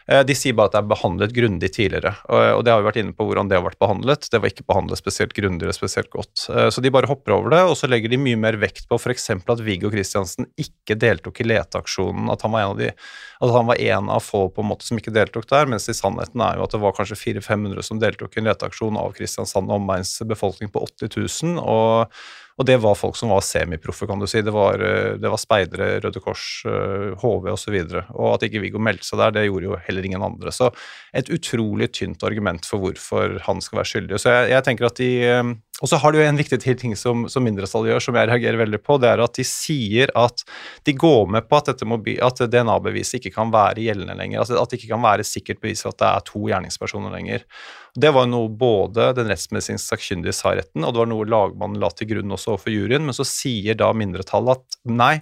Eh, 0.07 0.23
de 0.27 0.35
sier 0.37 0.55
bare 0.55 0.71
at 0.71 0.75
det 0.77 0.81
er 0.81 0.89
behandlet 0.91 1.33
grundig 1.35 1.69
tidligere, 1.75 2.13
og 2.31 2.61
det 2.63 2.71
har 2.71 2.79
vi 2.79 2.87
vært 2.87 2.99
inne 3.01 3.15
på 3.15 3.27
hvordan 3.27 3.49
det 3.51 3.57
har 3.57 3.65
vært 3.65 3.79
behandlet. 3.81 4.29
Det 4.31 4.39
var 4.39 4.53
ikke 4.53 4.67
behandlet 4.69 5.01
spesielt 5.01 5.35
grundig 5.35 5.67
eller 5.67 5.75
spesielt 5.75 6.09
godt. 6.13 6.47
Eh, 6.53 6.69
så 6.71 6.83
de 6.83 6.93
bare 6.93 7.09
hopper 7.11 7.35
over 7.35 7.51
det, 7.53 7.61
og 7.67 7.75
så 7.79 7.89
legger 7.91 8.13
de 8.13 8.21
mye 8.21 8.39
mer 8.39 8.59
vekt 8.61 8.87
på 8.87 8.99
f.eks. 8.99 9.29
at 9.35 9.63
Viggo 9.67 9.91
Kristiansen 9.93 10.47
ikke 10.59 10.95
deltok 10.99 11.43
i 11.43 11.49
leteaksjonen, 11.49 12.31
at 12.31 12.45
han 12.45 12.55
var 12.55 12.63
en 12.65 12.75
av 12.75 12.81
de 12.81 12.91
at 13.37 13.53
han 13.53 13.67
var 13.69 13.77
en 13.77 14.09
av 14.09 14.23
få 14.25 14.47
på 14.49 14.63
en 14.63 14.71
måte 14.71 14.87
som 14.87 14.97
ikke 14.97 15.13
deltok 15.13 15.45
der, 15.51 15.67
mens 15.69 15.85
i 15.91 15.93
sannheten 15.93 16.41
er 16.41 16.57
jo 16.57 16.65
at 16.65 16.73
det 16.73 16.81
var 16.81 16.95
kanskje 16.97 17.19
400-500 17.19 17.85
som 17.85 18.01
deltok 18.01 18.33
i 18.33 18.41
en 18.41 18.49
leteaksjon 18.49 18.97
av 18.97 19.13
Kristiansand 19.17 19.69
og 19.69 19.77
omegns 19.77 20.15
befolkning 20.25 20.71
på 20.73 20.81
80 20.87 21.11
000. 21.53 21.61
og 21.61 22.17
og 22.57 22.65
det 22.65 22.79
var 22.81 22.97
folk 22.97 23.17
som 23.17 23.29
var 23.29 23.43
semiproffe, 23.45 24.07
kan 24.09 24.17
du 24.17 24.25
si. 24.29 24.41
Det 24.41 24.53
var, 24.53 24.81
eh, 24.81 25.13
det 25.21 25.29
var 25.29 25.37
speidere, 25.37 25.99
Røde 26.01 26.21
Kors, 26.23 26.63
HV 26.65 27.45
eh, 27.45 27.53
osv. 27.53 27.75
Og, 27.83 27.91
så 27.91 28.01
og 28.15 28.31
at 28.33 28.47
ikke 28.47 28.63
Viggo 28.63 28.81
meldte 28.81 29.05
seg 29.05 29.21
der, 29.21 29.35
det 29.35 29.43
gjorde 29.45 29.69
jo 29.69 29.77
heller 29.85 30.07
ingen 30.09 30.25
andre. 30.25 30.53
Så 30.55 30.71
et 31.13 31.29
utrolig 31.29 31.91
tynt 31.93 32.25
argument 32.25 32.65
for 32.65 32.81
hvorfor 32.81 33.37
han 33.45 33.61
skal 33.61 33.83
være 33.83 33.91
skyldig. 33.91 34.21
Så 34.23 34.33
jeg, 34.33 34.49
jeg 34.55 34.65
tenker 34.65 34.89
at 34.89 34.97
de 34.97 35.11
eh, 35.27 35.53
og 35.77 35.89
så 35.89 35.99
har 36.01 36.15
jo 36.17 36.23
en 36.25 36.39
viktig 36.39 36.57
ting 36.63 36.95
som, 36.97 37.27
som 37.29 37.43
mindretallet 37.45 37.91
gjør, 37.91 38.03
som 38.07 38.15
jeg 38.17 38.29
reagerer 38.31 38.57
veldig 38.63 38.79
på. 38.81 38.95
Det 38.97 39.11
er 39.11 39.21
at 39.21 39.37
de 39.37 39.43
sier 39.45 40.09
at 40.17 40.41
de 40.89 40.95
går 40.97 41.27
med 41.35 41.45
på 41.45 41.59
at, 41.59 41.69
at 41.69 42.41
DNA-beviset 42.49 43.19
ikke 43.19 43.35
kan 43.35 43.51
være 43.53 43.83
gjeldende 43.85 44.15
lenger. 44.17 44.41
At 44.41 44.71
det 44.71 44.79
ikke 44.79 44.95
kan 44.95 45.05
være 45.05 45.27
sikkert 45.27 45.61
bevis 45.61 45.85
for 45.85 45.93
at 45.93 45.99
det 46.01 46.09
er 46.09 46.25
to 46.31 46.41
gjerningspersoner 46.49 47.13
lenger. 47.13 47.45
Det 47.93 48.09
var 48.13 48.25
noe 48.29 48.49
både 48.49 49.11
den 49.17 49.29
rettsmedisinske 49.29 49.93
sakkyndige 49.93 50.33
sa 50.33 50.55
i 50.55 50.63
retten, 50.63 50.85
og 50.85 50.95
det 50.95 51.03
var 51.03 51.11
noe 51.13 51.29
lagmannen 51.29 51.81
la 51.81 51.91
til 51.93 52.09
grunn 52.09 52.33
også 52.33 52.55
overfor 52.55 52.73
juryen, 52.73 53.05
men 53.05 53.17
så 53.17 53.25
sier 53.27 53.77
da 53.77 53.91
mindretallet 53.93 54.57
at 54.57 54.81
nei, 54.89 55.15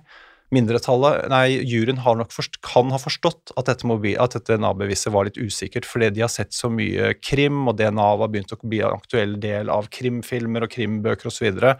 mindretallet, 0.53 1.25
nei, 1.31 1.58
juryen 1.65 2.01
har 2.05 2.17
nok 2.19 2.34
forst, 2.34 2.60
kan 2.65 2.91
ha 2.93 2.99
forstått 3.01 3.53
at 3.58 3.69
dette, 3.69 3.88
mobil, 3.89 4.17
at 4.21 4.36
dette 4.38 4.53
DNA-beviset 4.53 5.13
var 5.15 5.29
litt 5.29 5.39
usikkert, 5.41 5.88
fordi 5.89 6.12
de 6.15 6.25
har 6.25 6.31
sett 6.31 6.53
så 6.53 6.69
mye 6.71 7.15
krim, 7.17 7.63
og 7.69 7.79
DNA 7.79 8.05
har 8.12 8.29
begynt 8.29 8.53
å 8.53 8.60
bli 8.62 8.84
en 8.86 8.99
aktuell 8.99 9.39
del 9.41 9.71
av 9.73 9.89
krimfilmer 9.93 10.67
og 10.67 10.75
krimbøker 10.75 11.31
osv. 11.31 11.49
Og, 11.49 11.63
så 11.63 11.75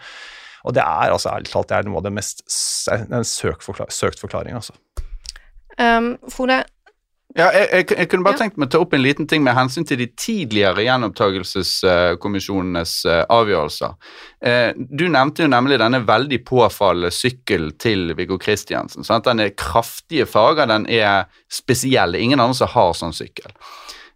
og 0.66 0.74
det 0.74 0.82
er 0.82 1.14
altså 1.14 1.32
ærlig 1.36 1.52
talt 1.52 1.70
det 1.70 1.78
er 1.78 1.90
noe 1.90 2.02
av 2.02 2.08
det 2.08 2.16
mest 2.16 2.42
søkt 2.50 3.68
forklaring, 4.24 4.58
altså. 4.58 4.74
Um, 5.76 6.16
Frode, 6.32 6.64
Ja, 7.36 7.50
jeg, 7.52 7.68
jeg, 7.72 7.86
jeg 8.00 8.10
kunne 8.10 8.24
bare 8.24 8.34
Ja. 8.38 8.46
tenkt 8.46 8.58
meg 8.58 8.68
å 8.70 8.72
ta 8.72 8.80
opp 8.80 8.94
en 8.96 9.02
liten 9.04 9.28
ting 9.28 9.44
med 9.44 9.56
hensyn 9.58 9.84
til 9.88 9.98
de 10.00 10.06
tidligere 10.16 10.84
gjenopptakelseskommisjonenes 10.86 12.94
eh, 13.12 13.26
avgjørelser. 13.30 13.94
Eh, 14.46 14.72
du 14.78 15.08
nevnte 15.12 15.44
jo 15.44 15.48
nemlig 15.52 15.80
denne 15.82 16.00
veldig 16.08 16.40
påfallende 16.48 17.12
sykkelen 17.12 17.74
til 17.82 18.14
Viggo 18.16 18.38
Kristiansen. 18.42 19.04
Sant? 19.04 19.26
Den 19.28 19.40
er 19.44 19.50
kraftige 19.58 20.26
farger, 20.30 20.66
den 20.72 20.88
er 20.88 21.26
spesiell. 21.52 22.16
Ingen 22.16 22.40
andre 22.40 22.56
som 22.62 22.68
har 22.72 22.94
sånn 22.96 23.14
sykkel. 23.16 23.52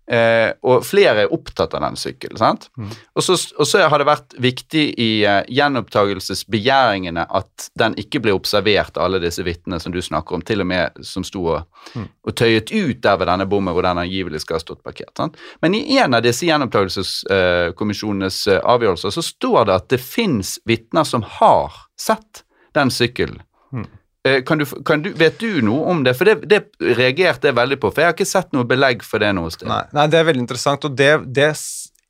Eh, 0.10 0.50
og 0.66 0.82
flere 0.88 1.28
er 1.28 1.34
opptatt 1.34 1.76
av 1.78 1.84
den 1.84 1.98
sykkelen. 2.00 2.40
sant? 2.42 2.66
Mm. 2.78 2.90
Og, 3.14 3.24
så, 3.24 3.82
har 3.86 4.02
det 4.02 4.08
vært 4.10 4.34
viktig 4.42 4.86
i 4.98 5.10
eh, 5.22 5.44
gjenopptakelsesbegjæringene 5.54 7.28
at 7.30 7.68
den 7.78 7.94
ikke 8.02 8.24
ble 8.24 8.34
observert 8.34 8.98
av 8.98 9.06
alle 9.06 9.20
disse 9.22 9.46
vitnene 9.46 9.78
som 9.80 9.94
du 9.94 10.02
snakker 10.02 10.40
om, 10.40 10.42
til 10.42 10.66
og 10.66 10.70
med 10.72 10.98
som 11.06 11.28
sto 11.28 11.46
og, 11.46 11.68
Mm. 11.96 12.06
og 12.28 12.36
tøyet 12.36 12.70
ut 12.70 13.00
der 13.02 13.16
ved 13.18 13.30
denne 13.32 13.46
bommen 13.50 13.74
hvor 13.74 13.86
den 13.86 13.98
angivelig 13.98 14.42
skal 14.44 14.58
ha 14.58 14.60
stått 14.60 14.84
parkert. 14.84 15.14
sant? 15.18 15.38
Men 15.62 15.74
i 15.74 15.98
en 15.98 16.14
av 16.14 16.22
disse 16.22 16.46
gjenopptakelseskommisjonenes 16.46 18.38
eh, 18.48 18.60
avgjørelser 18.62 19.16
så 19.16 19.24
står 19.26 19.66
det 19.66 19.76
at 19.76 19.88
det 19.90 20.02
fins 20.04 20.60
vitner 20.70 21.08
som 21.08 21.24
har 21.40 21.74
sett 21.98 22.44
den 22.78 22.92
sykkelen. 22.94 23.42
Mm. 23.74 23.88
Eh, 24.28 24.42
Kan 24.44 24.58
du, 24.60 24.66
kan 24.66 25.04
du, 25.04 25.14
vet 25.16 25.40
du 25.40 25.62
noe 25.64 25.86
om 25.92 26.02
det? 26.04 26.16
For 26.20 26.28
det, 26.28 26.50
det 26.52 26.96
reagerte 26.98 27.50
jeg 27.50 27.56
veldig 27.56 27.78
på, 27.80 27.92
for 27.94 28.04
jeg 28.04 28.12
har 28.12 28.18
ikke 28.18 28.28
sett 28.28 28.52
noe 28.56 28.68
belegg 28.68 29.06
for 29.08 29.24
det 29.24 29.32
noe 29.38 29.52
sted. 29.54 29.70
Nei, 29.72 29.86
nei, 29.96 30.08
det 30.12 30.20
er 30.20 30.28
veldig 30.28 30.44
interessant, 30.44 30.88
og 30.88 30.98
det, 31.00 31.14
det 31.36 31.54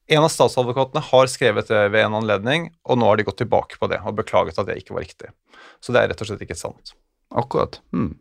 En 0.10 0.24
av 0.26 0.32
statsadvokatene 0.34 1.04
har 1.06 1.28
skrevet 1.30 1.68
det 1.70 1.84
ved 1.94 2.02
en 2.02 2.16
anledning, 2.18 2.72
og 2.90 2.98
nå 2.98 3.06
har 3.06 3.20
de 3.20 3.28
gått 3.28 3.38
tilbake 3.44 3.78
på 3.78 3.92
det 3.92 4.00
og 4.02 4.16
beklaget 4.18 4.58
at 4.58 4.66
det 4.66 4.80
ikke 4.82 4.96
var 4.96 5.06
riktig. 5.06 5.30
Så 5.86 5.94
det 5.94 6.02
er 6.02 6.10
rett 6.10 6.24
og 6.26 6.32
slett 6.32 6.42
ikke 6.42 6.58
sant. 6.58 6.96
Akkurat. 7.30 7.78
Hmm. 7.94 8.16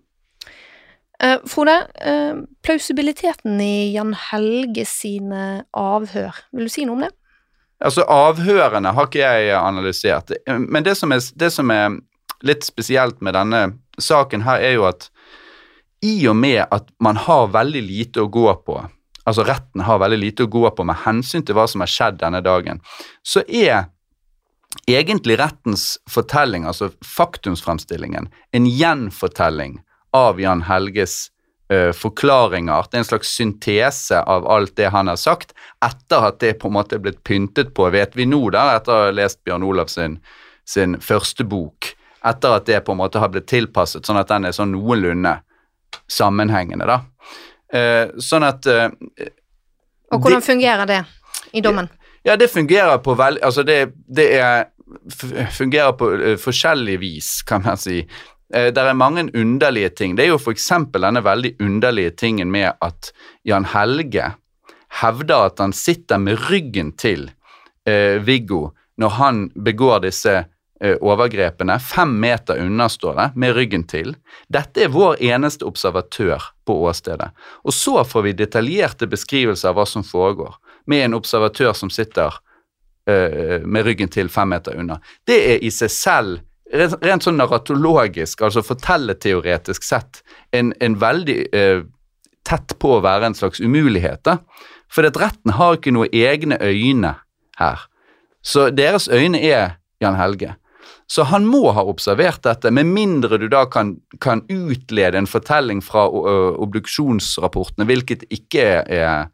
Uh, 1.16 1.38
Frode, 1.48 1.78
uh, 2.04 2.44
plausibiliteten 2.60 3.56
i 3.64 3.88
Jan 3.94 4.12
Helge 4.12 4.84
sine 4.84 5.64
avhør, 5.72 6.36
vil 6.52 6.68
du 6.68 6.74
si 6.74 6.84
noe 6.84 6.98
om 6.98 7.06
det? 7.06 7.10
Altså, 7.80 8.04
avhørene 8.04 8.92
har 8.92 9.08
ikke 9.08 9.24
jeg 9.24 9.56
analysert, 9.56 10.36
men 10.44 10.84
det 10.84 10.92
som, 10.98 11.12
er, 11.14 11.24
det 11.40 11.50
som 11.54 11.72
er 11.72 11.96
litt 12.46 12.66
spesielt 12.66 13.20
med 13.24 13.34
denne 13.34 13.62
saken 13.98 14.44
her, 14.46 14.62
er 14.62 14.76
jo 14.78 14.86
at 14.88 15.08
i 16.04 16.20
og 16.30 16.36
med 16.38 16.62
at 16.70 16.90
man 17.02 17.18
har 17.18 17.50
veldig 17.54 17.82
lite 17.82 18.22
å 18.22 18.30
gå 18.30 18.46
på, 18.66 18.78
altså 19.26 19.44
retten 19.46 19.82
har 19.84 20.00
veldig 20.00 20.18
lite 20.20 20.46
å 20.46 20.50
gå 20.52 20.68
på 20.70 20.86
med 20.86 21.02
hensyn 21.04 21.44
til 21.44 21.58
hva 21.58 21.66
som 21.70 21.82
har 21.82 21.90
skjedd 21.90 22.20
denne 22.22 22.42
dagen, 22.44 22.82
så 23.26 23.42
er 23.46 23.88
egentlig 24.88 25.38
rettens 25.40 25.96
fortelling, 26.10 26.66
altså 26.68 26.92
faktumsfremstillingen, 27.04 28.28
en 28.52 28.68
gjenfortelling 28.68 29.80
av 30.16 30.40
Jan 30.40 30.62
Helges 30.68 31.28
uh, 31.72 31.92
forklaringer. 31.96 32.88
Det 32.88 32.98
er 32.98 33.02
en 33.02 33.10
slags 33.10 33.34
syntese 33.36 34.20
av 34.20 34.48
alt 34.48 34.76
det 34.76 34.92
han 34.94 35.10
har 35.10 35.20
sagt, 35.20 35.54
etter 35.84 36.30
at 36.30 36.40
det 36.44 36.58
på 36.60 36.70
en 36.70 36.78
måte 36.78 36.98
er 36.98 37.04
blitt 37.04 37.22
pyntet 37.26 37.74
på, 37.76 37.88
vet 37.94 38.16
vi 38.16 38.28
nå, 38.28 38.42
da, 38.54 38.70
etter 38.76 38.94
å 38.94 39.06
ha 39.06 39.14
lest 39.14 39.42
Bjørn 39.44 39.66
Olav 39.66 39.92
sin, 39.92 40.18
sin 40.68 40.98
første 41.04 41.48
bok. 41.48 41.94
Etter 42.26 42.56
at 42.56 42.66
det 42.66 42.80
på 42.86 42.94
en 42.94 43.00
måte 43.00 43.20
har 43.22 43.30
blitt 43.32 43.48
tilpasset, 43.50 44.06
sånn 44.06 44.18
at 44.18 44.30
den 44.30 44.48
er 44.48 44.56
sånn 44.56 44.72
noenlunde 44.74 45.38
sammenhengende, 46.10 46.88
da. 46.88 46.98
Eh, 47.72 48.16
sånn 48.22 48.46
at 48.48 48.66
eh, 48.66 48.88
Og 50.12 50.24
hvordan 50.24 50.42
fungerer 50.42 50.88
det 50.88 51.02
i 51.52 51.60
dommen? 51.60 51.88
ja, 52.24 52.36
det 52.36 52.48
fungerer 52.48 52.98
på 53.04 53.12
veldig 53.14 53.42
Altså, 53.44 53.62
det, 53.62 53.92
det 54.08 54.26
er 54.40 54.66
fungerer 55.52 55.92
på 56.00 56.08
uh, 56.16 56.34
forskjellig 56.40 56.94
vis, 57.00 57.42
kan 57.44 57.60
man 57.60 57.76
si. 57.76 58.00
Uh, 58.54 58.70
det 58.72 58.80
er 58.80 58.96
mange 58.96 59.26
underlige 59.36 59.90
ting. 60.00 60.16
Det 60.16 60.24
er 60.24 60.30
jo 60.32 60.38
f.eks. 60.40 60.70
denne 60.96 61.20
veldig 61.24 61.54
underlige 61.60 62.14
tingen 62.16 62.50
med 62.50 62.72
at 62.80 63.12
Jan 63.44 63.68
Helge 63.68 64.32
hevder 65.02 65.48
at 65.50 65.58
han 65.58 65.72
sitter 65.72 66.18
med 66.18 66.40
ryggen 66.48 66.92
til 66.96 67.28
eh, 67.88 68.18
Viggo 68.24 68.70
når 68.98 69.14
han 69.18 69.42
begår 69.54 70.02
disse 70.06 70.34
eh, 70.34 70.46
overgrepene. 70.78 71.78
Fem 71.82 72.12
meter 72.20 72.60
unna 72.62 72.88
står 72.88 73.14
det, 73.18 73.26
med 73.34 73.54
ryggen 73.56 73.84
til. 73.90 74.14
Dette 74.46 74.84
er 74.84 74.92
vår 74.94 75.18
eneste 75.26 75.66
observatør 75.66 76.52
på 76.66 76.76
åstedet. 76.86 77.32
Og 77.66 77.74
så 77.74 78.04
får 78.06 78.26
vi 78.28 78.34
detaljerte 78.38 79.08
beskrivelser 79.10 79.72
av 79.72 79.78
hva 79.78 79.86
som 79.88 80.06
foregår, 80.06 80.54
med 80.86 81.04
en 81.04 81.18
observatør 81.18 81.74
som 81.76 81.90
sitter 81.90 82.36
eh, 83.10 83.64
med 83.66 83.88
ryggen 83.88 84.12
til 84.12 84.30
fem 84.30 84.54
meter 84.54 84.78
unna. 84.78 85.00
Det 85.26 85.38
er 85.54 85.66
i 85.66 85.72
seg 85.74 85.92
selv, 85.92 86.40
rent, 86.72 87.24
sånn 87.24 87.40
narratologisk, 87.40 88.42
altså 88.44 88.62
fortelleteoretisk 88.62 89.82
sett, 89.82 90.22
en, 90.52 90.74
en 90.84 90.98
veldig 91.00 91.38
eh, 91.56 91.82
tett 92.48 92.78
på 92.80 92.96
å 92.96 93.04
være 93.04 93.32
en 93.32 93.36
slags 93.36 93.60
umulighet. 93.60 94.22
da. 94.24 94.38
For 94.92 95.04
retten 95.04 95.56
har 95.58 95.76
ikke 95.76 95.92
noen 95.92 96.14
egne 96.14 96.58
øyne 96.62 97.16
her. 97.58 97.84
Så 98.42 98.70
deres 98.72 99.08
øyne 99.12 99.40
er 99.42 99.76
Jan 100.00 100.16
Helge. 100.16 100.54
Så 101.08 101.24
han 101.30 101.46
må 101.48 101.70
ha 101.72 101.82
observert 101.88 102.42
dette, 102.44 102.70
med 102.70 102.86
mindre 102.92 103.38
du 103.40 103.46
da 103.48 103.62
kan, 103.70 103.94
kan 104.20 104.42
utlede 104.52 105.16
en 105.16 105.28
fortelling 105.30 105.80
fra 105.84 106.04
obduksjonsrapportene, 106.08 107.86
hvilket 107.88 108.26
ikke 108.28 108.66
er 108.84 109.30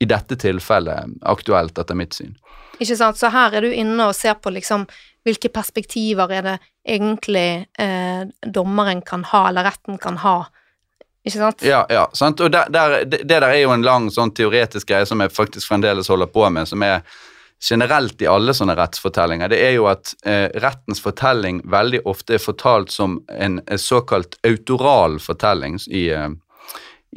i 0.00 0.08
dette 0.08 0.38
tilfellet 0.40 1.18
aktuelt, 1.28 1.76
etter 1.78 1.98
mitt 1.98 2.16
syn. 2.16 2.32
Ikke 2.78 2.96
sant? 2.96 3.18
Så 3.20 3.28
her 3.34 3.58
er 3.58 3.66
du 3.66 3.74
inne 3.74 4.08
og 4.08 4.16
ser 4.16 4.38
på 4.40 4.54
liksom 4.54 4.86
hvilke 5.26 5.50
perspektiver 5.52 6.32
er 6.32 6.46
det 6.46 6.56
egentlig 6.88 7.66
eh, 7.76 8.22
dommeren 8.46 9.02
kan 9.04 9.26
ha, 9.28 9.48
eller 9.50 9.68
retten 9.68 9.98
kan 10.00 10.20
ha. 10.22 10.38
Ikke 11.26 11.40
sant? 11.42 11.64
Ja, 11.66 11.82
ja, 11.92 12.06
sant? 12.16 12.40
Og 12.40 12.52
der, 12.54 12.70
der, 12.72 13.02
det 13.04 13.24
det 13.26 13.40
der 13.42 13.50
er 13.50 13.60
jo 13.60 13.74
en 13.74 13.84
lang 13.84 14.08
sånn 14.14 14.32
teoretisk 14.32 14.88
greie 14.88 15.08
som 15.08 15.20
jeg 15.20 15.34
faktisk 15.34 15.68
fremdeles 15.68 16.08
holder 16.08 16.30
på 16.32 16.46
med, 16.54 16.70
som 16.70 16.82
er 16.86 17.02
generelt 17.60 18.22
i 18.22 18.26
alle 18.30 18.54
sånne 18.54 18.76
rettsfortellinger. 18.78 19.50
Det 19.50 19.58
er 19.66 19.74
jo 19.76 19.88
at 19.90 20.12
eh, 20.26 20.46
rettens 20.62 21.00
fortelling 21.02 21.60
veldig 21.66 22.04
ofte 22.06 22.36
er 22.38 22.42
fortalt 22.42 22.92
som 22.94 23.18
en, 23.34 23.58
en 23.66 23.82
såkalt 23.82 24.38
autoral 24.46 25.18
fortelling 25.22 25.78
i, 25.90 26.08
eh, 26.14 26.28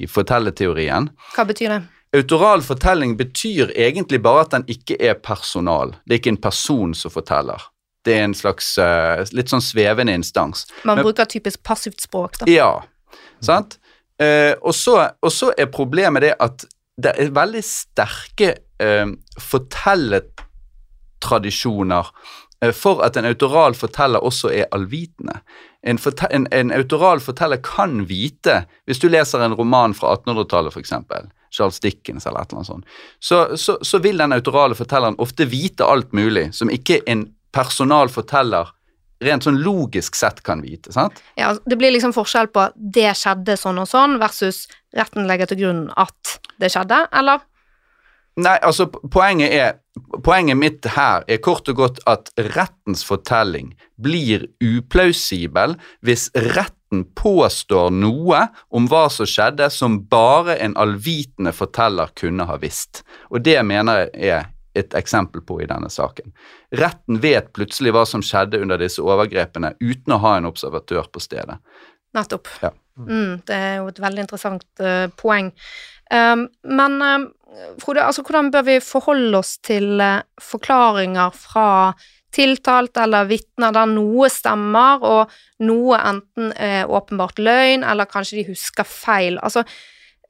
i 0.01 0.09
fortellerteorien. 0.09 1.11
Hva 1.35 1.45
betyr 1.49 1.75
det? 1.75 1.81
Autoral 2.17 2.63
fortelling 2.65 3.13
betyr 3.19 3.71
egentlig 3.77 4.19
bare 4.23 4.43
at 4.47 4.55
den 4.55 4.65
ikke 4.71 4.97
er 4.99 5.13
personal. 5.23 5.93
Det 6.05 6.17
er 6.17 6.23
ikke 6.23 6.33
en 6.33 6.41
person 6.43 6.95
som 6.97 7.13
forteller. 7.13 7.61
Det 8.03 8.17
er 8.17 8.25
en 8.25 8.35
slags 8.35 8.73
eh, 8.81 9.21
litt 9.37 9.51
sånn 9.53 9.63
svevende 9.63 10.15
instans. 10.17 10.65
Man 10.83 10.97
Men- 10.97 11.05
bruker 11.05 11.29
typisk 11.29 11.61
passivt 11.63 12.01
språk, 12.01 12.41
da. 12.41 12.49
Ja, 12.51 12.81
sant? 13.45 13.77
Eh, 14.21 14.53
og 14.61 14.73
så 14.75 15.53
er 15.57 15.71
problemet 15.73 16.25
det 16.25 16.35
at 16.39 16.65
det 17.01 17.13
er 17.17 17.31
veldig 17.33 17.63
sterke 17.65 18.55
eh, 18.81 19.07
fortelletradisjoner 19.39 22.05
eh, 22.65 22.73
for 22.75 23.03
at 23.05 23.17
en 23.17 23.25
autoral 23.29 23.73
forteller 23.77 24.23
også 24.23 24.49
er 24.61 24.65
allvitende. 24.71 25.39
En, 25.81 25.97
forte 25.97 26.27
en, 26.29 26.47
en 26.51 26.71
autoral 26.71 27.19
forteller 27.19 27.57
kan 27.65 28.05
vite, 28.09 28.65
hvis 28.85 28.99
du 29.01 29.09
leser 29.09 29.39
en 29.41 29.55
roman 29.57 29.93
fra 29.97 30.15
1800-tallet 30.17 30.73
f.eks., 30.75 30.93
Charles 31.51 31.79
Dickens 31.83 32.27
eller 32.27 32.41
et 32.41 32.51
eller 32.51 32.59
annet 32.61 32.67
sånt, 32.67 32.85
så, 33.19 33.57
så, 33.59 33.77
så 33.83 33.99
vil 33.99 34.17
den 34.21 34.31
autorale 34.31 34.75
fortelleren 34.77 35.19
ofte 35.19 35.45
vite 35.51 35.83
alt 35.83 36.13
mulig 36.15 36.53
som 36.55 36.69
ikke 36.71 37.01
en 37.11 37.25
personalforteller 37.51 38.67
rent 39.21 39.45
sånn 39.45 39.59
logisk 39.61 40.17
sett 40.17 40.41
kan 40.45 40.63
vite. 40.65 40.93
sant? 40.93 41.21
Ja, 41.37 41.53
det 41.65 41.77
blir 41.77 41.93
liksom 41.93 42.13
forskjell 42.15 42.49
på 42.53 42.67
det 42.75 43.11
skjedde 43.17 43.57
sånn 43.59 43.81
og 43.81 43.89
sånn, 43.89 44.17
versus 44.21 44.65
retten 44.97 45.29
legger 45.29 45.51
til 45.51 45.65
grunn 45.65 45.83
at 45.99 46.37
det 46.61 46.71
skjedde, 46.73 47.03
eller? 47.19 47.43
Nei, 48.39 48.57
altså 48.63 48.87
poenget 48.87 49.53
er 49.53 49.79
Poenget 50.23 50.55
mitt 50.55 50.85
her 50.95 51.25
er 51.27 51.39
kort 51.43 51.67
og 51.67 51.75
godt 51.75 51.97
at 52.07 52.29
rettens 52.55 53.01
fortelling 53.03 53.73
blir 53.99 54.45
uplausibel 54.63 55.75
hvis 55.99 56.29
retten 56.55 57.03
påstår 57.19 57.91
noe 57.91 58.45
om 58.71 58.87
hva 58.87 59.01
som 59.11 59.27
skjedde 59.27 59.67
som 59.75 59.99
bare 60.07 60.55
en 60.63 60.77
allvitende 60.79 61.51
forteller 61.51 62.13
kunne 62.15 62.47
ha 62.47 62.55
visst. 62.61 63.03
Og 63.35 63.43
det 63.43 63.57
mener 63.67 64.05
jeg 64.15 64.31
er 64.37 64.47
et 64.79 64.95
eksempel 64.95 65.43
på 65.43 65.59
i 65.59 65.67
denne 65.67 65.91
saken. 65.91 66.31
Retten 66.79 67.19
vet 67.19 67.51
plutselig 67.51 67.91
hva 67.91 68.05
som 68.07 68.23
skjedde 68.23 68.61
under 68.63 68.79
disse 68.79 69.03
overgrepene 69.03 69.73
uten 69.83 70.15
å 70.15 70.21
ha 70.23 70.37
en 70.37 70.47
observatør 70.47 71.11
på 71.11 71.19
stedet. 71.19 71.59
Nettopp. 72.15 72.47
Ja. 72.63 72.71
Mm, 72.95 73.41
det 73.47 73.55
er 73.55 73.75
jo 73.81 73.91
et 73.91 73.99
veldig 74.03 74.23
interessant 74.23 74.67
uh, 74.83 75.07
poeng. 75.19 75.51
Um, 76.11 76.47
men 76.67 76.97
um, 76.99 77.29
Frode, 77.81 78.03
altså, 78.03 78.23
hvordan 78.23 78.51
bør 78.51 78.63
vi 78.67 78.79
forholde 78.83 79.37
oss 79.41 79.57
til 79.63 79.99
eh, 79.99 80.23
forklaringer 80.41 81.33
fra 81.35 81.69
tiltalt 82.31 82.95
eller 83.01 83.27
vitner 83.27 83.73
der 83.75 83.89
noe 83.91 84.29
stemmer, 84.31 85.03
og 85.03 85.65
noe 85.67 85.99
enten 85.99 86.53
er 86.55 86.87
åpenbart 86.87 87.41
løgn, 87.43 87.83
eller 87.83 88.07
kanskje 88.07 88.39
de 88.39 88.47
husker 88.53 88.87
feil? 88.87 89.39
Altså, 89.43 89.65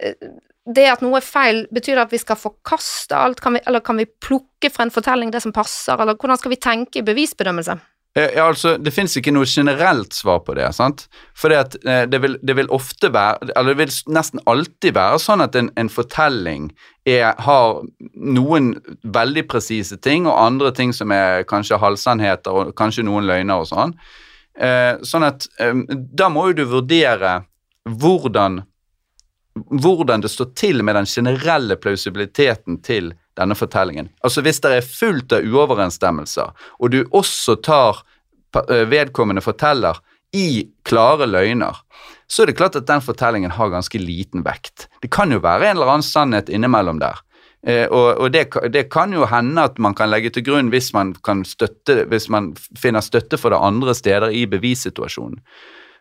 eh, 0.02 0.18
det 0.66 0.88
at 0.90 1.02
noe 1.06 1.18
er 1.18 1.26
feil, 1.26 1.64
betyr 1.74 1.98
det 1.98 2.08
at 2.08 2.14
vi 2.14 2.22
skal 2.22 2.38
forkaste 2.42 3.18
alt, 3.18 3.42
kan 3.42 3.58
vi, 3.58 3.64
eller 3.68 3.86
kan 3.86 3.98
vi 4.02 4.10
plukke 4.10 4.70
fra 4.74 4.86
en 4.86 4.94
fortelling 4.94 5.34
det 5.34 5.44
som 5.46 5.54
passer, 5.54 5.98
eller 5.98 6.18
hvordan 6.18 6.42
skal 6.42 6.54
vi 6.54 6.62
tenke 6.62 7.02
i 7.02 7.06
bevisbedømmelse? 7.06 7.78
Eh, 8.16 8.30
Ja, 8.36 8.48
altså, 8.48 8.78
Det 8.78 8.94
finnes 8.94 9.16
ikke 9.18 9.32
noe 9.32 9.46
generelt 9.48 10.14
svar 10.14 10.40
på 10.40 10.56
det. 10.56 10.74
sant? 10.76 11.08
For 11.34 11.52
eh, 11.52 11.64
det, 12.06 12.40
det 12.44 12.56
vil 12.56 12.70
ofte 12.70 13.14
være, 13.14 13.54
eller 13.56 13.74
det 13.74 13.78
vil 13.78 14.14
nesten 14.14 14.42
alltid 14.46 14.94
være 14.94 15.20
sånn 15.20 15.42
at 15.42 15.56
en, 15.56 15.72
en 15.78 15.90
fortelling 15.90 16.72
er, 17.08 17.34
har 17.42 17.82
noen 18.14 18.74
veldig 19.04 19.46
presise 19.50 19.98
ting, 19.98 20.28
og 20.30 20.38
andre 20.38 20.72
ting 20.76 20.94
som 20.94 21.12
er 21.16 21.46
kanskje 21.50 21.80
halvsannheter 21.82 22.58
og 22.58 22.76
kanskje 22.78 23.06
noen 23.08 23.28
løgner 23.30 23.64
og 23.64 23.70
sånn. 23.72 23.96
Eh, 24.60 25.00
sånn 25.08 25.26
at 25.26 25.48
eh, 25.62 25.74
da 25.90 26.30
må 26.30 26.50
jo 26.50 26.62
du 26.62 26.68
vurdere 26.76 27.40
hvordan 27.86 28.62
hvordan 29.56 30.22
det 30.24 30.30
står 30.32 30.54
til 30.56 30.84
med 30.84 30.96
den 30.96 31.06
generelle 31.06 31.76
plausibiliteten 31.76 32.78
til 32.86 33.12
denne 33.36 33.56
fortellingen. 33.56 34.08
Altså 34.24 34.42
Hvis 34.42 34.62
det 34.64 34.72
er 34.72 34.86
fullt 34.86 35.34
av 35.36 35.44
uoverensstemmelser, 35.44 36.54
og 36.80 36.92
du 36.92 37.04
også 37.12 37.58
tar 37.64 38.00
eh, 38.70 38.86
vedkommende 38.88 39.44
forteller 39.44 40.00
i 40.36 40.68
klare 40.88 41.28
løgner, 41.28 41.76
så 42.28 42.44
er 42.44 42.52
det 42.52 42.58
klart 42.60 42.78
at 42.80 42.88
den 42.88 43.04
fortellingen 43.04 43.52
har 43.52 43.74
ganske 43.74 44.00
liten 44.00 44.46
vekt. 44.46 44.88
Det 45.04 45.12
kan 45.12 45.32
jo 45.34 45.42
være 45.44 45.68
en 45.68 45.78
eller 45.78 45.92
annen 45.92 46.08
sannhet 46.08 46.50
innimellom 46.50 47.02
der. 47.02 47.20
Eh, 47.68 47.86
og 47.92 48.18
og 48.18 48.32
det, 48.34 48.48
det 48.74 48.90
kan 48.90 49.14
jo 49.14 49.28
hende 49.30 49.68
at 49.68 49.78
man 49.78 49.94
kan 49.94 50.10
legge 50.10 50.32
til 50.34 50.46
grunn 50.48 50.72
hvis 50.74 50.94
man, 50.96 51.14
støtte, 51.46 52.06
hvis 52.10 52.30
man 52.30 52.54
finner 52.80 53.04
støtte 53.06 53.38
for 53.38 53.54
det 53.54 53.60
andre 53.62 53.94
steder 53.94 54.32
i 54.32 54.48
bevissituasjonen. 54.50 55.42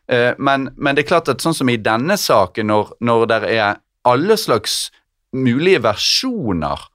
Eh, 0.08 0.32
men, 0.38 0.70
men 0.76 0.96
det 0.96 1.04
er 1.04 1.10
klart 1.10 1.28
at 1.28 1.42
sånn 1.42 1.56
som 1.56 1.68
i 1.68 1.76
denne 1.76 2.16
saken, 2.16 2.70
når, 2.70 2.94
når 3.00 3.26
det 3.26 3.42
er 3.50 3.82
alle 4.08 4.38
slags 4.38 4.88
mulige 5.36 5.82
versjoner 5.84 6.86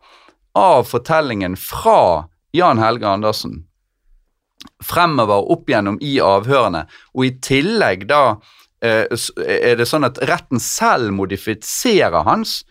av 0.56 0.88
fortellingen 0.88 1.56
fra 1.60 2.26
Jan 2.56 2.80
Helge 2.80 3.08
Andersen 3.08 3.65
fremover 4.84 5.50
opp 5.52 5.70
gjennom 5.70 5.98
i 6.02 6.18
avhørene, 6.24 6.86
og 7.16 7.28
i 7.28 7.34
tillegg 7.44 8.08
da 8.10 8.38
eh, 8.84 9.06
er 9.46 9.78
det 9.80 9.88
sånn 9.90 10.08
at 10.08 10.22
retten 10.30 10.62
selv 10.62 11.14
modifiserer 11.16 12.26
hans 12.28 12.64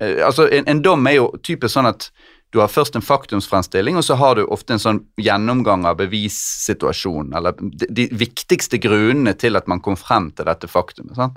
eh, 0.00 0.24
Altså, 0.24 0.48
en, 0.52 0.68
en 0.70 0.82
dom 0.84 1.06
er 1.10 1.18
jo 1.18 1.30
typisk 1.42 1.76
sånn 1.76 1.90
at 1.90 2.10
du 2.50 2.62
har 2.62 2.70
først 2.72 2.96
en 2.96 3.04
faktumsfremstilling, 3.04 3.98
og 4.00 4.04
så 4.06 4.16
har 4.16 4.38
du 4.38 4.46
ofte 4.48 4.72
en 4.72 4.80
sånn 4.80 5.02
gjennomgang 5.20 5.84
av 5.88 5.98
bevissituasjonen, 5.98 7.34
eller 7.36 7.58
de, 7.60 7.90
de 7.92 8.06
viktigste 8.16 8.80
grunnene 8.80 9.34
til 9.36 9.58
at 9.60 9.68
man 9.68 9.82
kom 9.84 9.98
frem 10.00 10.30
til 10.32 10.48
dette 10.48 10.70
faktumet. 10.70 11.12
sant? 11.18 11.36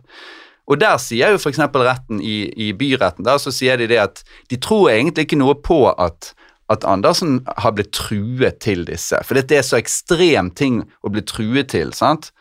Og 0.72 0.80
der 0.80 0.96
sier 1.04 1.34
jo 1.34 1.40
f.eks. 1.42 1.60
retten 1.60 2.22
i, 2.24 2.46
i 2.56 2.70
byretten 2.78 3.26
der 3.28 3.42
så 3.42 3.52
sier 3.52 3.80
de 3.82 3.90
det 3.92 4.00
at 4.00 4.22
de 4.52 4.60
tror 4.62 4.92
egentlig 4.94 5.28
ikke 5.28 5.42
noe 5.42 5.58
på 5.60 5.84
at, 5.92 6.32
at 6.72 6.86
Andersen 6.88 7.42
har 7.60 7.76
blitt 7.76 7.94
truet 7.96 8.62
til 8.64 8.86
disse. 8.88 9.20
For 9.28 9.38
dette 9.38 9.58
er 9.58 9.66
så 9.66 9.80
ekstrem 9.80 10.52
ting 10.56 10.82
å 11.04 11.12
bli 11.14 11.24
truet 11.28 11.72
til. 11.74 11.94
sant? 11.98 12.32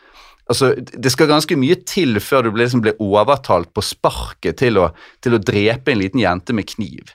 Altså, 0.51 0.73
Det 0.75 1.11
skal 1.11 1.29
ganske 1.31 1.55
mye 1.55 1.79
til 1.87 2.19
før 2.19 2.47
du 2.47 2.51
blir, 2.51 2.65
liksom, 2.65 2.83
blir 2.83 2.99
overtalt 2.99 3.71
på 3.73 3.83
sparket 3.85 4.59
til 4.59 4.81
å, 4.81 4.91
til 5.23 5.37
å 5.37 5.41
drepe 5.41 5.93
en 5.93 6.01
liten 6.01 6.23
jente 6.23 6.55
med 6.55 6.67
kniv. 6.67 7.13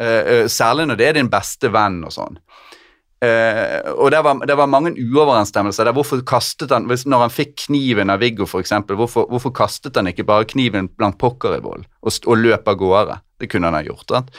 Uh, 0.00 0.44
uh, 0.44 0.46
særlig 0.48 0.86
når 0.88 0.96
det 0.96 1.08
er 1.08 1.18
din 1.18 1.28
beste 1.32 1.68
venn 1.68 1.98
og 2.08 2.14
sånn. 2.14 2.38
Uh, 3.20 3.84
og 4.00 4.08
det 4.14 4.22
var, 4.24 4.38
det 4.48 4.56
var 4.56 4.70
mange 4.72 4.94
uoverensstemmelser. 4.96 5.84
der 5.84 5.92
Hvorfor 5.92 6.22
kastet 6.24 6.72
han, 6.72 6.88
Når 6.88 7.26
han 7.26 7.34
fikk 7.34 7.66
kniven 7.66 8.08
av 8.08 8.22
Viggo, 8.24 8.48
f.eks., 8.48 8.72
hvorfor, 8.88 9.28
hvorfor 9.28 9.52
kastet 9.52 10.00
han 10.00 10.08
ikke 10.08 10.24
bare 10.24 10.48
kniven 10.48 10.88
blant 10.88 11.18
pokker 11.20 11.60
vold 11.60 11.84
og, 12.00 12.12
og 12.24 12.40
løp 12.40 12.68
av 12.68 12.80
gårde? 12.80 13.20
Det 13.40 13.50
kunne 13.52 13.68
han 13.68 13.76
ha 13.76 13.84
gjort. 13.84 14.08
Sant? 14.08 14.32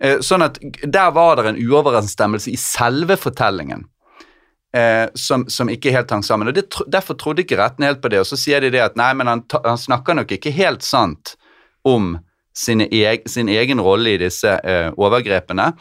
Eh, 0.00 0.20
sånn 0.24 0.44
at 0.44 0.58
Der 0.60 1.10
var 1.12 1.36
det 1.36 1.50
en 1.50 1.60
uoverensstemmelse 1.60 2.52
i 2.52 2.58
selve 2.60 3.16
fortellingen. 3.20 3.84
Eh, 4.72 5.08
som, 5.18 5.48
som 5.50 5.68
ikke 5.68 5.90
helt 5.90 6.10
hang 6.14 6.22
sammen. 6.22 6.48
og 6.48 6.54
det, 6.54 6.68
Derfor 6.86 7.18
trodde 7.18 7.42
ikke 7.42 7.58
retten 7.58 7.84
helt 7.84 8.02
på 8.02 8.08
det. 8.08 8.22
Og 8.22 8.28
så 8.28 8.38
sier 8.38 8.62
de 8.62 8.70
det 8.70 8.84
at 8.84 8.98
nei, 8.98 9.12
men 9.18 9.26
han, 9.26 9.44
han 9.64 9.78
snakker 9.78 10.14
nok 10.14 10.36
ikke 10.36 10.54
helt 10.54 10.86
sant 10.86 11.34
om 11.84 12.18
eg, 12.54 13.26
sin 13.30 13.48
egen 13.48 13.80
rolle 13.80 14.14
i 14.14 14.20
disse 14.20 14.52
eh, 14.62 14.92
overgrepene. 14.94 15.72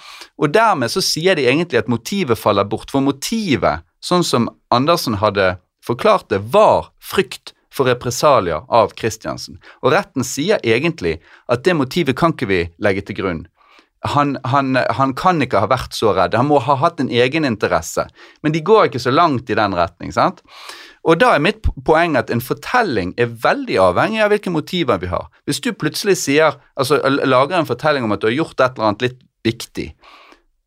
Og 0.42 0.54
dermed 0.54 0.92
så 0.92 1.04
sier 1.06 1.38
de 1.38 1.46
egentlig 1.50 1.80
at 1.82 1.92
motivet 1.92 2.40
faller 2.40 2.66
bort. 2.66 2.90
For 2.92 3.04
motivet, 3.06 3.86
sånn 4.02 4.26
som 4.26 4.50
Andersen 4.74 5.20
hadde 5.22 5.58
forklart 5.86 6.30
det, 6.34 6.42
var 6.54 6.90
frykt 7.02 7.54
for 7.74 7.86
represalier 7.86 8.66
av 8.74 8.96
Christiansen. 8.98 9.60
Og 9.84 9.94
retten 9.94 10.26
sier 10.26 10.60
egentlig 10.66 11.20
at 11.48 11.64
det 11.64 11.78
motivet 11.78 12.18
kan 12.18 12.34
ikke 12.34 12.50
vi 12.50 12.64
legge 12.82 13.06
til 13.06 13.22
grunn. 13.22 13.46
Han, 14.08 14.38
han, 14.48 14.78
han 14.96 15.12
kan 15.18 15.42
ikke 15.44 15.60
ha 15.60 15.68
vært 15.68 15.96
så 15.98 16.14
redd. 16.16 16.38
Han 16.38 16.48
må 16.48 16.62
ha 16.64 16.78
hatt 16.80 17.02
en 17.04 17.10
egeninteresse. 17.12 18.06
Men 18.42 18.54
de 18.56 18.62
går 18.64 18.88
ikke 18.88 19.02
så 19.04 19.12
langt 19.12 19.50
i 19.52 19.58
den 19.60 19.76
retning. 19.76 20.14
sant? 20.16 20.40
Og 21.04 21.20
da 21.20 21.34
er 21.36 21.44
mitt 21.44 21.68
poeng 21.88 22.16
at 22.20 22.32
en 22.32 22.44
fortelling 22.44 23.12
er 23.20 23.34
veldig 23.44 23.80
avhengig 23.90 24.24
av 24.24 24.32
hvilke 24.32 24.54
motiver 24.56 25.02
vi 25.04 25.12
har. 25.12 25.28
Hvis 25.48 25.60
du 25.64 25.74
plutselig 25.74 26.16
sier, 26.22 26.56
altså 26.80 27.02
lager 27.04 27.60
en 27.60 27.68
fortelling 27.68 28.08
om 28.08 28.16
at 28.16 28.24
du 28.24 28.30
har 28.30 28.38
gjort 28.38 28.60
et 28.60 28.80
eller 28.80 28.92
annet 28.92 29.06
litt 29.08 29.22
viktig, 29.48 29.90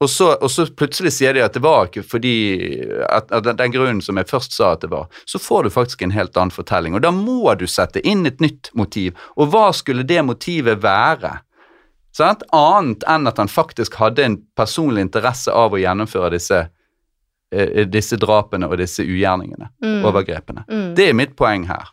og 0.03 0.11
så, 0.11 0.33
og 0.43 0.51
så 0.51 0.65
plutselig 0.67 1.13
sier 1.15 1.37
de 1.37 1.45
at 1.45 1.55
det 1.55 1.63
var 1.63 1.87
ikke 1.87 2.03
fordi 2.03 2.35
at, 3.07 3.31
at 3.31 3.47
den 3.59 3.75
grunnen 3.75 4.03
som 4.03 4.19
jeg 4.19 4.31
først 4.31 4.57
sa 4.57 4.73
at 4.75 4.83
det 4.83 4.91
var, 4.91 5.07
så 5.31 5.39
får 5.39 5.67
du 5.69 5.75
faktisk 5.75 6.03
en 6.03 6.15
helt 6.15 6.37
annen 6.37 6.55
fortelling. 6.55 6.97
Og 6.99 7.05
da 7.05 7.13
må 7.15 7.55
du 7.59 7.69
sette 7.71 8.03
inn 8.03 8.27
et 8.27 8.43
nytt 8.43 8.73
motiv. 8.79 9.15
Og 9.39 9.53
hva 9.53 9.69
skulle 9.77 10.07
det 10.09 10.25
motivet 10.27 10.83
være? 10.83 11.37
Sant? 12.13 12.43
Annet 12.53 13.05
enn 13.09 13.27
at 13.27 13.39
han 13.41 13.49
faktisk 13.49 13.95
hadde 14.01 14.25
en 14.25 14.37
personlig 14.59 15.01
interesse 15.07 15.53
av 15.53 15.73
å 15.73 15.81
gjennomføre 15.81 16.31
disse, 16.35 16.69
eh, 17.53 17.85
disse 17.89 18.17
drapene 18.21 18.69
og 18.69 18.77
disse 18.79 19.03
ugjerningene, 19.03 19.71
Mm. 19.83 20.05
overgrepene. 20.05 20.65
Mm. 20.69 20.95
Det 20.95 21.09
er 21.09 21.15
mitt 21.15 21.37
poeng 21.37 21.65
her. 21.67 21.89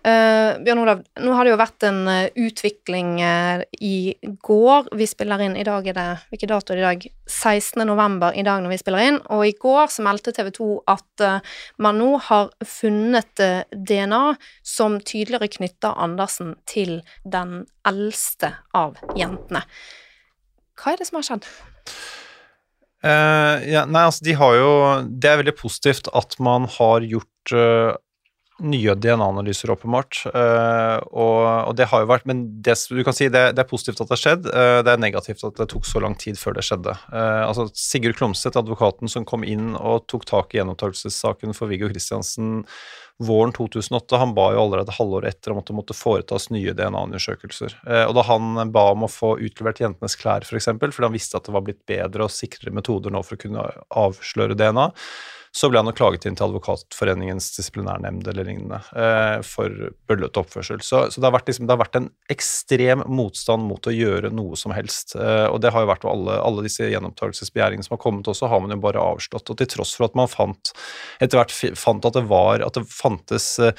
Eh, 0.00 0.58
Bjørn 0.64 0.80
Olav, 0.80 1.00
nå 1.20 1.32
har 1.36 1.44
det 1.44 1.50
jo 1.52 1.58
vært 1.60 1.84
en 1.84 1.98
eh, 2.08 2.30
utvikling 2.40 3.18
eh, 3.20 3.64
i 3.84 4.14
går. 4.40 4.88
Vi 4.96 5.08
spiller 5.08 5.42
inn 5.44 5.58
i 5.60 5.64
dag 5.66 5.84
er 5.92 5.96
det 5.98 6.06
Hvilken 6.30 6.52
dato 6.54 6.72
er 6.72 6.78
det 6.78 6.84
i 6.84 6.86
dag? 6.86 7.04
16. 7.28 7.82
november 7.84 8.32
i 8.32 8.44
dag 8.46 8.62
når 8.64 8.72
vi 8.72 8.78
spiller 8.80 9.04
inn. 9.04 9.18
Og 9.28 9.44
i 9.44 9.52
går 9.60 9.92
så 9.92 10.04
meldte 10.06 10.32
TV 10.32 10.48
2 10.56 10.68
at 10.90 11.24
uh, 11.26 11.58
man 11.78 12.00
nå 12.00 12.14
har 12.26 12.48
funnet 12.66 13.42
uh, 13.44 13.60
DNA 13.76 14.22
som 14.66 14.96
tydeligere 14.98 15.50
knytter 15.52 16.00
Andersen 16.00 16.56
til 16.70 17.02
den 17.22 17.66
eldste 17.86 18.54
av 18.74 18.98
jentene. 19.18 19.62
Hva 20.80 20.94
er 20.94 21.00
det 21.00 21.10
som 21.10 21.20
har 21.20 21.28
skjedd? 21.28 21.46
Uh, 23.00 23.62
ja, 23.68 23.86
nei, 23.88 24.02
altså 24.04 24.24
de 24.26 24.34
har 24.36 24.56
jo 24.58 24.72
Det 25.08 25.28
er 25.30 25.38
veldig 25.40 25.54
positivt 25.56 26.10
at 26.12 26.34
man 26.36 26.66
har 26.68 27.00
gjort 27.08 27.52
eh, 27.56 27.94
nye 28.60 28.94
DNA-analyser, 28.94 29.70
åpenbart. 29.72 30.22
Eh, 30.26 30.96
og, 31.10 31.40
og 31.70 31.74
det 31.78 31.88
har 31.90 32.04
jo 32.04 32.10
vært 32.10 32.26
Men 32.28 32.42
det, 32.64 32.76
du 32.90 33.02
kan 33.06 33.16
si 33.16 33.28
det, 33.32 33.44
det 33.56 33.64
er 33.64 33.68
positivt 33.68 34.02
at 34.02 34.10
det 34.10 34.16
har 34.16 34.22
skjedd. 34.22 34.48
eh, 34.52 34.80
det 34.86 34.94
er 34.94 35.02
negativt 35.02 35.44
at 35.46 35.60
det 35.60 35.68
tok 35.72 35.88
så 35.88 36.02
lang 36.04 36.16
tid 36.20 36.38
før 36.40 36.56
det 36.58 36.66
skjedde. 36.66 36.96
Eh, 37.12 37.42
altså 37.46 37.68
Sigurd 37.74 38.18
Klomsæt, 38.18 38.58
advokaten 38.60 39.10
som 39.10 39.26
kom 39.28 39.46
inn 39.46 39.74
og 39.78 40.06
tok 40.10 40.26
tak 40.28 40.54
i 40.54 40.60
gjenopptakelsessaken 40.60 41.56
for 41.56 41.70
Viggo 41.72 41.90
Kristiansen 41.92 42.64
våren 43.20 43.52
2008, 43.52 44.16
han 44.16 44.30
ba 44.32 44.46
jo 44.54 44.62
allerede 44.62 44.94
halvåret 44.96 45.34
etter 45.34 45.52
om 45.52 45.58
at 45.60 45.68
det 45.68 45.74
måtte 45.76 45.96
foretas 45.96 46.48
nye 46.48 46.72
DNA-undersøkelser. 46.72 47.74
Og 48.08 48.14
da 48.16 48.22
han 48.24 48.70
ba 48.72 48.86
om 48.94 49.04
å 49.04 49.10
få 49.12 49.34
utlevert 49.44 49.82
jentenes 49.82 50.16
klær, 50.16 50.46
f.eks., 50.46 50.70
for 50.70 50.94
fordi 50.96 51.04
han 51.04 51.18
visste 51.18 51.36
at 51.36 51.44
det 51.44 51.52
var 51.52 51.66
blitt 51.66 51.82
bedre 51.84 52.24
og 52.24 52.32
sikrere 52.32 52.72
metoder 52.72 53.12
nå 53.12 53.20
for 53.20 53.36
å 53.36 53.42
kunne 53.42 53.66
avsløre 53.92 54.56
DNA, 54.56 54.86
så 55.50 55.66
ble 55.70 55.80
han 55.82 55.90
klaget 55.96 56.28
inn 56.28 56.36
til 56.38 56.46
Advokatforeningens 56.46 57.48
disiplinærnemnd 57.56 58.28
eller 58.30 58.46
lignende 58.46 58.78
eh, 58.94 59.40
for 59.42 59.90
bøllete 60.06 60.42
oppførsel. 60.44 60.78
Så, 60.86 61.08
så 61.10 61.18
det, 61.18 61.26
har 61.26 61.34
vært 61.34 61.50
liksom, 61.50 61.66
det 61.66 61.74
har 61.74 61.80
vært 61.82 61.98
en 61.98 62.10
ekstrem 62.30 63.02
motstand 63.10 63.66
mot 63.66 63.90
å 63.90 63.94
gjøre 63.94 64.30
noe 64.34 64.58
som 64.60 64.74
helst. 64.76 65.16
Eh, 65.18 65.46
og 65.50 65.58
det 65.64 65.72
har 65.74 65.82
jo 65.82 65.90
vært 65.90 66.06
alle, 66.06 66.38
alle 66.38 66.66
disse 66.66 66.86
gjenopptakelsesbegjæringene 66.86 67.88
som 67.88 67.96
har 67.96 68.02
kommet 68.04 68.30
også, 68.30 68.50
har 68.52 68.62
man 68.62 68.76
jo 68.76 68.78
bare 68.84 69.02
avslått. 69.02 69.50
Og 69.50 69.58
til 69.58 69.72
tross 69.74 69.96
for 69.98 70.06
at 70.06 70.18
man 70.18 70.30
fant 70.30 70.70
etter 71.18 71.40
hvert 71.40 71.56
fant 71.78 72.06
at 72.06 72.20
det 72.20 72.26
var 72.30 72.62
at 72.62 72.78
det 72.78 72.86
fantes 72.86 73.56
eh, 73.58 73.74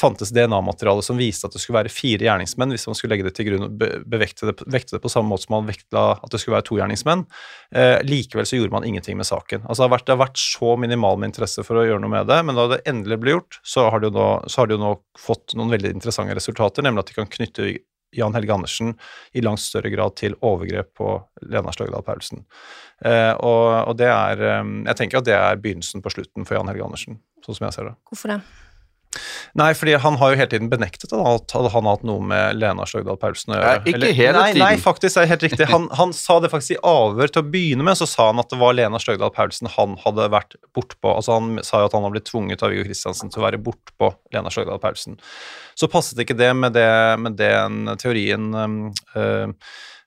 fantes 0.00 0.32
DNA-materiale 0.34 1.02
som 1.06 1.18
viste 1.18 1.46
at 1.46 1.54
det 1.54 1.62
skulle 1.62 1.78
være 1.78 1.92
fire 1.92 2.26
gjerningsmenn, 2.26 2.74
hvis 2.74 2.86
man 2.90 2.98
skulle 2.98 3.14
legge 3.14 3.28
det 3.28 3.34
til 3.36 3.48
grunn 3.48 3.66
og 3.68 3.84
bevekte 4.10 4.50
det, 4.50 4.56
vekte 4.74 4.96
det 4.96 5.02
på 5.04 5.12
samme 5.12 5.30
måte 5.30 5.46
som 5.46 5.54
man 5.54 5.68
vektla 5.68 6.04
at 6.18 6.34
det 6.34 6.40
skulle 6.42 6.56
være 6.56 6.66
to 6.66 6.78
gjerningsmenn. 6.80 7.24
Eh, 7.74 7.96
likevel 8.06 8.48
så 8.48 8.58
gjorde 8.58 8.74
man 8.74 8.88
ingenting 8.88 9.18
med 9.20 9.28
saken. 9.30 9.62
Altså 9.64 9.82
Det 9.82 9.88
har 9.88 9.94
vært, 9.94 10.06
det 10.08 10.16
har 10.16 10.22
vært 10.24 10.42
så 10.42 10.74
minimal 10.80 11.18
med 11.20 11.30
interesse 11.30 11.66
for 11.66 11.78
å 11.78 11.86
gjøre 11.86 12.02
noe 12.02 12.14
med 12.16 12.30
det, 12.30 12.40
men 12.42 12.58
da 12.58 12.68
det 12.74 12.82
endelig 12.90 13.20
ble 13.22 13.36
gjort, 13.36 13.60
så 13.62 13.88
har 13.88 14.02
det 14.02 14.10
jo 14.10 14.16
nå, 14.18 14.28
det 14.44 14.78
jo 14.78 14.82
nå 14.82 14.94
fått 15.20 15.54
noen 15.58 15.74
veldig 15.76 15.94
interessante 15.94 16.34
resultater, 16.36 16.86
nemlig 16.86 17.04
at 17.04 17.12
de 17.12 17.20
kan 17.20 17.30
knytte 17.38 17.74
Jan 18.14 18.34
Helge 18.34 18.54
Andersen 18.54 18.94
i 19.34 19.42
langt 19.42 19.62
større 19.62 19.90
grad 19.90 20.14
til 20.18 20.36
overgrep 20.42 20.92
på 20.98 21.14
Lena 21.50 21.72
Støgdal 21.74 22.04
Paulsen. 22.06 22.44
Eh, 23.02 23.32
og, 23.34 23.90
og 23.90 23.96
det 23.98 24.10
er 24.10 24.42
eh, 24.42 24.74
Jeg 24.90 25.00
tenker 25.00 25.20
at 25.20 25.30
det 25.30 25.38
er 25.38 25.62
begynnelsen 25.62 26.02
på 26.02 26.14
slutten 26.14 26.46
for 26.46 26.58
Jan 26.58 26.70
Helge 26.70 26.86
Andersen, 26.86 27.18
sånn 27.44 27.58
som 27.58 27.68
jeg 27.68 27.78
ser 27.78 27.90
det. 27.90 27.96
Hvorfor 28.10 28.36
det? 28.36 28.42
Nei, 29.58 29.70
fordi 29.78 29.96
han 30.02 30.18
har 30.20 30.32
jo 30.32 30.38
hele 30.40 30.50
tiden 30.50 30.70
benektet 30.72 31.12
at 31.12 31.54
han 31.54 31.64
hadde 31.74 31.90
hatt 31.90 32.06
noe 32.06 32.22
med 32.24 32.58
Lena 32.58 32.86
Sjøgdal 32.88 33.18
Paulsen 33.20 33.54
å 33.54 33.58
gjøre. 33.58 33.74
Nei, 33.84 33.92
ikke 33.92 34.10
hele 34.18 34.36
nei, 34.36 34.48
tiden. 34.52 34.64
Nei, 34.64 34.80
faktisk, 34.82 35.16
det 35.16 35.24
er 35.24 35.30
helt 35.34 35.46
riktig. 35.46 35.68
Han, 35.70 35.88
han 35.98 36.14
sa 36.16 36.38
det 36.42 36.50
faktisk 36.52 36.76
i 36.76 36.80
avhør 36.90 37.32
til 37.32 37.44
å 37.44 37.50
begynne 37.54 37.86
med, 37.86 37.98
så 38.00 38.08
sa 38.10 38.28
han 38.32 38.42
at 38.42 38.50
det 38.52 38.60
var 38.60 38.76
Lena 38.76 39.00
Sjøgdal 39.02 39.32
Paulsen 39.34 39.70
han 39.76 39.96
hadde 40.04 40.28
vært 40.34 40.58
bortpå. 40.76 41.14
Altså 41.14 41.38
han 41.38 41.58
sa 41.66 41.82
jo 41.82 41.90
at 41.90 41.96
han 41.96 42.06
hadde 42.06 42.18
blitt 42.18 42.28
tvunget 42.30 42.64
av 42.64 42.74
Viggo 42.74 42.88
Kristiansen 42.88 43.32
til 43.32 43.42
å 43.42 43.46
være 43.46 43.62
bortpå 43.62 44.12
Lena 44.34 44.52
Sjøgdal 44.54 44.82
Paulsen. 44.82 45.18
Så 45.78 45.90
passet 45.90 46.20
ikke 46.22 46.36
det 46.38 46.52
med, 46.58 46.74
det, 46.76 46.90
med 47.22 47.38
den 47.38 47.94
teorien 48.00 48.50
øh, 48.54 49.54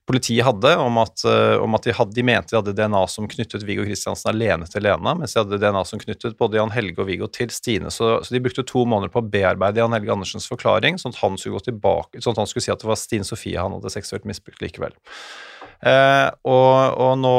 politiet 0.07 0.45
hadde 0.47 0.71
om 0.79 0.97
at, 1.01 1.23
uh, 1.27 1.57
om 1.63 1.75
at 1.75 1.83
de, 1.83 1.93
hadde, 1.95 2.15
de, 2.15 2.23
mente 2.25 2.53
de 2.53 2.57
hadde 2.59 2.73
DNA 2.77 3.01
som 3.11 3.27
knyttet 3.29 3.65
Viggo 3.67 3.83
Kristiansen 3.87 4.31
alene 4.31 4.67
til 4.71 4.85
Lena, 4.87 5.13
mens 5.19 5.35
de 5.35 5.41
hadde 5.41 5.59
DNA 5.61 5.83
som 5.89 6.01
knyttet 6.01 6.37
både 6.39 6.59
Jan 6.59 6.71
Helge 6.71 7.03
og 7.03 7.09
Viggo 7.09 7.27
til 7.31 7.51
Stine. 7.53 7.91
Så, 7.93 8.13
så, 8.23 8.33
de 8.33 8.41
brukte 8.43 8.65
to 8.67 8.85
måneder 8.87 9.11
på 9.13 9.23
å 9.23 9.27
bearbeide 9.33 9.83
Jan 9.83 9.95
Helge 9.95 10.15
Andersens 10.15 10.47
forklaring, 10.49 10.99
sånn 11.01 11.15
at 11.15 11.21
han 11.23 11.35
skulle 11.39 11.59
gå 11.59 11.67
tilbake, 11.67 12.23
sånn 12.23 12.37
at 12.37 12.43
han 12.45 12.51
skulle 12.51 12.67
si 12.67 12.73
at 12.73 12.83
det 12.83 12.89
var 12.89 13.01
Stine 13.01 13.27
Sofie 13.27 13.59
han 13.59 13.75
hadde 13.75 13.93
seksuelt 13.93 14.27
misbrukt 14.29 14.63
likevel. 14.63 14.95
Eh, 15.77 16.27
og, 16.49 16.97
og 16.97 17.11
nå, 17.21 17.33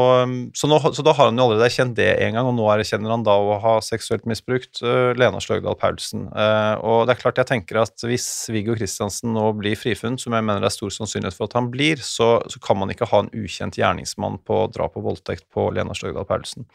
så, 0.55 0.69
nå, 0.71 0.79
så, 0.95 1.03
da 1.03 1.15
har 1.17 1.31
han 1.31 1.39
jo 1.41 1.49
allerede 1.49 1.67
erkjent 1.67 1.97
det 1.99 2.11
en 2.23 2.37
gang, 2.37 2.47
og 2.47 2.55
nå 2.55 2.69
erkjenner 2.71 3.11
han 3.11 3.25
da 3.27 3.35
å 3.35 3.57
ha 3.63 3.75
seksuelt 3.83 4.29
misbrukt 4.31 4.83
uh, 4.85 5.11
Lena 5.19 5.41
Sløgdal 5.43 5.79
Paulsen. 5.81 6.29
Eh, 6.31 6.75
og 6.87 7.09
det 7.09 7.17
er 7.17 7.23
klart 7.23 7.41
jeg 7.43 7.51
tenker 7.51 7.81
at 7.83 8.07
hvis 8.07 8.29
Viggo 8.55 8.77
Kristiansen 8.79 9.35
nå 9.35 9.51
blir 9.59 9.79
frifunnet, 9.79 10.23
som 10.23 10.37
jeg 10.37 10.47
mener 10.47 10.63
det 10.63 10.71
er 10.71 10.77
stor 10.77 10.95
sannsynlighet 10.95 11.39
for 11.39 11.51
at 11.51 11.59
han 11.59 11.71
blir, 11.73 12.03
så, 12.05 12.37
så 12.47 12.63
kan 12.63 12.79
man 12.79 12.95
ikke 12.95 13.11
ha 13.11 13.25
en 13.25 13.33
ukjent 13.35 13.81
gjerningsmann 13.81 14.39
på 14.47 14.63
drap 14.75 14.99
og 15.01 15.09
voldtekt 15.11 15.49
på 15.55 15.69
Lena 15.75 15.97
Sløgdal 15.99 16.29
Paulsen. 16.29 16.69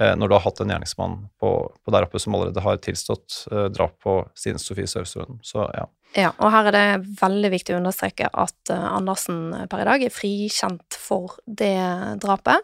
Eh, 0.00 0.16
når 0.18 0.30
du 0.30 0.38
har 0.38 0.46
hatt 0.48 0.62
en 0.64 0.74
gjerningsmann 0.74 1.20
på, 1.38 1.54
på 1.70 1.94
der 1.94 2.08
oppe 2.08 2.18
som 2.22 2.34
allerede 2.34 2.64
har 2.64 2.80
tilstått 2.82 3.44
uh, 3.52 3.68
drap 3.70 3.94
på 4.02 4.18
Stine 4.34 4.58
Sofie 4.58 4.90
Sørstrøm. 4.90 5.38
Så 5.46 5.68
ja. 5.70 5.86
Ja, 6.14 6.30
og 6.38 6.52
her 6.54 6.68
er 6.70 6.74
det 6.74 7.14
veldig 7.18 7.50
viktig 7.56 7.74
å 7.74 7.80
understreke 7.80 8.28
at 8.30 8.70
uh, 8.70 8.90
Andersen 8.94 9.66
per 9.70 9.82
i 9.82 9.86
dag 9.88 10.04
er 10.06 10.14
frikjent 10.14 10.94
for 10.98 11.40
det 11.44 11.74
drapet. 12.22 12.62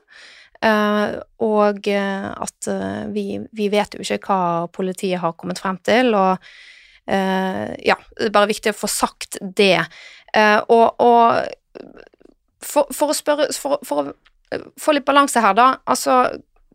Uh, 0.63 1.19
og 1.43 1.89
uh, 1.89 2.29
at 2.45 2.69
vi, 3.11 3.41
vi, 3.57 3.71
vet 3.73 3.97
jo 3.97 4.05
ikke 4.05 4.21
hva 4.29 4.69
politiet 4.71 5.23
har 5.23 5.35
kommet 5.41 5.59
frem 5.63 5.81
til, 5.87 6.15
og 6.15 6.53
ja, 7.11 7.97
det 8.15 8.29
er 8.29 8.31
bare 8.31 8.47
viktig 8.47 8.71
å 8.71 8.77
få 8.77 8.87
sagt 8.87 9.41
det. 9.43 9.81
og, 10.71 11.01
og 11.03 11.89
for, 12.63 12.87
for, 12.95 13.11
å 13.11 13.17
spørre 13.17 13.49
For, 13.57 13.81
for 13.83 14.05
å 14.05 14.61
få 14.79 14.95
litt 14.95 15.09
balanse 15.09 15.43
her, 15.43 15.57
da. 15.59 15.73
Altså, 15.91 16.21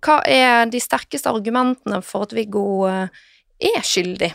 hva 0.04 0.18
er 0.28 0.68
de 0.68 0.82
sterkeste 0.84 1.32
argumentene 1.32 2.02
for 2.04 2.28
at 2.28 2.36
Viggo 2.36 2.66
er 2.90 3.80
skyldig? 3.86 4.34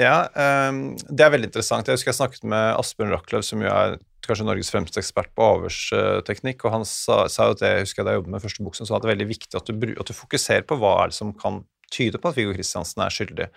Ja, 0.00 0.26
um, 0.70 0.96
det 1.06 1.22
er 1.22 1.30
veldig 1.30 1.52
interessant. 1.52 1.86
Jeg 1.86 1.98
husker 1.98 2.10
jeg 2.10 2.18
snakket 2.18 2.46
med 2.50 2.72
Asbjørn 2.80 3.12
Rachlew, 3.14 3.44
som 3.46 3.62
jo 3.62 3.70
er 3.70 3.98
kanskje 4.24 4.46
Norges 4.48 4.72
fremste 4.72 4.98
ekspert 4.98 5.30
på 5.36 5.46
avhørsteknikk, 5.52 6.64
og 6.64 6.78
han 6.78 6.86
sa, 6.88 7.24
sa 7.30 7.50
at 7.52 7.60
det, 7.60 7.70
jeg 7.70 7.86
husker 7.86 8.02
jeg 8.02 8.08
da 8.08 8.14
jeg 8.14 8.22
jobbet 8.22 8.34
med 8.34 8.42
første 8.42 8.66
bok, 8.66 8.78
så 8.78 8.86
at 8.88 9.04
det 9.04 9.08
er 9.08 9.12
veldig 9.12 9.28
viktig 9.30 9.60
at 9.60 9.68
du, 9.70 9.86
at 9.92 10.10
du 10.10 10.16
fokuserer 10.16 10.66
på 10.66 10.78
hva 10.80 10.94
er 11.02 11.12
det 11.12 11.18
som 11.18 11.34
kan 11.36 11.62
tyde 11.94 12.18
på 12.18 12.30
at 12.30 12.38
Viggo 12.38 12.56
Kristiansen 12.56 13.04
er 13.04 13.14
skyldig. 13.14 13.50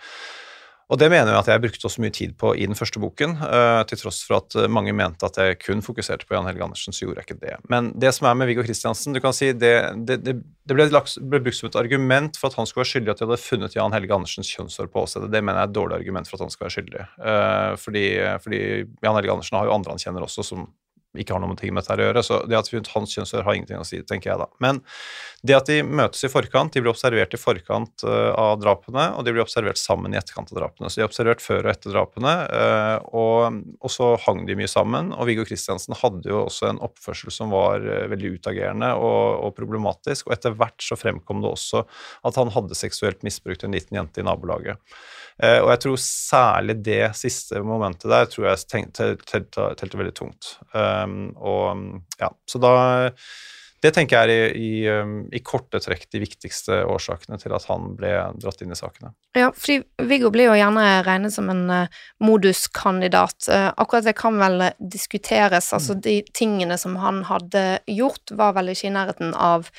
Og 0.88 0.96
det 0.96 1.10
mener 1.12 1.28
jeg 1.28 1.36
at 1.42 1.48
jeg 1.52 1.60
brukte 1.60 1.84
også 1.84 2.00
mye 2.00 2.12
tid 2.16 2.30
på 2.40 2.54
i 2.56 2.64
den 2.64 2.76
første 2.78 3.00
boken, 3.02 3.34
uh, 3.42 3.82
til 3.88 4.00
tross 4.00 4.22
for 4.24 4.38
at 4.40 4.56
eh, 4.56 4.70
mange 4.72 4.94
mente 4.96 5.26
at 5.28 5.36
jeg 5.36 5.58
kun 5.60 5.82
fokuserte 5.84 6.24
på 6.24 6.32
Jan 6.32 6.48
Helge 6.48 6.64
Andersen, 6.64 6.96
så 6.96 7.04
gjorde 7.04 7.20
jeg 7.20 7.28
ikke 7.28 7.42
det. 7.42 7.58
Men 7.68 7.90
det 8.00 8.14
som 8.16 8.30
er 8.30 8.38
med 8.40 8.48
Viggo 8.48 8.64
Kristiansen, 8.64 9.12
du 9.12 9.20
kan 9.20 9.36
si 9.36 9.50
det, 9.52 9.74
det, 10.08 10.16
det, 10.24 10.38
det 10.40 10.78
ble, 10.78 10.88
lagt, 10.94 11.18
ble, 11.20 11.42
brukt 11.44 11.58
som 11.60 11.68
et 11.68 11.76
argument 11.80 12.40
for 12.40 12.48
at 12.48 12.56
han 12.56 12.68
skulle 12.68 12.86
være 12.86 12.92
skyldig 12.94 13.12
at 13.12 13.20
de 13.20 13.28
hadde 13.28 13.40
funnet 13.42 13.76
Jan 13.76 13.96
Helge 13.96 14.16
Andersens 14.16 14.52
kjønnshår 14.56 14.88
på 14.94 15.04
åstedet. 15.04 15.28
Det 15.34 15.44
mener 15.44 15.60
jeg 15.60 15.68
er 15.68 15.72
et 15.74 15.76
dårlig 15.76 15.98
argument 16.00 16.30
for 16.30 16.38
at 16.38 16.46
han 16.46 16.56
skal 16.56 16.68
være 16.68 16.76
skyldig. 16.78 17.06
Uh, 17.20 17.72
fordi, 17.84 18.06
fordi, 18.46 18.62
Jan 19.04 19.20
Helge 19.20 19.36
Andersen 19.36 19.60
har 19.60 19.68
jo 19.68 19.76
andre 19.76 19.92
han 19.92 20.04
kjenner 20.06 20.24
også, 20.24 20.46
som 20.54 20.70
ikke 21.18 21.34
har 21.34 21.42
noe 21.42 21.52
med 21.52 21.60
ting 21.60 21.74
med 21.74 21.84
dette 21.84 21.98
å 21.98 22.08
gjøre. 22.08 22.24
Så 22.24 22.40
det 22.48 22.58
at 22.58 22.70
vi 22.70 22.80
hans 22.94 23.14
kjønnshår 23.14 23.44
har 23.46 23.58
ingenting 23.58 23.80
å 23.80 23.86
si, 23.86 24.00
tenker 24.06 24.32
jeg 24.32 24.40
da. 24.40 24.48
Men 24.62 24.80
det 25.46 25.56
at 25.56 25.68
de 25.70 25.80
møtes 25.86 26.24
i 26.26 26.30
forkant, 26.32 26.72
de 26.74 26.82
blir 26.82 26.90
observert 26.90 27.34
i 27.34 27.40
forkant 27.40 28.04
uh, 28.06 28.32
av 28.34 28.56
drapene, 28.62 29.04
og 29.14 29.26
de 29.26 29.34
blir 29.34 29.44
observert 29.44 29.78
sammen 29.78 30.14
i 30.14 30.18
etterkant 30.18 30.50
av 30.54 30.60
drapene. 30.60 30.90
Så 30.90 31.00
de 31.00 31.04
er 31.04 31.10
observert 31.10 31.44
før 31.44 31.62
og 31.62 31.72
etter 31.72 31.94
drapene, 31.94 32.34
uh, 32.50 32.96
og, 33.14 33.60
og, 33.78 33.90
så 33.92 34.10
hang 34.24 34.44
de 34.48 34.58
mye 34.58 34.70
sammen. 34.70 35.12
Og 35.14 35.30
Viggo 35.30 35.46
Kristiansen 35.48 35.96
hadde 36.00 36.32
jo 36.32 36.44
også 36.46 36.72
en 36.72 36.82
oppførsel 36.88 37.34
som 37.34 37.54
var 37.54 37.86
uh, 37.86 38.08
veldig 38.10 38.34
utagerende 38.38 38.90
og, 38.98 39.44
og, 39.46 39.54
problematisk, 39.58 40.26
og 40.28 40.36
etter 40.36 40.58
hvert 40.58 40.82
så 40.82 40.98
fremkom 40.98 41.44
det 41.44 41.52
også 41.52 41.84
at 42.26 42.38
han 42.38 42.52
hadde 42.54 42.78
seksuelt 42.78 43.24
misbrukt 43.26 43.64
en 43.66 43.74
liten 43.74 43.98
jente 43.98 44.22
i 44.22 44.26
nabolaget. 44.26 44.82
Uh, 45.38 45.60
og 45.62 45.72
jeg 45.74 45.82
tror 45.84 46.00
særlig 46.02 46.78
det 46.86 47.02
siste 47.18 47.62
momentet 47.62 48.10
der 48.10 48.30
tror 48.30 48.48
jeg 48.50 48.64
telte, 48.70 49.12
telte, 49.28 49.68
telte 49.78 50.00
veldig 50.00 50.16
tungt. 50.16 50.56
Um, 50.72 51.30
og 51.36 52.18
ja, 52.18 52.32
så 52.48 52.62
da 52.62 52.72
det 53.78 53.92
tenker 53.94 54.16
jeg 54.16 54.26
er 54.26 54.30
i, 54.58 54.58
i, 54.58 54.70
um, 54.90 55.12
i, 55.30 55.38
korte 55.44 55.78
trekk 55.82 56.08
de 56.10 56.20
viktigste 56.24 56.80
årsakene 56.90 57.38
til 57.38 57.52
at 57.54 57.66
han 57.70 57.92
ble 57.98 58.10
dratt 58.42 58.64
inn 58.64 58.74
i 58.74 58.78
sakene. 58.78 59.12
Ja, 59.38 59.52
fordi 59.54 60.08
Viggo 60.10 60.32
blir 60.34 60.50
jo 60.50 60.56
gjerne 60.58 60.86
regnet 61.06 61.34
som 61.34 61.46
en 61.52 61.62
uh, 61.70 62.00
moduskandidat. 62.24 63.46
Uh, 63.46 63.68
akkurat 63.76 64.08
det 64.08 64.16
kan 64.18 64.40
vel 64.40 64.66
diskuteres. 64.82 65.70
Altså, 65.76 65.94
mm. 65.94 66.02
de 66.08 66.16
tingene 66.34 66.80
som 66.80 66.98
han 66.98 67.22
hadde 67.30 67.64
gjort, 67.86 68.34
var 68.34 68.58
vel 68.58 68.74
ikke 68.74 68.90
i 68.90 68.94
nærheten 68.96 69.30
av, 69.38 69.70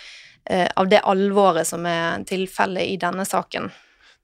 uh, 0.48 0.68
av 0.80 0.92
det 0.92 1.04
alvoret 1.04 1.68
som 1.68 1.84
er 1.90 2.24
tilfellet 2.30 2.96
i 2.96 2.98
denne 3.04 3.28
saken. 3.28 3.68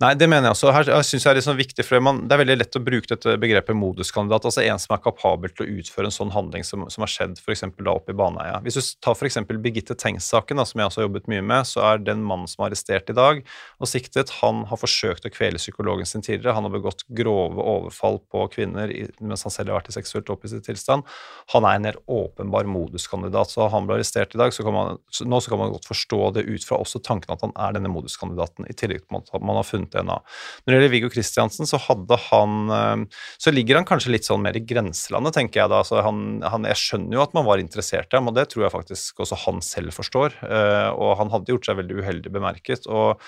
Nei, 0.04 0.10
det 0.20 0.28
mener 0.28 0.50
jeg 0.50 0.58
også. 0.58 0.72
Her 0.76 1.06
synes 1.08 1.24
jeg 1.24 1.30
er 1.30 1.38
litt 1.38 1.46
sånn 1.46 1.56
viktig, 1.56 1.84
for 1.88 2.04
man, 2.04 2.18
Det 2.28 2.36
er 2.36 2.42
veldig 2.42 2.56
lett 2.58 2.76
å 2.76 2.82
bruke 2.84 3.08
dette 3.08 3.38
begrepet 3.40 3.78
moduskandidat. 3.80 4.44
altså 4.44 4.62
En 4.68 4.78
som 4.78 4.92
er 4.92 5.00
kapabel 5.00 5.54
til 5.56 5.64
å 5.64 5.80
utføre 5.80 6.10
en 6.10 6.12
sånn 6.12 6.34
handling 6.36 6.66
som, 6.68 6.84
som 6.92 7.02
har 7.06 7.08
skjedd 7.08 7.40
for 7.40 7.56
da 7.56 7.94
oppe 7.96 8.12
i 8.12 8.18
Baneheia. 8.20 8.60
Hvis 8.60 8.76
du 8.76 8.82
tar 9.00 9.16
f.eks. 9.16 9.40
Birgitte 9.48 9.96
Tengs-saken, 9.96 10.60
som 10.68 10.82
jeg 10.82 10.90
også 10.90 11.00
har 11.00 11.08
jobbet 11.08 11.30
mye 11.32 11.42
med, 11.42 11.64
så 11.64 11.80
er 11.88 12.04
den 12.04 12.26
mannen 12.28 12.46
som 12.46 12.66
er 12.66 12.74
arrestert 12.74 13.10
i 13.10 13.16
dag 13.16 13.40
og 13.80 13.88
siktet, 13.88 14.34
han 14.42 14.66
har 14.68 14.82
forsøkt 14.82 15.30
å 15.30 15.32
kvele 15.32 15.62
psykologen 15.64 16.06
sin 16.06 16.22
tidligere. 16.22 16.58
Han 16.60 16.68
har 16.68 16.76
begått 16.76 17.06
grove 17.08 17.56
overfall 17.56 18.20
på 18.20 18.50
kvinner 18.52 18.92
mens 19.24 19.48
han 19.48 19.56
selv 19.56 19.72
har 19.72 19.80
vært 19.80 19.94
i 19.94 19.96
seksuelt 19.96 20.28
opphisset 20.28 20.68
tilstand. 20.68 21.08
Han 21.56 21.64
er 21.64 21.80
en 21.80 21.88
helt 21.88 22.04
åpenbar 22.12 22.68
moduskandidat. 22.68 23.56
Så 23.56 23.70
han 23.72 23.88
ble 23.88 24.02
arrestert 24.02 24.36
i 24.36 24.44
dag, 24.44 24.52
så 24.52 24.68
kan 24.68 24.76
man, 24.76 25.00
så 25.08 25.24
nå 25.24 25.40
så 25.40 25.56
kan 25.56 25.64
man 25.64 25.72
godt 25.72 25.88
forstå 25.88 26.22
det 26.36 26.48
ut 26.52 26.68
fra 26.68 26.84
også 26.84 27.00
tanken 27.00 27.32
at 27.32 27.48
han 27.48 27.56
er 27.56 27.80
denne 27.80 27.96
moduskandidaten, 27.96 28.68
i 28.68 28.76
tillegg 28.76 29.08
til 29.08 29.24
at 29.24 29.40
man 29.40 29.56
har 29.56 29.64
funnet 29.64 29.86
DNA. 29.96 30.18
Når 30.20 30.72
det 30.72 30.78
gjelder 30.78 30.94
Viggo 30.94 31.12
Kristiansen, 31.14 31.70
så 31.70 31.80
hadde 31.88 32.20
han 32.28 32.74
eh, 32.76 33.24
Så 33.42 33.54
ligger 33.56 33.80
han 33.80 33.88
kanskje 33.88 34.14
litt 34.14 34.28
sånn 34.28 34.44
mer 34.46 34.58
i 34.58 34.64
grenselandet, 34.68 35.38
tenker 35.40 35.64
jeg 35.64 35.74
da. 35.74 35.82
Altså 35.84 36.04
han, 36.06 36.22
han, 36.46 36.68
jeg 36.70 36.82
skjønner 36.82 37.18
jo 37.18 37.26
at 37.26 37.36
man 37.38 37.48
var 37.48 37.64
interessert 37.64 38.12
i 38.12 38.20
ham, 38.20 38.30
og 38.32 38.38
det 38.38 38.48
tror 38.52 38.68
jeg 38.68 38.76
faktisk 38.76 39.26
også 39.26 39.42
han 39.46 39.62
selv 39.66 39.96
forstår. 39.96 40.40
Eh, 40.46 40.90
og 40.94 41.18
han 41.22 41.34
hadde 41.34 41.56
gjort 41.56 41.70
seg 41.70 41.80
veldig 41.82 42.00
uheldig 42.02 42.34
bemerket. 42.36 42.90
Og, 42.92 43.22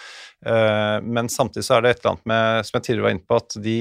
eh, 0.46 0.98
men 1.04 1.32
samtidig 1.32 1.68
så 1.68 1.78
er 1.78 1.86
det 1.86 1.96
et 1.96 2.04
eller 2.04 2.16
annet 2.16 2.34
med, 2.34 2.68
som 2.68 2.80
jeg 2.80 2.88
tidligere 2.88 3.08
var 3.10 3.18
inne 3.18 3.28
på, 3.28 3.44
at 3.44 3.62
de 3.68 3.78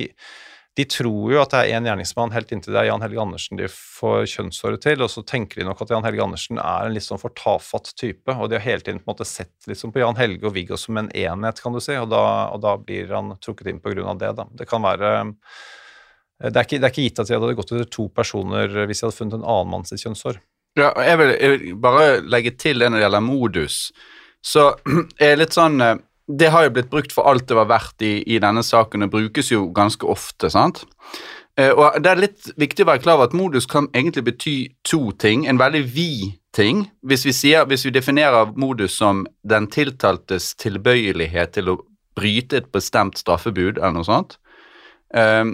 de 0.76 0.84
tror 0.84 1.32
jo 1.32 1.38
at 1.40 1.54
det 1.54 1.60
er 1.62 1.78
én 1.78 1.86
gjerningsmann 1.88 2.34
helt 2.34 2.50
inntil 2.52 2.74
det 2.74 2.82
er 2.82 2.88
Jan 2.90 3.04
Helge 3.04 3.22
Andersen 3.22 3.60
de 3.60 3.68
får 3.72 4.26
kjønnshåret 4.34 4.82
til, 4.84 5.00
og 5.04 5.08
så 5.08 5.22
tenker 5.24 5.62
de 5.62 5.68
nok 5.68 5.80
at 5.80 5.94
Jan 5.94 6.04
Helge 6.04 6.24
Andersen 6.26 6.60
er 6.60 6.88
en 6.88 6.92
litt 6.92 7.06
sånn 7.06 7.20
for 7.22 7.32
tafatt 7.38 7.94
type, 7.96 8.34
og 8.34 8.50
de 8.52 8.58
har 8.58 8.66
hele 8.66 8.84
tiden 8.84 9.00
på 9.00 9.08
en 9.08 9.14
måte 9.14 9.28
sett 9.28 9.70
liksom 9.70 9.94
på 9.94 10.02
Jan 10.02 10.18
Helge 10.20 10.50
og 10.50 10.52
Viggo 10.56 10.76
som 10.80 11.00
en 11.00 11.08
enhet, 11.16 11.62
kan 11.64 11.72
du 11.72 11.80
si, 11.80 11.96
og 11.96 12.10
da, 12.12 12.22
og 12.52 12.60
da 12.64 12.76
blir 12.80 13.14
han 13.16 13.32
trukket 13.40 13.72
inn 13.72 13.80
på 13.80 13.94
grunn 13.94 14.12
av 14.12 14.20
det, 14.20 14.34
da. 14.36 14.48
Det 14.60 14.68
kan 14.68 14.84
være 14.84 15.14
det 16.36 16.52
er, 16.52 16.66
ikke, 16.66 16.76
det 16.82 16.84
er 16.84 16.92
ikke 16.92 17.06
gitt 17.06 17.20
at 17.22 17.30
de 17.30 17.38
hadde 17.38 17.56
gått 17.56 17.72
etter 17.72 17.88
to 17.88 18.10
personer 18.12 18.68
hvis 18.84 19.00
de 19.00 19.06
hadde 19.06 19.16
funnet 19.16 19.38
en 19.38 19.46
annen 19.48 19.70
mann 19.72 19.86
sitt 19.88 20.02
kjønnshår. 20.04 20.42
Ja, 20.76 20.90
jeg 21.00 21.30
jeg 21.40 21.52
vil 21.54 21.78
bare 21.80 22.20
legge 22.20 22.52
til 22.60 22.82
det 22.82 22.90
når 22.90 23.00
det 23.00 23.06
gjelder 23.06 23.24
modus. 23.24 23.78
Så 24.44 24.66
er 25.24 25.38
litt 25.40 25.56
sånn 25.56 25.80
eh, 25.80 25.96
det 26.26 26.50
har 26.50 26.66
jo 26.66 26.74
blitt 26.74 26.90
brukt 26.90 27.14
for 27.14 27.28
alt 27.30 27.46
det 27.48 27.56
var 27.56 27.68
verdt 27.70 28.02
i, 28.02 28.18
i 28.26 28.38
denne 28.42 28.64
saken, 28.66 29.06
og 29.06 29.12
brukes 29.14 29.52
jo 29.52 29.68
ganske 29.74 30.06
ofte. 30.10 30.50
sant? 30.50 30.84
Uh, 31.60 31.72
og 31.72 32.02
Det 32.02 32.10
er 32.10 32.20
litt 32.20 32.50
viktig 32.58 32.84
å 32.84 32.90
være 32.90 33.02
klar 33.04 33.16
over 33.16 33.30
at 33.30 33.36
modus 33.36 33.68
kan 33.70 33.88
egentlig 33.94 34.26
bety 34.26 34.56
to 34.84 35.12
ting. 35.22 35.46
En 35.46 35.60
veldig 35.60 35.84
vid 35.94 36.34
ting. 36.56 36.86
Hvis 37.06 37.26
vi, 37.28 37.32
sier, 37.36 37.68
hvis 37.68 37.86
vi 37.86 37.94
definerer 37.94 38.52
modus 38.58 38.98
som 38.98 39.24
den 39.46 39.70
tiltaltes 39.70 40.54
tilbøyelighet 40.60 41.54
til 41.54 41.70
å 41.72 41.78
bryte 42.16 42.58
et 42.58 42.68
bestemt 42.72 43.20
straffebud, 43.20 43.78
eller 43.78 43.98
noe 44.00 44.08
sånt, 44.08 44.38
uh, 45.16 45.46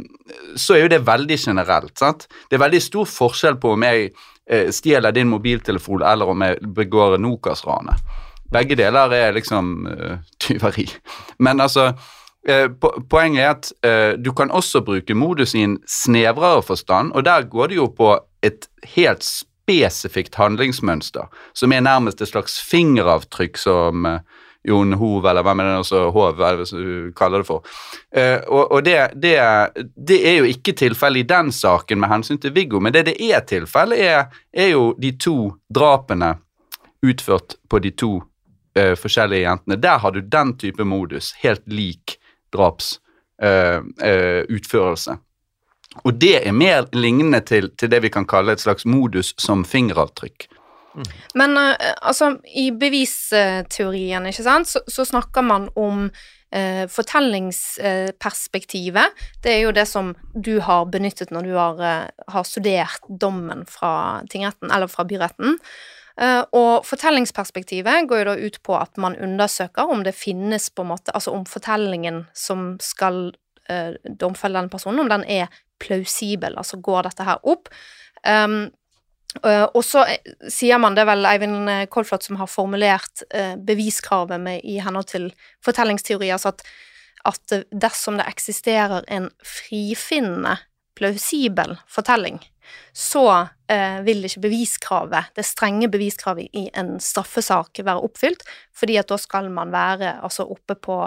så 0.56 0.78
er 0.78 0.86
jo 0.86 0.92
det 0.96 1.04
veldig 1.06 1.38
generelt. 1.38 1.98
sant? 2.00 2.26
Det 2.48 2.56
er 2.56 2.64
veldig 2.64 2.82
stor 2.82 3.12
forskjell 3.12 3.60
på 3.60 3.76
om 3.76 3.86
jeg 3.86 4.10
uh, 4.14 4.72
stjeler 4.72 5.12
din 5.12 5.28
mobiltelefon, 5.28 6.00
eller 6.00 6.32
om 6.32 6.48
jeg 6.48 6.64
begår 6.80 7.20
Nokas-ranet. 7.20 8.21
Begge 8.52 8.76
deler 8.76 9.14
er 9.16 9.32
liksom 9.32 9.86
uh, 9.86 10.18
tyveri. 10.40 10.86
Men 11.38 11.60
altså 11.60 11.92
uh, 11.92 12.66
Poenget 13.10 13.42
er 13.42 13.50
at 13.50 13.72
uh, 13.86 14.24
du 14.24 14.32
kan 14.32 14.50
også 14.50 14.84
bruke 14.84 15.14
modus 15.14 15.54
i 15.54 15.64
en 15.64 15.78
snevrere 15.88 16.62
forstand, 16.62 17.12
og 17.12 17.24
der 17.24 17.48
går 17.48 17.72
det 17.72 17.80
jo 17.80 17.88
på 17.96 18.14
et 18.42 18.68
helt 18.96 19.24
spesifikt 19.24 20.34
handlingsmønster, 20.34 21.28
som 21.54 21.72
er 21.72 21.80
nærmest 21.80 22.20
et 22.20 22.28
slags 22.28 22.60
fingeravtrykk 22.70 23.56
som 23.56 24.06
Jon 24.68 24.92
Hov, 24.92 25.26
eller 25.26 25.42
hvem 25.42 25.60
er 25.60 25.68
det 25.68 25.78
også, 25.82 26.02
Hov, 26.14 26.28
eller 26.30 26.62
hva 26.62 26.66
du 26.70 27.12
kaller 27.18 27.42
det 27.42 27.48
for. 27.48 27.66
Eh, 28.14 28.38
og 28.46 28.72
og 28.72 28.84
det, 28.86 28.96
det, 29.22 29.34
det 29.96 30.20
er 30.28 30.36
jo 30.38 30.50
ikke 30.50 30.74
tilfellet 30.78 31.24
i 31.24 31.30
den 31.34 31.52
saken 31.52 32.00
med 32.00 32.12
hensyn 32.12 32.38
til 32.38 32.54
Viggo, 32.54 32.80
men 32.80 32.94
det 32.94 33.06
det 33.10 33.16
er 33.18 33.40
tilfellet, 33.40 33.98
er, 33.98 34.24
er 34.52 34.72
jo 34.74 34.92
de 35.02 35.16
to 35.18 35.52
drapene 35.74 36.36
utført 37.02 37.56
på 37.68 37.78
de 37.82 37.90
to 37.90 38.20
eh, 38.74 38.94
forskjellige 38.98 39.46
jentene. 39.46 39.76
Der 39.80 39.98
har 39.98 40.10
du 40.10 40.20
den 40.20 40.58
type 40.58 40.84
modus, 40.84 41.34
helt 41.42 41.62
lik 41.66 42.18
drapsutførelse. 42.52 45.10
eh, 45.10 45.16
eh. 45.16 45.20
Og 46.04 46.14
det 46.16 46.46
er 46.46 46.52
mer 46.56 46.86
lignende 46.96 47.40
til, 47.44 47.70
til 47.76 47.90
det 47.92 48.02
vi 48.02 48.10
kan 48.12 48.26
kalle 48.28 48.52
et 48.52 48.60
slags 48.60 48.84
modus 48.88 49.34
som 49.40 49.64
fingeravtrykk. 49.64 50.48
Men 51.34 51.56
eh, 51.56 51.94
altså, 52.00 52.36
i 52.54 52.70
bevisteorien, 52.70 54.26
ikke 54.28 54.42
sant, 54.44 54.68
så, 54.68 54.80
så 54.88 55.04
snakker 55.08 55.42
man 55.44 55.68
om 55.76 56.10
eh, 56.52 56.88
fortellingsperspektivet. 56.92 59.04
det 59.44 59.52
er 59.52 59.60
jo 59.66 59.72
det 59.72 59.86
som 59.88 60.14
du 60.34 60.60
har 60.60 60.84
benyttet 60.92 61.30
når 61.32 61.42
du 61.48 61.52
har, 61.56 61.76
har 62.28 62.44
studert 62.48 63.00
dommen 63.08 63.66
fra 63.68 64.22
tingretten, 64.30 64.70
eller 64.70 64.86
fra 64.88 65.04
byretten. 65.04 65.58
Eh, 66.20 66.42
og 66.52 66.84
fortellingsperspektivet 66.84 68.08
går 68.08 68.22
jo 68.22 68.28
da 68.28 68.34
ut 68.36 68.58
på 68.64 68.76
at 68.76 69.00
man 69.00 69.16
undersøker 69.16 69.88
om 69.88 70.04
det 70.04 70.12
finnes 70.16 70.68
på 70.68 70.84
en 70.84 70.90
måte 70.92 71.14
Altså 71.16 71.32
om 71.32 71.46
fortellingen 71.48 72.26
som 72.36 72.74
skal 72.84 73.32
eh, 73.70 73.96
domfelle 74.04 74.60
denne 74.60 74.72
personen, 74.72 75.00
om 75.04 75.10
den 75.12 75.24
er 75.24 75.48
plausibel, 75.82 76.56
altså 76.58 76.78
går 76.78 77.08
dette 77.08 77.26
her 77.26 77.40
opp. 77.48 77.72
Um, 78.22 78.70
og 79.42 79.80
så 79.80 80.04
sier 80.52 80.76
man, 80.78 80.94
det 80.94 81.06
vel 81.08 81.24
Eivind 81.24 81.70
Kolflot 81.90 82.22
som 82.22 82.36
har 82.36 82.50
formulert 82.52 83.22
eh, 83.32 83.54
beviskravet 83.56 84.38
med, 84.38 84.60
i 84.68 84.76
henhold 84.84 85.08
til 85.08 85.30
fortellingsteori, 85.64 86.28
altså 86.30 86.52
at, 86.52 86.60
at 87.32 87.54
dersom 87.72 88.20
det 88.20 88.28
eksisterer 88.28 89.08
en 89.08 89.30
frifinnende, 89.40 90.58
plausibel 90.98 91.76
fortelling, 91.88 92.38
så 92.92 93.24
eh, 93.70 94.00
vil 94.06 94.24
ikke 94.26 94.44
beviskravet, 94.46 95.32
det 95.36 95.44
strenge 95.46 95.88
beviskravet 95.92 96.52
i 96.56 96.68
en 96.78 96.96
straffesak 97.02 97.80
være 97.84 98.04
oppfylt, 98.06 98.44
fordi 98.76 98.98
at 99.00 99.10
da 99.10 99.18
skal 99.20 99.50
man 99.52 99.72
være 99.72 100.18
altså 100.22 100.46
oppe 100.52 100.76
på 100.76 100.98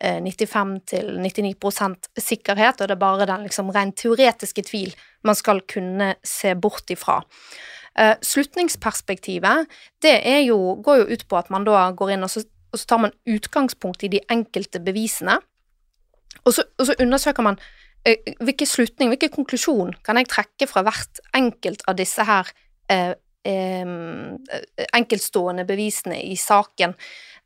eh, 0.00 0.20
95-99 0.22 1.54
sikkerhet, 2.20 2.80
og 2.80 2.88
det 2.88 2.96
er 2.96 3.02
bare 3.02 3.28
den 3.28 3.48
liksom 3.48 3.72
rent 3.74 3.98
teoretiske 4.00 4.64
tvil 4.70 4.94
man 5.26 5.38
skal 5.38 5.62
kunne 5.68 6.14
se 6.24 6.54
bort 6.54 6.90
ifra. 6.92 7.20
Eh, 7.98 8.16
slutningsperspektivet, 8.22 9.66
det 10.02 10.16
jo, 10.46 10.76
går 10.84 11.02
jo 11.02 11.10
ut 11.10 11.28
på 11.28 11.40
at 11.40 11.50
man 11.50 11.66
da 11.66 11.90
går 11.92 12.14
inn 12.14 12.24
og 12.24 12.32
så, 12.32 12.44
og 12.70 12.78
så 12.78 12.86
tar 12.86 13.00
man 13.02 13.16
utgangspunkt 13.26 14.04
i 14.06 14.12
de 14.12 14.20
enkelte 14.30 14.80
bevisene, 14.84 15.40
og 16.46 16.54
så, 16.54 16.64
og 16.78 16.86
så 16.86 16.94
undersøker 17.02 17.44
man 17.44 17.58
hvilken 18.04 18.68
slutning, 18.68 19.10
hvilken 19.12 19.32
konklusjon 19.34 19.92
kan 20.06 20.20
jeg 20.20 20.30
trekke 20.30 20.68
fra 20.70 20.84
hvert 20.86 21.20
enkelt 21.36 21.84
av 21.90 21.98
disse 21.98 22.24
her 22.24 22.48
eh, 22.92 23.12
eh, 23.48 23.92
enkeltstående 24.96 25.66
bevisene 25.68 26.22
i 26.24 26.38
saken? 26.40 26.96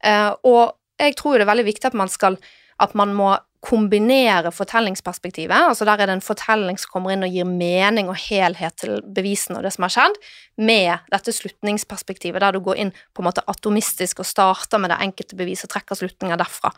Eh, 0.04 0.30
og 0.46 0.76
jeg 1.00 1.16
tror 1.18 1.38
det 1.38 1.46
er 1.46 1.52
veldig 1.54 1.66
viktig 1.72 1.90
at 1.90 1.98
man 1.98 2.12
skal 2.12 2.38
at 2.82 2.94
man 2.98 3.12
må 3.14 3.34
kombinere 3.64 4.50
fortellingsperspektivet, 4.52 5.54
altså 5.56 5.86
der 5.88 6.02
er 6.02 6.10
det 6.10 6.18
en 6.18 6.24
fortelling 6.24 6.76
som 6.80 6.90
kommer 6.92 7.14
inn 7.14 7.24
og 7.24 7.32
gir 7.32 7.46
mening 7.48 8.10
og 8.12 8.18
helhet 8.26 8.76
til 8.82 8.98
bevisene 9.16 9.56
og 9.56 9.64
det 9.64 9.72
som 9.72 9.86
har 9.86 9.94
skjedd, 9.94 10.18
med 10.60 11.06
dette 11.14 11.32
slutningsperspektivet, 11.32 12.42
der 12.44 12.52
du 12.52 12.60
går 12.64 12.82
inn 12.82 12.92
på 12.92 13.22
en 13.22 13.30
måte 13.30 13.44
atomistisk 13.48 14.20
og 14.20 14.28
starter 14.28 14.82
med 14.82 14.92
det 14.92 15.00
enkelte 15.06 15.38
beviset 15.38 15.70
og 15.70 15.78
trekker 15.78 16.00
slutninger 16.02 16.40
derfra. 16.40 16.74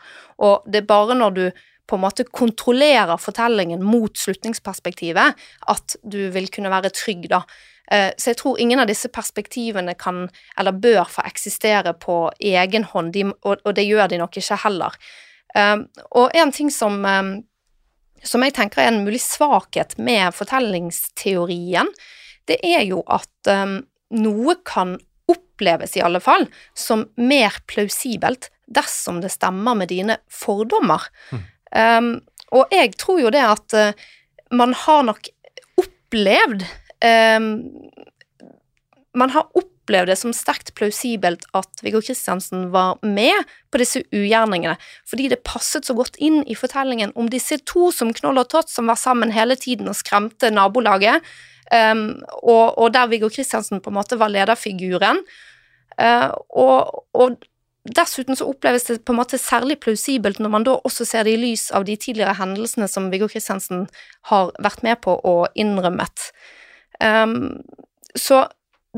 Og 0.47 0.63
det 0.63 0.85
er 0.85 0.87
bare 0.93 1.17
når 1.19 1.35
du 1.35 1.43
på 1.87 1.95
en 1.95 2.03
måte 2.03 2.25
kontrollerer 2.27 3.17
fortellingen 3.21 3.83
mot 3.83 4.17
slutningsperspektivet, 4.17 5.47
at 5.71 5.97
du 6.03 6.19
vil 6.33 6.49
kunne 6.51 6.71
være 6.73 6.91
trygg, 6.95 7.29
da. 7.31 7.43
Eh, 7.91 8.11
så 8.17 8.31
jeg 8.31 8.39
tror 8.41 8.59
ingen 8.59 8.81
av 8.83 8.89
disse 8.89 9.09
perspektivene 9.13 9.95
kan, 9.99 10.25
eller 10.59 10.75
bør, 10.75 11.05
få 11.09 11.23
eksistere 11.27 11.95
på 11.99 12.19
egen 12.43 12.87
hånd, 12.91 13.13
de, 13.15 13.29
og, 13.47 13.63
det 13.75 13.87
gjør 13.87 14.11
de 14.11 14.21
nok 14.21 14.39
ikke 14.39 14.59
heller. 14.65 14.97
Eh, 15.55 15.77
og 16.19 16.35
en 16.35 16.51
ting 16.51 16.71
som, 16.73 16.99
eh, 17.07 17.33
som 18.23 18.43
jeg 18.43 18.57
tenker 18.57 18.83
er 18.83 18.91
en 18.91 19.05
mulig 19.07 19.23
svakhet 19.23 19.95
med 19.97 20.35
fortellingsteorien, 20.35 21.91
det 22.47 22.59
er 22.63 22.85
jo 22.87 23.01
at 23.11 23.49
noe 24.15 24.53
kan 24.63 24.93
oppleves, 25.27 25.97
i 25.97 26.01
alle 26.01 26.21
fall, 26.23 26.45
som 26.71 27.09
mer 27.19 27.57
plausibelt 27.67 28.47
dersom 28.71 29.19
det 29.19 29.33
stemmer 29.33 29.75
med 29.75 29.91
dine 29.91 30.15
fordommer. 30.31 31.03
Mm. 31.31 31.43
Um, 31.75 32.19
og 32.55 32.71
jeg 32.71 32.93
tror 32.99 33.19
jo 33.19 33.31
det 33.33 33.43
at 33.43 33.75
uh, 33.75 34.05
man 34.55 34.75
har 34.85 35.03
nok 35.07 35.27
opplevd 35.81 36.63
um, 37.03 37.49
Man 39.17 39.33
har 39.33 39.49
opplevd 39.57 40.11
det 40.11 40.17
som 40.19 40.33
sterkt 40.35 40.73
plausibelt 40.77 41.47
at 41.57 41.81
Viggo 41.81 41.99
Kristiansen 42.05 42.67
var 42.71 42.99
med 43.01 43.47
på 43.71 43.79
disse 43.81 44.03
ugjerningene, 44.13 44.75
fordi 45.09 45.29
det 45.31 45.41
passet 45.47 45.87
så 45.87 45.95
godt 45.97 46.19
inn 46.21 46.43
i 46.45 46.57
fortellingen 46.59 47.15
om 47.17 47.29
disse 47.31 47.57
to 47.65 47.89
som 47.95 48.11
Knoll 48.13 48.37
og 48.37 48.51
Tott, 48.51 48.69
som 48.69 48.91
var 48.91 48.99
sammen 48.99 49.33
hele 49.33 49.57
tiden 49.57 49.89
og 49.89 49.97
skremte 49.97 50.51
nabolaget, 50.53 51.25
um, 51.73 52.03
og, 52.43 52.77
og, 52.77 52.91
der 52.93 53.09
Viggo 53.09 53.31
Kristiansen 53.33 53.81
på 53.81 53.89
en 53.89 53.97
måte 53.97 54.19
var 54.21 54.29
lederfiguren. 54.29 55.23
Uh, 55.97 56.29
og, 56.53 57.07
og 57.17 57.39
Dessuten 57.95 58.35
så 58.35 58.47
oppleves 58.49 58.87
det 58.89 58.97
på 59.05 59.13
en 59.13 59.19
måte 59.21 59.39
særlig 59.39 59.79
plausibelt 59.83 60.41
når 60.43 60.51
man 60.51 60.65
da 60.67 60.75
også 60.87 61.05
ser 61.07 61.27
det 61.27 61.35
i 61.37 61.41
lys 61.41 61.69
av 61.75 61.85
de 61.87 61.95
tidligere 61.95 62.35
hendelsene 62.39 62.87
som 62.91 63.11
Viggo 63.13 63.29
Kristiansen 63.31 63.85
har 64.31 64.51
vært 64.63 64.83
med 64.83 64.99
på 65.05 65.15
og 65.15 65.47
innrømmet. 65.55 66.31
Um, 66.99 67.61
så 68.17 68.47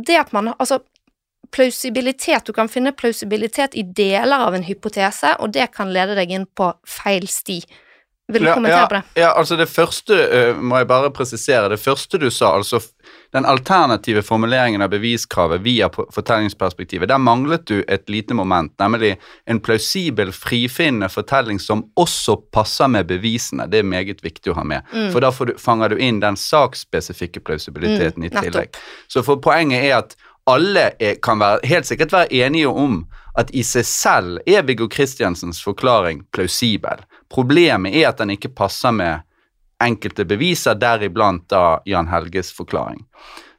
det 0.07 0.15
at 0.15 0.33
man 0.33 0.53
Altså, 0.59 0.79
plausibilitet 1.51 2.47
Du 2.47 2.53
kan 2.53 2.69
finne 2.69 2.93
plausibilitet 2.95 3.75
i 3.75 3.83
deler 3.83 4.45
av 4.47 4.55
en 4.55 4.63
hypotese, 4.63 5.35
og 5.39 5.53
det 5.53 5.71
kan 5.75 5.91
lede 5.93 6.15
deg 6.15 6.31
inn 6.31 6.45
på 6.45 6.71
feil 6.87 7.27
sti. 7.27 7.59
Vil 8.30 8.45
du 8.45 8.53
kommentere 8.53 8.80
ja, 8.80 8.88
på 8.88 8.93
det? 8.93 9.21
Ja, 9.21 9.30
altså 9.34 9.55
det 9.57 9.65
første, 9.69 10.15
uh, 10.30 10.59
må 10.61 10.77
jeg 10.77 10.88
bare 10.89 11.09
presisere, 11.13 11.69
det 11.71 11.80
første 11.82 12.19
du 12.21 12.27
sa, 12.30 12.51
altså 12.59 12.80
den 13.34 13.45
alternative 13.45 14.21
formuleringen 14.25 14.82
av 14.82 14.91
beviskravet 14.93 15.61
via 15.65 15.89
fortellingsperspektivet, 15.89 17.09
der 17.09 17.17
manglet 17.21 17.65
du 17.69 17.84
et 17.88 18.09
lite 18.09 18.38
moment, 18.38 18.73
nemlig 18.82 19.15
en 19.49 19.59
plausibel, 19.65 20.32
frifinnende 20.34 21.09
fortelling 21.09 21.59
som 21.61 21.84
også 21.97 22.38
passer 22.53 22.89
med 22.89 23.09
bevisene. 23.09 23.67
Det 23.69 23.82
er 23.82 23.91
meget 23.91 24.23
viktig 24.25 24.53
å 24.53 24.59
ha 24.61 24.65
med, 24.65 24.86
mm. 24.93 25.11
for 25.13 25.25
da 25.25 25.34
du, 25.34 25.53
fanger 25.61 25.93
du 25.93 26.01
inn 26.01 26.21
den 26.21 26.38
saksspesifikke 26.38 27.41
plausibiliteten 27.45 28.25
mm, 28.25 28.30
i 28.30 28.34
tillegg. 28.34 28.82
Så 29.09 29.25
for 29.25 29.41
poenget 29.41 29.86
er 29.89 29.99
at 30.03 30.17
alle 30.49 30.91
er, 30.97 31.17
kan 31.21 31.41
være, 31.41 31.61
helt 31.69 31.86
sikkert 31.86 32.13
være 32.13 32.34
enige 32.45 32.69
om 32.69 33.03
at 33.38 33.51
i 33.55 33.63
seg 33.63 33.86
selv 33.88 34.39
er 34.49 34.65
Viggo 34.67 34.89
Kristiansens 34.91 35.61
forklaring 35.63 36.23
plausibel. 36.34 37.05
Problemet 37.30 37.95
er 37.95 38.09
at 38.09 38.21
den 38.21 38.34
ikke 38.34 38.51
passer 38.57 38.93
med 38.95 39.25
enkelte 39.84 40.25
beviser, 40.27 40.75
deriblant 40.75 41.45
da 41.51 41.80
Jan 41.88 42.09
Helges 42.11 42.51
forklaring. 42.55 43.05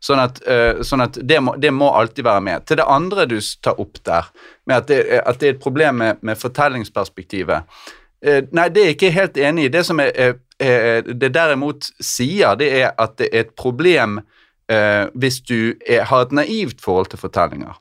Sånn 0.01 0.21
at, 0.23 0.41
uh, 0.49 0.81
sånn 0.85 1.05
at 1.05 1.19
det, 1.21 1.41
må, 1.45 1.55
det, 1.61 1.73
må, 1.77 1.91
alltid 1.97 2.25
være 2.25 2.45
med. 2.45 2.67
Til 2.69 2.81
det 2.81 2.89
andre 2.89 3.27
du 3.29 3.39
tar 3.63 3.81
opp 3.81 4.01
der, 4.09 4.29
med 4.69 4.83
at 4.83 4.89
det, 4.89 5.01
at 5.21 5.41
det 5.41 5.49
er 5.49 5.57
et 5.57 5.63
problem 5.63 6.01
med, 6.01 6.23
med 6.25 6.41
fortellingsperspektivet. 6.41 7.69
Uh, 8.25 8.41
nei, 8.57 8.69
det 8.73 8.83
er 8.83 8.91
jeg 8.91 8.99
ikke 8.99 9.15
helt 9.17 9.41
enig 9.41 9.69
i. 9.69 9.73
Det 9.77 9.85
som 9.89 10.01
er, 10.01 10.13
er, 10.17 10.39
er, 10.61 11.13
det 11.13 11.33
derimot 11.37 11.93
sier, 12.01 12.57
det 12.61 12.73
er 12.83 12.93
at 13.01 13.19
det 13.21 13.31
er 13.33 13.49
et 13.49 13.57
problem 13.59 14.21
hvis 14.71 15.41
du 15.49 15.75
har 16.07 16.21
et 16.23 16.33
naivt 16.39 16.79
forhold 16.79 17.09
til 17.11 17.19
fortellinger. 17.19 17.73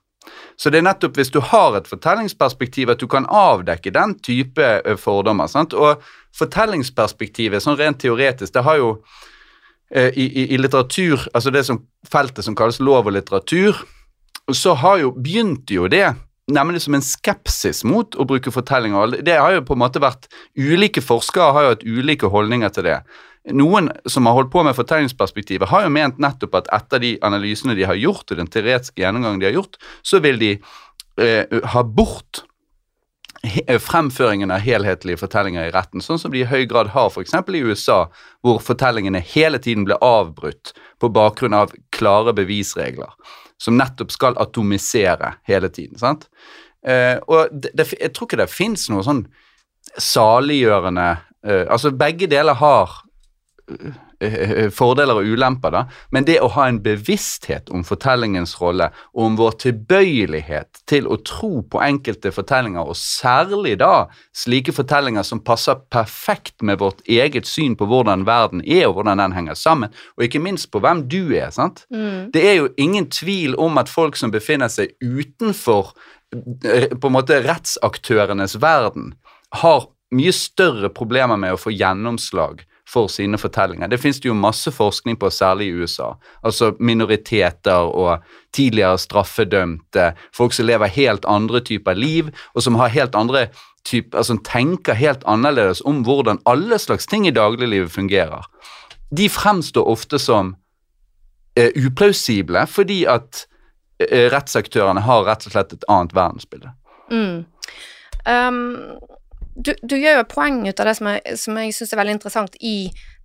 Så 0.60 0.72
det 0.72 0.82
er 0.82 0.88
nettopp 0.90 1.18
hvis 1.18 1.32
du 1.32 1.40
har 1.52 1.78
et 1.78 1.88
fortellingsperspektiv 1.88 2.92
at 2.92 3.02
du 3.02 3.08
kan 3.12 3.28
avdekke 3.32 3.94
den 3.96 4.18
type 4.26 4.66
eh, 4.80 4.98
fordommer. 5.00 5.48
Sant? 5.52 5.74
Og 5.74 6.04
fortellingsperspektivet, 6.38 7.64
sånn 7.64 7.80
rent 7.80 8.02
teoretisk, 8.04 8.54
det 8.56 8.66
har 8.68 8.80
jo 8.82 8.90
eh, 9.94 10.12
i, 10.14 10.28
i, 10.50 10.60
litteratur, 10.60 11.30
altså 11.34 11.54
det 11.56 11.64
som 11.68 11.84
feltet 12.08 12.46
som 12.46 12.58
kalles 12.58 12.82
lov 12.84 13.08
og 13.08 13.16
litteratur, 13.16 13.80
så 14.56 14.76
har 14.82 15.00
jo, 15.04 15.14
begynte 15.16 15.78
jo 15.78 15.88
det 15.92 16.08
nemlig 16.50 16.82
som 16.82 16.96
en 16.98 17.06
skepsis 17.06 17.84
mot 17.86 18.16
å 18.18 18.26
bruke 18.28 18.52
fortellinger. 18.54 19.20
Det 19.26 19.38
har 19.38 19.54
jo 19.54 19.66
på 19.66 19.76
en 19.78 19.84
måte 19.84 20.02
vært 20.02 20.26
Ulike 20.58 21.04
forskere 21.06 21.54
har 21.54 21.66
jo 21.66 21.74
hatt 21.76 21.86
ulike 21.86 22.32
holdninger 22.34 22.74
til 22.74 22.88
det. 22.90 22.98
Noen 23.56 23.88
som 24.10 24.28
har 24.28 24.36
holdt 24.36 24.52
på 24.52 24.64
med 24.68 24.76
fortellingsperspektivet, 24.76 25.70
har 25.72 25.86
jo 25.86 25.94
ment 25.96 26.20
nettopp 26.20 26.60
at 26.60 26.70
etter 26.76 27.02
de 27.02 27.14
analysene 27.26 27.78
de 27.78 27.88
har 27.88 27.98
gjort, 27.98 28.28
og 28.28 28.38
den 28.38 28.52
teoretiske 28.52 29.00
gjennomgangen 29.02 29.40
de 29.42 29.48
har 29.48 29.56
gjort, 29.56 29.80
så 30.04 30.20
vil 30.24 30.40
de 30.42 30.52
eh, 31.22 31.60
ha 31.74 31.84
bort 31.84 32.44
fremføringen 33.80 34.52
av 34.52 34.60
helhetlige 34.60 35.22
fortellinger 35.22 35.70
i 35.70 35.74
retten, 35.74 36.04
sånn 36.04 36.20
som 36.20 36.34
de 36.34 36.42
i 36.42 36.48
høy 36.48 36.66
grad 36.68 36.92
har 36.92 37.08
f.eks. 37.08 37.34
i 37.34 37.64
USA, 37.64 38.00
hvor 38.44 38.60
fortellingene 38.64 39.22
hele 39.24 39.62
tiden 39.64 39.86
ble 39.88 39.96
avbrutt 40.04 40.74
på 41.00 41.10
bakgrunn 41.16 41.56
av 41.56 41.72
klare 41.96 42.34
bevisregler, 42.36 43.14
som 43.60 43.80
nettopp 43.80 44.12
skal 44.12 44.40
atomisere 44.44 45.38
hele 45.48 45.72
tiden. 45.72 45.98
sant? 46.00 46.28
Eh, 46.84 47.16
og 47.28 47.48
det, 47.52 47.72
det, 47.76 47.90
jeg 47.96 48.14
tror 48.16 48.28
ikke 48.28 48.44
det 48.44 48.52
fins 48.52 48.88
noe 48.92 49.04
sånn 49.04 49.26
saliggjørende 50.00 51.10
eh, 51.44 51.66
Altså, 51.68 51.92
begge 51.92 52.28
deler 52.32 52.56
har 52.60 52.92
eh, 52.92 53.00
eh, 53.00 53.09
fordeler 54.76 55.16
og 55.16 55.28
ulemper, 55.32 55.72
da, 55.72 55.82
men 56.12 56.26
det 56.28 56.40
å 56.44 56.50
ha 56.52 56.66
en 56.68 56.82
bevissthet 56.84 57.70
om 57.72 57.86
fortellingens 57.88 58.58
rolle, 58.60 58.90
og 59.16 59.26
om 59.30 59.38
vår 59.40 59.56
tilbøyelighet 59.64 60.82
til 60.90 61.08
å 61.08 61.20
tro 61.24 61.62
på 61.64 61.82
enkelte 61.84 62.34
fortellinger, 62.36 62.84
og 62.84 62.98
særlig 63.00 63.78
da 63.80 64.10
slike 64.36 64.76
fortellinger 64.76 65.24
som 65.28 65.44
passer 65.46 65.80
perfekt 65.94 66.60
med 66.66 66.82
vårt 66.84 67.04
eget 67.08 67.48
syn 67.48 67.78
på 67.80 67.88
hvordan 67.90 68.26
verden 68.28 68.64
er, 68.66 68.90
og 68.90 69.00
hvordan 69.00 69.24
den 69.24 69.38
henger 69.38 69.60
sammen, 69.60 69.94
og 70.18 70.28
ikke 70.28 70.44
minst 70.44 70.72
på 70.74 70.84
hvem 70.84 71.06
du 71.08 71.32
er. 71.32 71.50
sant? 71.56 71.86
Mm. 71.94 72.32
Det 72.36 72.44
er 72.44 72.60
jo 72.60 72.74
ingen 72.78 73.08
tvil 73.14 73.56
om 73.60 73.80
at 73.80 73.92
folk 73.92 74.20
som 74.20 74.34
befinner 74.36 74.72
seg 74.72 74.92
utenfor 75.00 75.94
eh, 76.34 76.92
på 76.92 77.08
en 77.08 77.16
måte 77.16 77.40
rettsaktørenes 77.46 78.60
verden, 78.62 79.14
har 79.64 79.88
mye 80.14 80.34
større 80.34 80.90
problemer 80.94 81.38
med 81.38 81.56
å 81.56 81.62
få 81.62 81.72
gjennomslag 81.74 82.66
for 82.90 83.10
sine 83.12 83.38
fortellinger. 83.38 83.88
Det 83.88 84.00
finnes 84.02 84.20
det 84.22 84.30
jo 84.30 84.38
masse 84.38 84.72
forskning 84.74 85.20
på, 85.22 85.30
særlig 85.30 85.70
i 85.70 85.82
USA. 85.82 86.14
Altså 86.44 86.72
minoriteter 86.80 87.90
og 87.94 88.24
tidligere 88.56 88.98
straffedømte, 88.98 90.14
folk 90.36 90.54
som 90.54 90.66
lever 90.66 90.90
helt 90.96 91.28
andre 91.30 91.62
typer 91.62 91.94
liv, 91.94 92.32
og 92.56 92.66
som 92.66 92.80
har 92.82 92.94
helt 92.96 93.16
andre 93.16 93.48
typer, 93.86 94.18
altså 94.18 94.40
tenker 94.46 94.98
helt 94.98 95.24
annerledes 95.28 95.84
om 95.86 96.02
hvordan 96.04 96.42
alle 96.50 96.80
slags 96.80 97.08
ting 97.08 97.28
i 97.28 97.36
dagliglivet 97.36 97.92
fungerer. 97.92 98.50
De 99.18 99.30
fremstår 99.30 99.88
ofte 99.88 100.20
som 100.20 100.56
eh, 101.58 101.72
uplausible 101.76 102.66
fordi 102.70 103.04
at 103.10 103.46
eh, 104.02 104.28
rettsaktørene 104.34 105.06
har 105.06 105.26
rett 105.30 105.48
og 105.48 105.56
slett 105.56 105.74
et 105.78 105.88
annet 105.90 106.14
verdensbilde. 106.18 106.74
Mm. 107.10 107.46
Um, 108.30 108.60
du, 109.60 109.74
du 109.84 109.96
gjør 110.00 110.20
jo 110.20 110.24
et 110.24 110.32
poeng 110.32 110.62
ut 110.68 110.80
av 110.80 110.88
det 110.88 110.96
som 110.98 111.10
jeg, 111.12 111.38
som 111.42 111.58
jeg 111.60 111.76
syns 111.76 111.94
er 111.94 112.00
veldig 112.00 112.16
interessant 112.16 112.56
i 112.64 112.76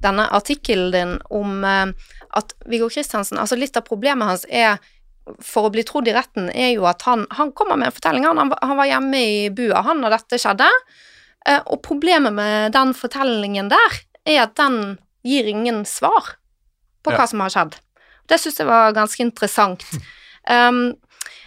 denne 0.03 0.26
artikkelen 0.35 0.91
din 0.95 1.14
om 1.30 1.62
eh, 1.64 1.93
at 2.35 2.55
Viggo 2.66 2.89
Kristiansen 2.91 3.39
Altså, 3.39 3.59
litt 3.61 3.76
av 3.78 3.87
problemet 3.87 4.28
hans 4.28 4.45
er 4.51 4.80
for 5.41 5.68
å 5.68 5.72
bli 5.72 5.85
trodd 5.87 6.09
i 6.11 6.12
retten, 6.12 6.51
er 6.53 6.74
jo 6.74 6.85
at 6.91 7.05
han, 7.09 7.22
han 7.32 7.53
kommer 7.57 7.78
med 7.80 7.89
en 7.89 7.95
fortelling. 7.97 8.26
Han, 8.28 8.53
han 8.53 8.76
var 8.76 8.91
hjemme 8.91 9.20
i 9.24 9.39
bua, 9.55 9.80
han, 9.87 10.03
når 10.03 10.18
dette 10.18 10.41
skjedde. 10.43 10.66
Eh, 11.49 11.62
og 11.64 11.80
problemet 11.87 12.35
med 12.37 12.74
den 12.76 12.93
fortellingen 12.97 13.70
der, 13.72 13.97
er 14.28 14.43
at 14.45 14.53
den 14.61 14.99
gir 15.24 15.49
ingen 15.49 15.85
svar 15.89 16.35
på 17.05 17.12
Ja. 17.12 17.18
hva 17.20 17.26
som 17.28 17.41
har 17.45 17.53
skjedd. 17.53 17.78
Det 18.28 18.39
syns 18.41 18.61
jeg 18.61 18.68
var 18.68 18.93
ganske 18.97 19.20
interessant. 19.24 19.85
Um, 20.49 20.95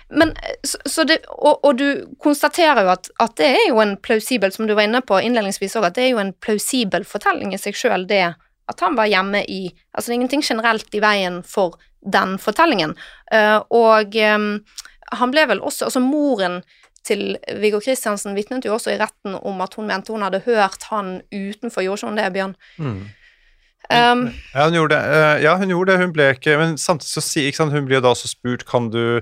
men, 0.10 0.32
så, 0.64 0.78
så 0.86 1.04
det, 1.04 1.20
og, 1.28 1.60
og 1.66 1.78
du 1.80 2.08
konstaterer 2.24 2.86
jo 2.86 2.92
at, 2.94 3.10
at 3.20 3.34
det 3.40 3.50
er 3.58 3.66
jo 3.70 3.82
en 3.84 3.98
plausibel, 4.00 4.52
som 4.56 4.68
du 4.68 4.76
var 4.78 4.88
inne 4.88 5.02
på 5.04 5.20
innledningsvis 5.20 5.76
òg, 5.80 5.90
at 5.90 5.98
det 5.98 6.06
er 6.06 6.14
jo 6.14 6.22
en 6.24 6.34
plausibel 6.44 7.04
fortelling 7.08 7.52
i 7.56 7.60
seg 7.62 7.76
sjøl, 7.76 8.08
det 8.08 8.24
at 8.68 8.84
han 8.84 8.98
var 8.98 9.08
hjemme 9.08 9.44
i 9.48 9.62
Altså 9.94 10.10
det 10.10 10.14
er 10.14 10.20
ingenting 10.20 10.44
generelt 10.44 10.96
i 10.96 11.00
veien 11.04 11.42
for 11.48 11.78
den 12.04 12.36
fortellingen. 12.40 12.96
Uh, 13.34 13.64
og 13.74 14.16
um, 14.16 14.50
han 15.18 15.32
ble 15.34 15.46
vel 15.50 15.64
også 15.64 15.88
Altså 15.88 16.02
moren 16.04 16.62
til 17.08 17.38
Viggo 17.62 17.80
Kristiansen 17.80 18.36
vitnet 18.36 18.66
jo 18.68 18.74
også 18.76 18.92
i 18.92 19.00
retten 19.00 19.38
om 19.40 19.62
at 19.64 19.78
hun 19.80 19.88
mente 19.88 20.12
hun 20.12 20.26
hadde 20.26 20.44
hørt 20.44 20.90
han 20.92 21.22
utenfor. 21.32 21.86
Gjorde 21.86 22.10
hun 22.10 22.20
det, 22.20 22.28
Bjørn? 22.36 22.56
Mm. 22.78 23.06
Um, 23.88 24.24
Ja, 24.52 24.66
hun 24.66 24.76
gjorde 24.76 24.96
det. 24.96 25.04
Eh, 25.16 25.44
Ja, 25.46 25.56
hun 25.56 25.72
gjorde 25.72 25.94
det. 25.94 26.02
Hun 26.02 26.14
ble 26.14 26.34
ikke 26.36 26.58
Men 26.60 26.78
samtidig 26.78 27.14
så 27.14 27.24
sier 27.24 27.48
ikke 27.48 27.62
sant, 27.62 27.72
Hun 27.72 27.86
blir 27.88 28.02
jo 28.02 28.04
da 28.04 28.12
også 28.12 28.28
spurt 28.28 28.66
kan 28.68 28.90
du 28.92 29.22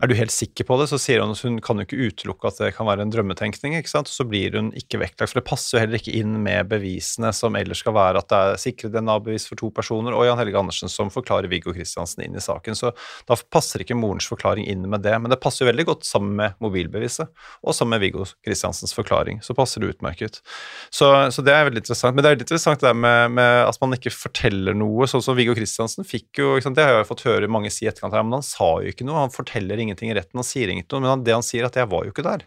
er 0.00 0.08
du 0.08 0.14
helt 0.16 0.32
sikker 0.32 0.64
på 0.64 0.76
det, 0.80 0.86
så 0.88 0.98
sier 1.00 1.20
hun 1.20 1.34
at 1.34 1.42
hun 1.44 1.58
kan 1.64 1.80
jo 1.80 1.84
ikke 1.84 2.08
utelukke 2.08 2.48
at 2.48 2.60
det 2.62 2.70
kan 2.76 2.88
være 2.88 3.04
en 3.04 3.12
drømmetenkning. 3.12 3.76
ikke 3.76 3.92
sant? 3.92 4.08
Og 4.08 4.16
Så 4.16 4.24
blir 4.28 4.56
hun 4.56 4.70
ikke 4.76 5.00
vektlagt, 5.02 5.32
for 5.32 5.40
det 5.40 5.48
passer 5.48 5.76
jo 5.76 5.82
heller 5.82 6.00
ikke 6.00 6.14
inn 6.16 6.38
med 6.44 6.70
bevisene 6.70 7.32
som 7.36 7.58
ellers 7.58 7.82
skal 7.84 7.94
være 7.96 8.22
at 8.22 8.30
det 8.32 8.38
er 8.40 8.62
sikre 8.62 8.90
DNA-bevis 8.94 9.44
for 9.50 9.60
to 9.60 9.68
personer, 9.76 10.16
og 10.16 10.24
Jan 10.24 10.40
Helge 10.40 10.56
Andersen 10.60 10.92
som 10.92 11.12
forklarer 11.12 11.50
Viggo 11.52 11.74
Kristiansen 11.76 12.24
inn 12.24 12.38
i 12.38 12.44
saken. 12.44 12.78
Så 12.78 12.94
da 13.28 13.36
passer 13.52 13.84
ikke 13.84 13.98
morens 13.98 14.28
forklaring 14.30 14.64
inn 14.70 14.86
med 14.88 15.04
det, 15.04 15.12
men 15.20 15.32
det 15.32 15.40
passer 15.42 15.66
jo 15.66 15.70
veldig 15.70 15.86
godt 15.92 16.08
sammen 16.08 16.32
med 16.40 16.56
mobilbeviset, 16.64 17.28
og 17.60 17.76
sammen 17.76 17.98
med 17.98 18.04
Viggo 18.06 18.24
Kristiansens 18.46 18.96
forklaring. 18.96 19.42
Så 19.44 19.56
passer 19.58 19.84
det 19.84 19.92
utmerket. 19.96 20.40
Så, 20.88 21.12
så 21.28 21.44
det 21.44 21.52
er 21.54 21.68
veldig 21.68 21.84
interessant. 21.84 22.16
Men 22.16 22.24
det 22.24 22.32
er 22.32 22.38
litt 22.38 22.46
interessant 22.48 22.80
det 22.80 22.94
med, 22.96 23.36
med 23.36 23.66
at 23.66 23.80
man 23.84 23.98
ikke 23.98 24.14
forteller 24.14 24.76
noe, 24.76 25.08
sånn 25.10 25.24
som 25.24 25.36
Viggo 25.36 25.52
Kristiansen 25.58 26.08
fikk 26.08 26.40
jo, 26.40 26.54
ikke 26.56 26.70
sant? 26.70 26.80
det 26.80 26.88
har 26.88 27.02
jeg 27.02 27.10
fått 27.10 27.26
høre 27.28 27.52
mange 27.52 27.72
si 27.74 27.84
etterkant 27.90 28.16
her, 28.16 28.24
men 28.24 28.38
han 28.38 28.46
sa 28.46 28.72
jo 28.80 28.88
ikke 28.88 29.04
noe, 29.04 29.20
han 29.26 29.34
forteller 29.34 29.76
ingenting 29.76 29.89
i 29.90 30.14
retten, 30.14 30.38
han 30.38 30.46
sier 30.46 30.70
ingenting, 30.70 31.02
men 31.02 31.24
det 31.26 31.34
han 31.34 31.44
sier 31.46 31.64
er 31.64 31.70
at 31.70 31.80
jeg 31.80 31.90
var 31.90 32.06
jo 32.06 32.14
ikke 32.14 32.26
der. 32.26 32.46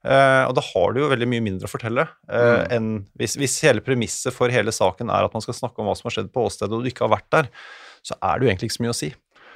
Uh, 0.00 0.48
og 0.48 0.54
da 0.56 0.62
har 0.64 0.94
du 0.94 1.02
jo 1.02 1.10
veldig 1.10 1.26
mye 1.28 1.44
mindre 1.44 1.68
å 1.68 1.70
fortelle 1.70 2.06
eh, 2.32 2.62
enn 2.72 3.02
hvis, 3.20 3.34
hvis 3.36 3.58
hele 3.66 3.82
premisset 3.84 4.32
for 4.32 4.48
hele 4.48 4.72
saken 4.72 5.10
er 5.12 5.26
at 5.26 5.34
man 5.36 5.44
skal 5.44 5.58
snakke 5.58 5.82
om 5.82 5.90
hva 5.90 5.92
som 5.98 6.08
har 6.08 6.14
skjedd 6.14 6.30
på 6.32 6.46
åstedet, 6.48 6.72
og 6.72 6.80
du 6.80 6.88
ikke 6.88 7.04
har 7.04 7.12
vært 7.18 7.28
der, 7.34 7.50
så 8.00 8.16
er 8.16 8.40
det 8.40 8.46
jo 8.46 8.48
egentlig 8.48 8.70
ikke 8.70 8.78
så 8.78 8.84
mye 8.86 8.94
å 8.94 8.96
si. 8.96 9.10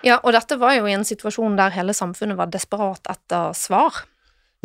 ja, 0.05 0.19
og 0.21 0.37
dette 0.37 0.59
var 0.61 0.77
jo 0.77 0.85
i 0.85 0.93
en 0.93 1.07
situasjon 1.09 1.57
der 1.57 1.73
hele 1.73 1.97
samfunnet 1.97 2.37
var 2.37 2.53
desperat 2.53 3.09
etter 3.09 3.57
svar. 3.57 4.05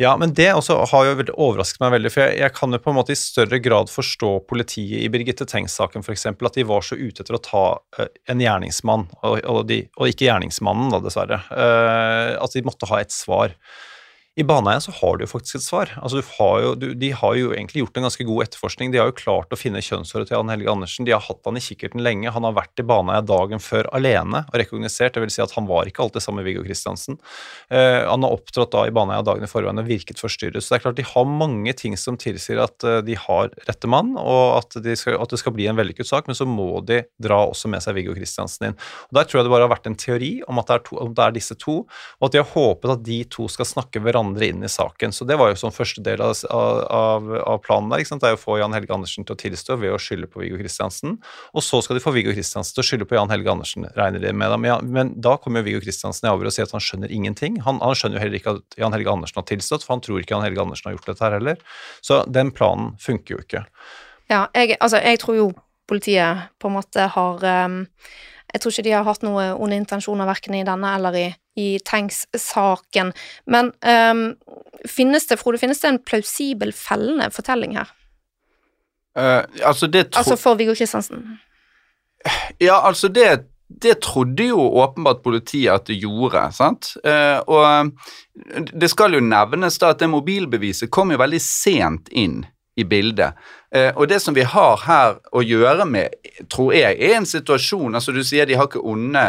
Ja, 0.00 0.14
men 0.16 0.32
det 0.32 0.48
også 0.56 0.78
har 0.88 1.08
jo 1.10 1.24
overrasket 1.34 1.82
meg 1.82 1.92
veldig, 1.92 2.10
for 2.14 2.24
jeg, 2.24 2.38
jeg 2.40 2.54
kan 2.56 2.72
jo 2.72 2.78
på 2.80 2.92
en 2.92 2.96
måte 2.96 3.12
i 3.12 3.18
større 3.20 3.58
grad 3.60 3.90
forstå 3.92 4.30
politiet 4.48 5.02
i 5.04 5.10
Birgitte 5.12 5.44
Tengs-saken 5.44 6.00
f.eks., 6.00 6.24
at 6.30 6.56
de 6.56 6.64
var 6.64 6.86
så 6.86 6.96
ute 6.96 7.20
etter 7.20 7.36
å 7.36 7.42
ta 7.44 7.64
uh, 7.98 8.06
en 8.32 8.40
gjerningsmann, 8.40 9.04
og, 9.20 9.36
og, 9.44 9.60
de, 9.68 9.82
og 10.00 10.08
ikke 10.08 10.24
gjerningsmannen, 10.30 10.88
da, 10.94 11.02
dessverre. 11.04 11.42
Uh, 11.52 12.32
at 12.40 12.56
de 12.56 12.64
måtte 12.64 12.88
ha 12.88 13.02
et 13.02 13.12
svar. 13.12 13.52
I 14.40 14.44
Baneheia 14.44 14.80
så 14.80 14.92
har 14.96 15.18
du 15.18 15.26
jo 15.26 15.28
faktisk 15.28 15.58
et 15.58 15.64
svar. 15.66 15.90
Altså, 16.00 16.20
du 16.20 16.28
har 16.38 16.60
jo, 16.64 16.68
du, 16.78 16.86
de 16.96 17.10
har 17.12 17.34
jo 17.36 17.50
egentlig 17.52 17.82
gjort 17.82 17.98
en 18.00 18.06
ganske 18.06 18.24
god 18.24 18.44
etterforskning. 18.46 18.92
De 18.92 19.00
har 19.00 19.10
jo 19.10 19.16
klart 19.18 19.52
å 19.52 19.58
finne 19.58 19.82
kjønnshåret 19.84 20.30
til 20.30 20.38
Jan 20.38 20.52
Helge 20.52 20.70
Andersen. 20.72 21.04
De 21.04 21.12
har 21.12 21.20
hatt 21.26 21.44
han 21.44 21.58
i 21.60 21.62
kikkerten 21.64 22.00
lenge. 22.04 22.32
Han 22.32 22.46
har 22.48 22.54
vært 22.56 22.80
i 22.80 22.86
Baneheia 22.88 23.20
dagen 23.26 23.60
før 23.60 23.90
alene 23.96 24.46
og 24.48 24.56
rekognosert. 24.62 25.12
Det 25.16 25.24
vil 25.26 25.32
si 25.34 25.42
at 25.44 25.52
han 25.58 25.68
var 25.68 25.90
ikke 25.90 26.06
alltid 26.06 26.24
sammen 26.24 26.40
med 26.40 26.48
Viggo 26.48 26.64
Kristiansen. 26.64 27.18
Uh, 27.68 28.06
han 28.08 28.24
har 28.24 28.36
opptrådt 28.38 28.72
da 28.72 28.86
i 28.88 28.94
Baneheia 28.96 29.26
dagen 29.28 29.44
i 29.44 29.50
forveien 29.50 29.82
og 29.82 29.90
virket 29.90 30.22
forstyrret. 30.22 30.64
Så 30.64 30.72
det 30.72 30.78
er 30.78 30.86
klart 30.86 31.02
de 31.02 31.06
har 31.10 31.28
mange 31.28 31.76
ting 31.76 31.98
som 32.00 32.16
tilsier 32.20 32.62
at 32.64 32.88
uh, 32.88 33.02
de 33.04 33.18
har 33.20 33.52
rette 33.68 33.92
mann, 33.92 34.14
og 34.16 34.62
at, 34.62 34.80
de 34.80 34.96
skal, 34.96 35.18
at 35.20 35.36
det 35.36 35.42
skal 35.42 35.56
bli 35.58 35.68
en 35.68 35.76
vellykket 35.76 36.08
sak, 36.08 36.30
men 36.30 36.38
så 36.38 36.48
må 36.48 36.70
de 36.88 37.02
dra 37.20 37.42
også 37.50 37.68
med 37.68 37.84
seg 37.84 37.98
Viggo 37.98 38.16
Kristiansen 38.16 38.70
inn. 38.70 38.80
Og 39.10 39.20
Der 39.20 39.28
tror 39.28 39.42
jeg 39.42 39.50
det 39.50 39.54
bare 39.58 39.68
har 39.68 39.74
vært 39.74 39.92
en 39.92 40.00
teori 40.00 40.32
om 40.48 40.64
at 40.64 40.72
det 40.72 40.78
er, 40.78 40.86
to, 40.88 40.98
om 41.04 41.12
det 41.12 41.28
er 41.28 41.36
disse 41.36 41.60
to, 41.60 41.78
og 41.84 42.30
at 42.30 42.32
de 42.32 42.40
har 42.40 42.50
håpet 42.54 42.96
at 42.96 43.04
de 43.04 43.20
to 43.36 43.50
skal 43.52 43.68
snakke 43.68 44.00
hverandre 44.00 44.29
inn 44.38 44.64
i 44.64 44.70
saken. 44.70 45.12
Så 45.12 45.26
det 45.28 45.36
var 45.40 45.50
jo 45.50 45.58
sånn 45.58 45.74
første 45.74 46.02
del 46.04 46.22
av, 46.24 46.34
av, 46.50 47.30
av 47.40 47.60
planen 47.64 47.90
der. 47.92 48.04
Det 48.04 48.28
er 48.28 48.36
å 48.36 48.40
få 48.40 48.58
Jan 48.60 48.74
Helge 48.76 48.94
Andersen 48.94 49.26
til 49.26 49.36
å 49.36 49.40
tilstå 49.40 49.78
ved 49.80 49.94
å 49.94 50.00
skylde 50.00 50.28
på 50.30 50.42
Viggo 50.42 50.58
Kristiansen. 50.60 51.16
Og 51.54 51.64
så 51.64 51.80
skal 51.84 51.98
de 51.98 52.04
få 52.04 52.12
Viggo 52.14 52.34
Kristiansen 52.36 52.76
til 52.76 52.84
å 52.84 52.88
skylde 52.90 53.08
på 53.10 53.18
Jan 53.18 53.32
Helge 53.32 53.52
Andersen, 53.52 53.88
regner 53.96 54.22
de 54.22 54.32
med. 54.32 54.50
dem. 54.54 54.68
Ja, 54.68 54.78
men 54.82 55.14
da 55.20 55.36
kommer 55.40 55.62
jo 55.62 55.70
Viggo 55.70 55.82
Kristiansen 55.84 56.28
i 56.28 56.32
avhør 56.32 56.50
og 56.50 56.56
sier 56.56 56.68
at 56.68 56.76
han 56.76 56.84
skjønner 56.84 57.12
ingenting. 57.14 57.58
Han, 57.66 57.82
han 57.82 57.96
skjønner 57.98 58.20
jo 58.20 58.24
heller 58.24 58.40
ikke 58.40 58.56
at 58.58 58.78
Jan 58.80 58.94
Helge 58.96 59.16
Andersen 59.16 59.40
har 59.42 59.48
tilstått, 59.50 59.86
for 59.86 59.96
han 59.96 60.04
tror 60.04 60.22
ikke 60.22 60.36
Jan 60.36 60.46
Helge 60.46 60.62
Andersen 60.64 60.90
har 60.90 60.96
gjort 60.98 61.10
dette 61.10 61.26
her 61.26 61.36
heller. 61.38 61.66
Så 62.06 62.22
den 62.30 62.54
planen 62.54 62.94
funker 63.02 63.36
jo 63.36 63.42
ikke. 63.42 63.64
Ja, 64.30 64.44
jeg, 64.54 64.76
altså, 64.78 65.00
jeg 65.02 65.18
tror 65.22 65.38
jo 65.38 65.50
politiet 65.90 66.50
på 66.62 66.70
en 66.70 66.76
måte 66.78 67.08
har 67.10 67.46
um, 67.66 67.80
Jeg 68.52 68.62
tror 68.62 68.72
ikke 68.74 68.86
de 68.86 68.94
har 68.94 69.06
hatt 69.06 69.24
noen 69.26 69.56
onde 69.62 69.78
intensjoner 69.78 70.26
verken 70.26 70.56
i 70.58 70.66
denne 70.66 70.94
eller 70.98 71.18
i, 71.18 71.26
i 71.56 71.78
Tanks-saken. 71.84 73.12
Men 73.46 73.72
um, 73.82 74.24
finnes 74.88 75.26
det, 75.26 75.38
Frode, 75.40 75.58
finnes 75.58 75.80
det 75.82 75.88
en 75.88 76.02
plausibel 76.02 76.72
fellende 76.76 77.30
fortelling 77.34 77.76
her? 77.78 77.90
Uh, 79.18 79.42
altså, 79.66 79.86
det 79.86 80.10
Altså 80.16 80.36
for 80.38 80.54
Viggo 80.54 80.74
Kristiansen? 80.74 81.38
Ja, 82.60 82.86
altså 82.86 83.08
det, 83.08 83.46
det 83.82 84.00
trodde 84.04 84.44
jo 84.52 84.60
åpenbart 84.60 85.22
politiet 85.22 85.72
at 85.72 85.86
det 85.90 85.98
gjorde, 86.02 86.46
sant? 86.52 86.94
Uh, 87.04 87.40
og 87.46 87.64
eh, 87.66 88.62
det 88.72 88.90
skal 88.92 89.16
jo 89.16 89.24
nevnes 89.24 89.78
da 89.80 89.94
at 89.94 90.02
det 90.02 90.10
mobilbeviset 90.10 90.90
kom 90.92 91.12
jo 91.14 91.20
veldig 91.20 91.40
sent 91.42 92.10
inn 92.12 92.42
i 92.80 92.84
bildet. 92.84 93.38
Eh, 93.74 93.90
og 93.96 94.08
det 94.08 94.20
som 94.22 94.34
vi 94.34 94.44
har 94.46 94.82
her 94.86 95.18
å 95.36 95.42
gjøre 95.44 95.86
med, 95.88 96.14
tror 96.50 96.72
jeg, 96.74 96.96
er 96.96 97.18
en 97.18 97.28
situasjon 97.28 97.94
Altså, 97.94 98.14
du 98.14 98.22
sier 98.26 98.48
de 98.48 98.56
har 98.58 98.68
ikke 98.70 98.82
onde 98.82 99.24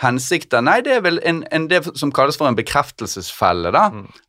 hensikter. 0.00 0.62
Nei, 0.64 0.78
det 0.84 0.94
er 0.96 1.02
vel 1.04 1.18
en, 1.28 1.42
en, 1.52 1.66
det 1.70 1.82
som 2.00 2.12
kalles 2.14 2.38
for 2.40 2.48
en 2.48 2.56
bekreftelsesfelle, 2.56 3.72
da. 3.74 3.84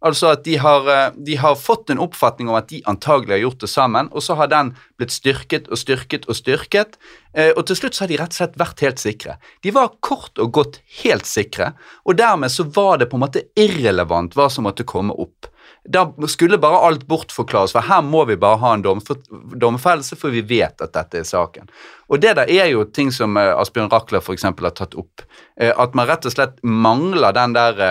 Altså 0.05 0.33
at 0.33 0.43
de 0.45 0.57
har, 0.61 0.89
eh, 0.91 1.15
de 1.15 1.37
har 1.39 1.55
fått 1.59 1.93
en 1.93 2.01
oppfatning 2.03 2.51
om 2.51 2.57
at 2.59 2.69
de 2.71 2.81
antagelig 2.89 3.37
har 3.37 3.43
gjort 3.45 3.63
det 3.63 3.71
sammen, 3.71 4.11
og 4.11 4.25
så 4.25 4.37
har 4.39 4.51
den 4.51 4.73
blitt 4.99 5.15
styrket 5.15 5.69
og 5.71 5.79
styrket 5.79 6.27
og 6.27 6.37
styrket, 6.37 6.99
eh, 7.33 7.53
og 7.55 7.65
til 7.69 7.79
slutt 7.79 7.97
så 7.97 8.05
har 8.05 8.13
de 8.13 8.19
rett 8.21 8.35
og 8.35 8.41
slett 8.41 8.59
vært 8.59 8.85
helt 8.85 9.01
sikre. 9.01 9.37
De 9.63 9.73
var 9.75 9.95
kort 10.03 10.41
og 10.43 10.53
godt 10.59 10.81
helt 11.03 11.29
sikre, 11.29 11.71
og 12.03 12.19
dermed 12.19 12.51
så 12.53 12.67
var 12.67 12.99
det 13.01 13.09
på 13.11 13.19
en 13.19 13.25
måte 13.25 13.47
irrelevant 13.59 14.35
hva 14.37 14.49
som 14.51 14.67
måtte 14.67 14.87
komme 14.87 15.15
opp. 15.15 15.49
Da 15.83 16.05
skulle 16.31 16.57
bare 16.57 16.79
alt 16.87 17.01
bortforklares, 17.07 17.73
for 17.75 17.83
her 17.83 18.01
må 18.07 18.23
vi 18.29 18.37
bare 18.39 18.59
ha 18.61 18.69
en 18.73 18.83
domf- 18.85 19.17
domfellelse, 19.59 20.15
for 20.15 20.31
vi 20.31 20.39
vet 20.47 20.79
at 20.81 20.93
dette 20.95 21.19
er 21.19 21.27
saken. 21.27 21.67
Og 22.07 22.21
det 22.23 22.37
der 22.37 22.47
er 22.47 22.69
jo 22.71 22.85
ting 22.87 23.11
som 23.11 23.35
eh, 23.37 23.51
Asbjørn 23.51 23.91
Rakler 23.91 24.23
f.eks. 24.23 24.45
har 24.47 24.75
tatt 24.77 24.95
opp. 24.95 25.25
Eh, 25.59 25.73
at 25.75 25.95
man 25.97 26.07
rett 26.07 26.23
og 26.29 26.31
slett 26.31 26.55
mangler 26.63 27.35
den 27.35 27.55
der 27.57 27.83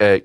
eh, 0.00 0.22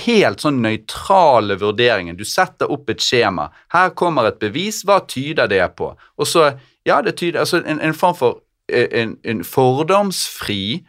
helt 0.00 0.40
sånn 0.40 0.62
nøytrale 0.64 1.58
vurderingen. 1.60 2.16
Du 2.16 2.24
setter 2.24 2.72
opp 2.72 2.88
et 2.88 3.04
skjema. 3.04 3.50
Her 3.76 3.92
kommer 3.92 4.30
et 4.30 4.40
bevis. 4.40 4.80
Hva 4.88 5.02
tyder 5.04 5.50
det 5.50 5.66
på? 5.76 5.92
Og 5.92 6.28
så, 6.28 6.54
ja, 6.88 7.02
det 7.04 7.18
tyder 7.20 7.44
Altså 7.44 7.60
en, 7.60 7.84
en 7.84 7.96
form 7.96 8.16
for 8.16 8.40
en, 8.70 9.16
en 9.26 9.40
fordomsfri, 9.44 10.86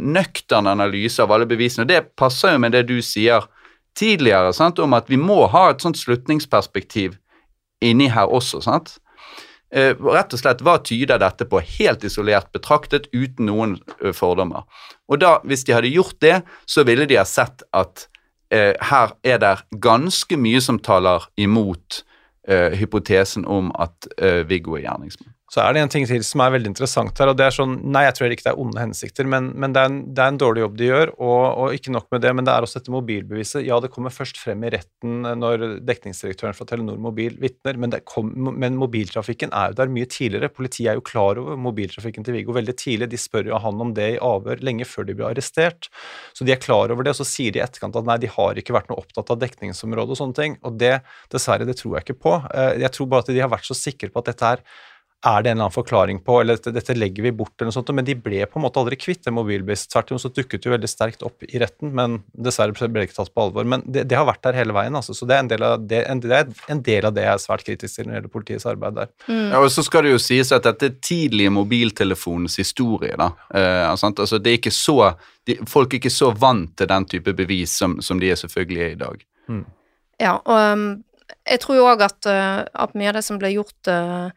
nøktern 0.00 0.66
analyse 0.66 1.20
av 1.22 1.30
alle 1.32 1.46
bevisene. 1.46 1.84
Og 1.84 1.90
det 1.92 2.00
passer 2.18 2.54
jo 2.56 2.62
med 2.64 2.72
det 2.74 2.86
du 2.88 2.96
sier 3.04 3.44
tidligere, 3.96 4.52
sant, 4.56 4.78
om 4.78 4.94
at 4.96 5.10
vi 5.10 5.18
må 5.20 5.46
ha 5.52 5.70
et 5.70 5.82
sånt 5.84 5.98
slutningsperspektiv 5.98 7.16
inni 7.84 8.08
her 8.12 8.30
også, 8.32 8.62
sant. 8.64 8.96
Eh, 9.74 9.96
rett 9.98 10.32
og 10.32 10.40
slett, 10.40 10.62
hva 10.64 10.76
tyder 10.84 11.18
dette 11.20 11.46
på, 11.50 11.60
helt 11.78 12.04
isolert 12.06 12.52
betraktet, 12.54 13.08
uten 13.12 13.48
noen 13.50 13.76
eh, 13.98 14.12
fordommer. 14.14 14.64
Og 15.10 15.20
da, 15.20 15.36
hvis 15.44 15.66
de 15.66 15.74
hadde 15.74 15.92
gjort 15.92 16.20
det, 16.22 16.36
så 16.70 16.86
ville 16.86 17.08
de 17.10 17.18
ha 17.18 17.26
sett 17.28 17.66
at 17.76 18.06
eh, 18.54 18.74
her 18.90 19.16
er 19.26 19.40
det 19.42 19.54
ganske 19.82 20.38
mye 20.38 20.62
som 20.62 20.78
taler 20.78 21.26
imot 21.36 22.04
eh, 22.48 22.76
hypotesen 22.78 23.46
om 23.46 23.72
at 23.74 24.08
eh, 24.16 24.44
Viggo 24.48 24.78
er 24.78 24.86
gjerningsmann. 24.86 25.35
Så 25.56 25.62
er 25.64 25.72
det 25.72 25.80
en 25.80 25.88
ting 25.88 26.04
til 26.04 26.20
som 26.26 26.42
er 26.44 26.50
veldig 26.52 26.68
interessant 26.68 27.16
her, 27.16 27.30
og 27.32 27.36
det 27.38 27.46
er 27.46 27.54
sånn 27.56 27.78
Nei, 27.88 28.02
jeg 28.04 28.16
tror 28.18 28.32
ikke 28.34 28.44
det 28.44 28.50
er 28.50 28.58
onde 28.60 28.82
hensikter, 28.82 29.28
men, 29.32 29.46
men 29.56 29.72
det, 29.72 29.80
er 29.80 29.88
en, 29.88 30.00
det, 30.10 30.20
er 30.20 30.32
en, 30.34 30.40
dårlig 30.42 30.60
jobb 30.60 30.74
de 30.76 30.88
gjør, 30.90 31.12
og, 31.16 31.44
og, 31.46 31.76
ikke 31.78 31.94
nok 31.94 32.10
med 32.12 32.20
det, 32.26 32.32
men 32.36 32.44
det 32.44 32.52
er 32.52 32.66
også 32.66 32.82
dette 32.82 32.92
mobilbeviset. 32.92 33.62
Ja, 33.64 33.78
det 33.80 33.88
kommer 33.94 34.12
først 34.12 34.36
frem 34.36 34.66
i 34.66 34.72
retten 34.74 35.24
når 35.40 35.64
dekningsdirektøren 35.88 36.56
fra 36.58 36.66
Telenor 36.68 36.98
Mobil 37.00 37.38
vitner, 37.40 37.78
men, 37.80 37.96
men, 38.52 38.76
mobiltrafikken 38.76 39.54
er 39.56 39.72
jo 39.72 39.78
der 39.78 39.94
mye 39.94 40.10
tidligere. 40.12 40.50
Politiet 40.52 40.90
er 40.92 40.98
jo 41.00 41.06
klar 41.08 41.40
over 41.40 41.56
mobiltrafikken 41.68 42.26
til 42.26 42.36
Viggo 42.36 42.56
veldig 42.58 42.76
tidlig. 42.76 43.08
De 43.14 43.20
spør 43.20 43.48
jo 43.54 43.60
han 43.64 43.80
om 43.86 43.94
det 43.96 44.10
i 44.18 44.20
avhør 44.20 44.60
lenge 44.66 44.84
før 44.88 45.08
de 45.08 45.16
blir 45.16 45.30
arrestert. 45.30 45.88
Så 46.36 46.44
de 46.44 46.52
er 46.52 46.60
klar 46.60 46.92
over 46.92 47.06
det, 47.06 47.14
og 47.16 47.22
så 47.22 47.28
sier 47.30 47.54
de 47.54 47.62
i 47.62 47.64
etterkant 47.64 47.96
at 47.96 48.10
nei, 48.10 48.18
de 48.20 48.34
har 48.34 48.60
ikke 48.60 48.76
vært 48.76 48.92
noe 48.92 49.00
opptatt 49.00 49.32
av 49.32 49.40
dekningsområdet 49.40 50.18
og 50.18 50.20
sånne 50.20 50.36
ting. 50.42 50.60
Og 50.68 50.76
det, 50.84 50.98
dessverre, 51.32 51.64
det 51.64 51.78
tror 51.80 51.96
jeg 51.96 52.10
ikke 52.10 52.20
på. 52.28 52.36
Eh, 52.52 52.74
jeg 52.84 52.92
tror 52.92 53.10
bare 53.14 53.24
at 53.24 53.32
de 53.32 53.40
har 53.40 53.54
vært 53.56 53.70
så 53.72 53.78
sikre 53.78 54.12
på 54.12 54.20
at 54.20 54.34
dette 54.34 54.52
er 54.58 54.68
er 55.24 55.42
det 55.42 55.50
en 55.50 55.56
eller 55.56 55.66
annen 55.66 55.74
forklaring 55.74 56.18
på, 56.22 56.40
eller 56.40 56.58
dette, 56.58 56.70
dette, 56.76 56.94
legger 56.94 57.24
vi 57.24 57.32
bort, 57.34 57.54
eller 57.56 57.70
noe 57.70 57.74
sånt, 57.74 57.90
men 57.96 58.04
de 58.06 58.14
ble 58.20 58.44
på 58.46 58.60
en 58.60 58.64
måte 58.66 58.78
aldri 58.80 58.98
kvitt 59.00 59.24
det 59.24 59.32
mobilbevis. 59.34 59.86
Tvert 59.90 60.12
imot 60.12 60.22
så 60.22 60.30
dukket 60.30 60.60
det 60.62 60.68
jo 60.68 60.74
veldig 60.74 60.90
sterkt 60.90 61.24
opp 61.26 61.46
i 61.48 61.60
retten, 61.62 61.94
men 61.96 62.18
dessverre 62.46 62.76
ble 62.76 62.90
det 62.92 63.08
ikke 63.08 63.18
tatt 63.18 63.32
på 63.34 63.46
alvor. 63.46 63.66
Men 63.66 63.82
det, 63.86 64.04
det 64.10 64.18
har 64.18 64.28
vært 64.28 64.44
der 64.46 64.58
hele 64.60 64.76
veien, 64.76 64.98
altså. 64.98 65.16
Så 65.16 65.26
det 65.28 65.38
er 65.38 65.44
en 65.44 65.50
del 65.50 65.64
av 65.66 65.86
det, 65.88 66.02
en, 66.06 66.20
det, 66.22 66.42
en 66.72 66.82
del 66.86 67.08
av 67.08 67.16
det 67.16 67.24
jeg 67.24 67.32
er 67.32 67.42
svært 67.42 67.66
kritisk 67.66 67.96
til 67.96 68.06
når 68.06 68.12
det 68.12 68.18
gjelder 68.20 68.34
politiets 68.36 68.68
arbeid 68.70 68.98
der. 69.00 69.12
Mm. 69.26 69.46
Ja, 69.54 69.62
og 69.62 69.70
så 69.74 69.86
skal 69.86 70.06
det 70.06 70.12
jo 70.12 70.20
sies 70.22 70.52
at 70.54 70.68
dette 70.68 70.90
er 70.90 70.98
tidlige 71.08 71.54
mobiltelefonens 71.56 72.58
historie, 72.60 73.16
da. 73.18 73.32
Eh, 73.56 73.82
altså, 73.88 74.38
det 74.38 74.52
er 74.52 74.60
ikke 74.60 74.74
så, 74.74 74.98
de, 75.48 75.58
folk 75.70 75.94
er 75.94 76.02
ikke 76.02 76.12
så 76.12 76.30
vant 76.36 76.76
til 76.78 76.92
den 76.92 77.08
type 77.16 77.34
bevis 77.40 77.74
som, 77.80 77.98
som 78.04 78.20
de 78.22 78.30
er 78.30 78.38
selvfølgelig 78.38 78.84
er 78.84 78.94
i 78.94 79.00
dag. 79.02 79.26
Mm. 79.48 79.64
Ja, 80.22 80.36
og 80.38 80.72
um, 80.72 80.86
jeg 81.46 81.62
tror 81.62 81.78
jo 81.78 81.88
òg 81.90 82.04
at, 82.06 82.18
uh, 82.28 82.62
at, 82.70 82.94
mye 82.96 83.10
av 83.10 83.18
det 83.18 83.24
som 83.26 83.40
ble 83.40 83.52
gjort 83.56 83.90
uh, 83.90 84.30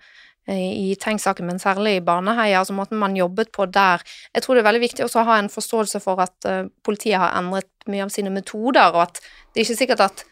i 0.50 0.96
Tenk-saken, 1.00 1.46
men 1.46 1.60
særlig 1.62 1.98
i 1.98 2.04
Baneheia, 2.06 2.60
altså 2.62 2.74
måten 2.74 3.00
man 3.02 3.18
jobbet 3.18 3.52
på 3.56 3.68
der. 3.70 4.04
Jeg 4.34 4.44
tror 4.44 4.56
det 4.56 4.64
er 4.64 4.70
veldig 4.70 4.82
viktig 4.82 5.06
også 5.06 5.22
å 5.22 5.28
ha 5.30 5.38
en 5.40 5.52
forståelse 5.54 6.02
for 6.04 6.22
at 6.24 6.50
uh, 6.50 6.66
politiet 6.86 7.20
har 7.22 7.36
endret 7.38 7.70
mye 7.90 8.06
av 8.06 8.14
sine 8.14 8.34
metoder, 8.34 8.96
og 8.96 9.08
at 9.08 9.22
det 9.22 9.62
er 9.62 9.68
ikke 9.68 9.82
sikkert 9.84 10.06
at 10.08 10.26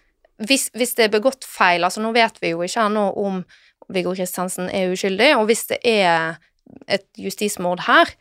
hvis, 0.48 0.68
hvis 0.78 0.94
det 0.98 1.08
er 1.08 1.14
begått 1.14 1.48
feil, 1.50 1.86
altså 1.86 2.02
nå 2.04 2.12
vet 2.16 2.38
vi 2.42 2.54
jo 2.54 2.62
ikke 2.66 2.86
ennå 2.90 3.08
om 3.18 3.42
Viggo 3.94 4.14
Kristiansen 4.14 4.72
er 4.74 4.92
uskyldig, 4.94 5.32
og 5.38 5.48
hvis 5.50 5.66
det 5.72 5.80
er 5.88 6.38
et 6.92 7.08
justismord 7.18 7.86
her, 7.88 8.12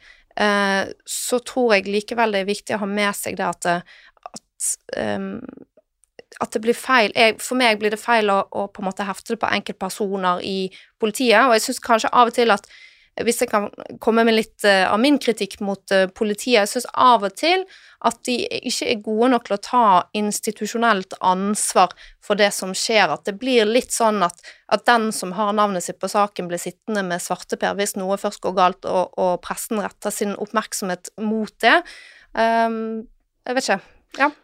uh, 0.41 0.85
så 1.09 1.41
tror 1.45 1.77
jeg 1.77 1.89
likevel 1.91 2.35
det 2.35 2.45
er 2.45 2.53
viktig 2.53 2.77
å 2.77 2.83
ha 2.85 2.91
med 2.91 3.17
seg 3.17 3.39
det 3.41 3.49
at, 3.49 3.71
at 4.33 4.71
um, 4.97 5.41
at 6.43 6.53
det 6.53 6.61
blir 6.65 6.77
feil 6.77 7.15
jeg, 7.17 7.39
For 7.41 7.59
meg 7.59 7.79
blir 7.81 7.95
det 7.95 8.01
feil 8.01 8.29
å, 8.33 8.43
å, 8.51 8.67
på 8.69 8.83
en 8.83 8.91
måte 8.91 9.07
hefte 9.09 9.35
det 9.35 9.41
på 9.43 9.53
enkeltpersoner 9.59 10.43
i 10.45 10.59
politiet, 11.01 11.47
og 11.47 11.57
jeg 11.57 11.69
syns 11.69 11.83
kanskje 11.85 12.13
av 12.13 12.33
og 12.33 12.37
til 12.37 12.55
at 12.55 12.69
hvis 13.25 13.39
jeg 13.41 13.49
kan 13.49 13.71
komme 14.03 14.27
med 14.29 14.37
litt 14.37 14.65
uh, 14.69 14.91
av 14.91 15.01
min 15.01 15.17
kritikk 15.17 15.55
mot 15.65 15.81
uh, 15.95 16.05
politiet, 16.13 16.59
jeg 16.59 16.73
syns 16.75 16.89
av 16.93 17.25
og 17.25 17.33
til 17.41 17.65
at 18.05 18.19
de 18.29 18.35
ikke 18.69 18.91
er 18.93 19.01
gode 19.07 19.31
nok 19.33 19.47
til 19.47 19.57
å 19.57 19.63
ta 19.65 19.85
institusjonelt 20.21 21.17
ansvar 21.25 21.95
for 22.25 22.37
det 22.37 22.51
som 22.53 22.75
skjer, 22.77 23.09
at 23.15 23.25
det 23.25 23.39
blir 23.41 23.65
litt 23.65 23.95
sånn 23.95 24.21
at, 24.27 24.45
at 24.69 24.85
den 24.89 25.09
som 25.17 25.33
har 25.39 25.57
navnet 25.57 25.87
sitt 25.87 26.01
på 26.03 26.13
saken, 26.13 26.51
blir 26.51 26.61
sittende 26.61 27.07
med 27.09 27.25
svarteper 27.25 27.79
hvis 27.81 27.97
noe 27.97 28.21
først 28.21 28.45
går 28.45 28.59
galt, 28.59 28.85
og, 28.85 29.17
og 29.17 29.41
pressen 29.47 29.81
retter 29.81 30.13
sin 30.13 30.37
oppmerksomhet 30.37 31.15
mot 31.17 31.57
det. 31.65 31.79
Um, 32.37 33.07
jeg 33.49 33.57
vet 33.57 33.71
ikke. 33.71 33.81
Ja. 34.21 34.35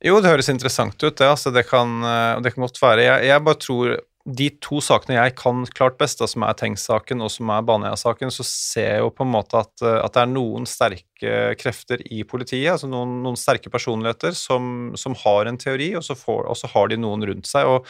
Jo, 0.00 0.16
det 0.22 0.30
høres 0.32 0.48
interessant 0.48 0.96
ut, 1.02 1.16
det. 1.18 1.26
Altså, 1.28 1.52
det, 1.52 1.66
kan, 1.68 1.98
eh, 2.06 2.38
det 2.40 2.54
kan 2.54 2.64
godt 2.64 2.80
være. 2.80 3.04
Jeg, 3.04 3.26
jeg, 3.28 3.44
bare 3.44 3.60
tror 3.60 3.98
de 4.30 4.46
to 4.62 4.80
sakene 4.84 5.16
jeg 5.16 5.34
kan 5.36 5.64
klart 5.76 5.98
best, 6.00 6.20
da, 6.20 6.28
som 6.28 6.44
er 6.44 6.56
Tengs-saken 6.56 7.24
og 7.24 7.32
som 7.32 7.50
er 7.52 7.66
Baneheia-saken, 7.68 8.32
så 8.32 8.44
ser 8.46 8.88
jeg 8.94 9.02
jo 9.04 9.10
på 9.16 9.26
en 9.26 9.32
måte 9.34 9.60
at, 9.60 9.74
eh, 9.84 9.98
at, 10.00 10.14
det 10.16 10.22
er 10.22 10.32
noen 10.32 10.68
sterke 10.68 11.34
krefter 11.60 12.04
i 12.08 12.22
politiet, 12.28 12.70
altså 12.72 12.88
noen, 12.88 13.18
noen 13.26 13.36
sterke 13.40 13.72
personligheter 13.72 14.36
som, 14.36 14.90
som, 15.00 15.16
har 15.24 15.50
en 15.50 15.60
teori, 15.60 15.92
og 16.00 16.06
så, 16.06 16.16
får, 16.16 16.46
og 16.48 16.56
så, 16.56 16.70
har 16.72 16.88
de 16.92 17.00
noen 17.00 17.28
rundt 17.32 17.50
seg. 17.50 17.68
og 17.68 17.86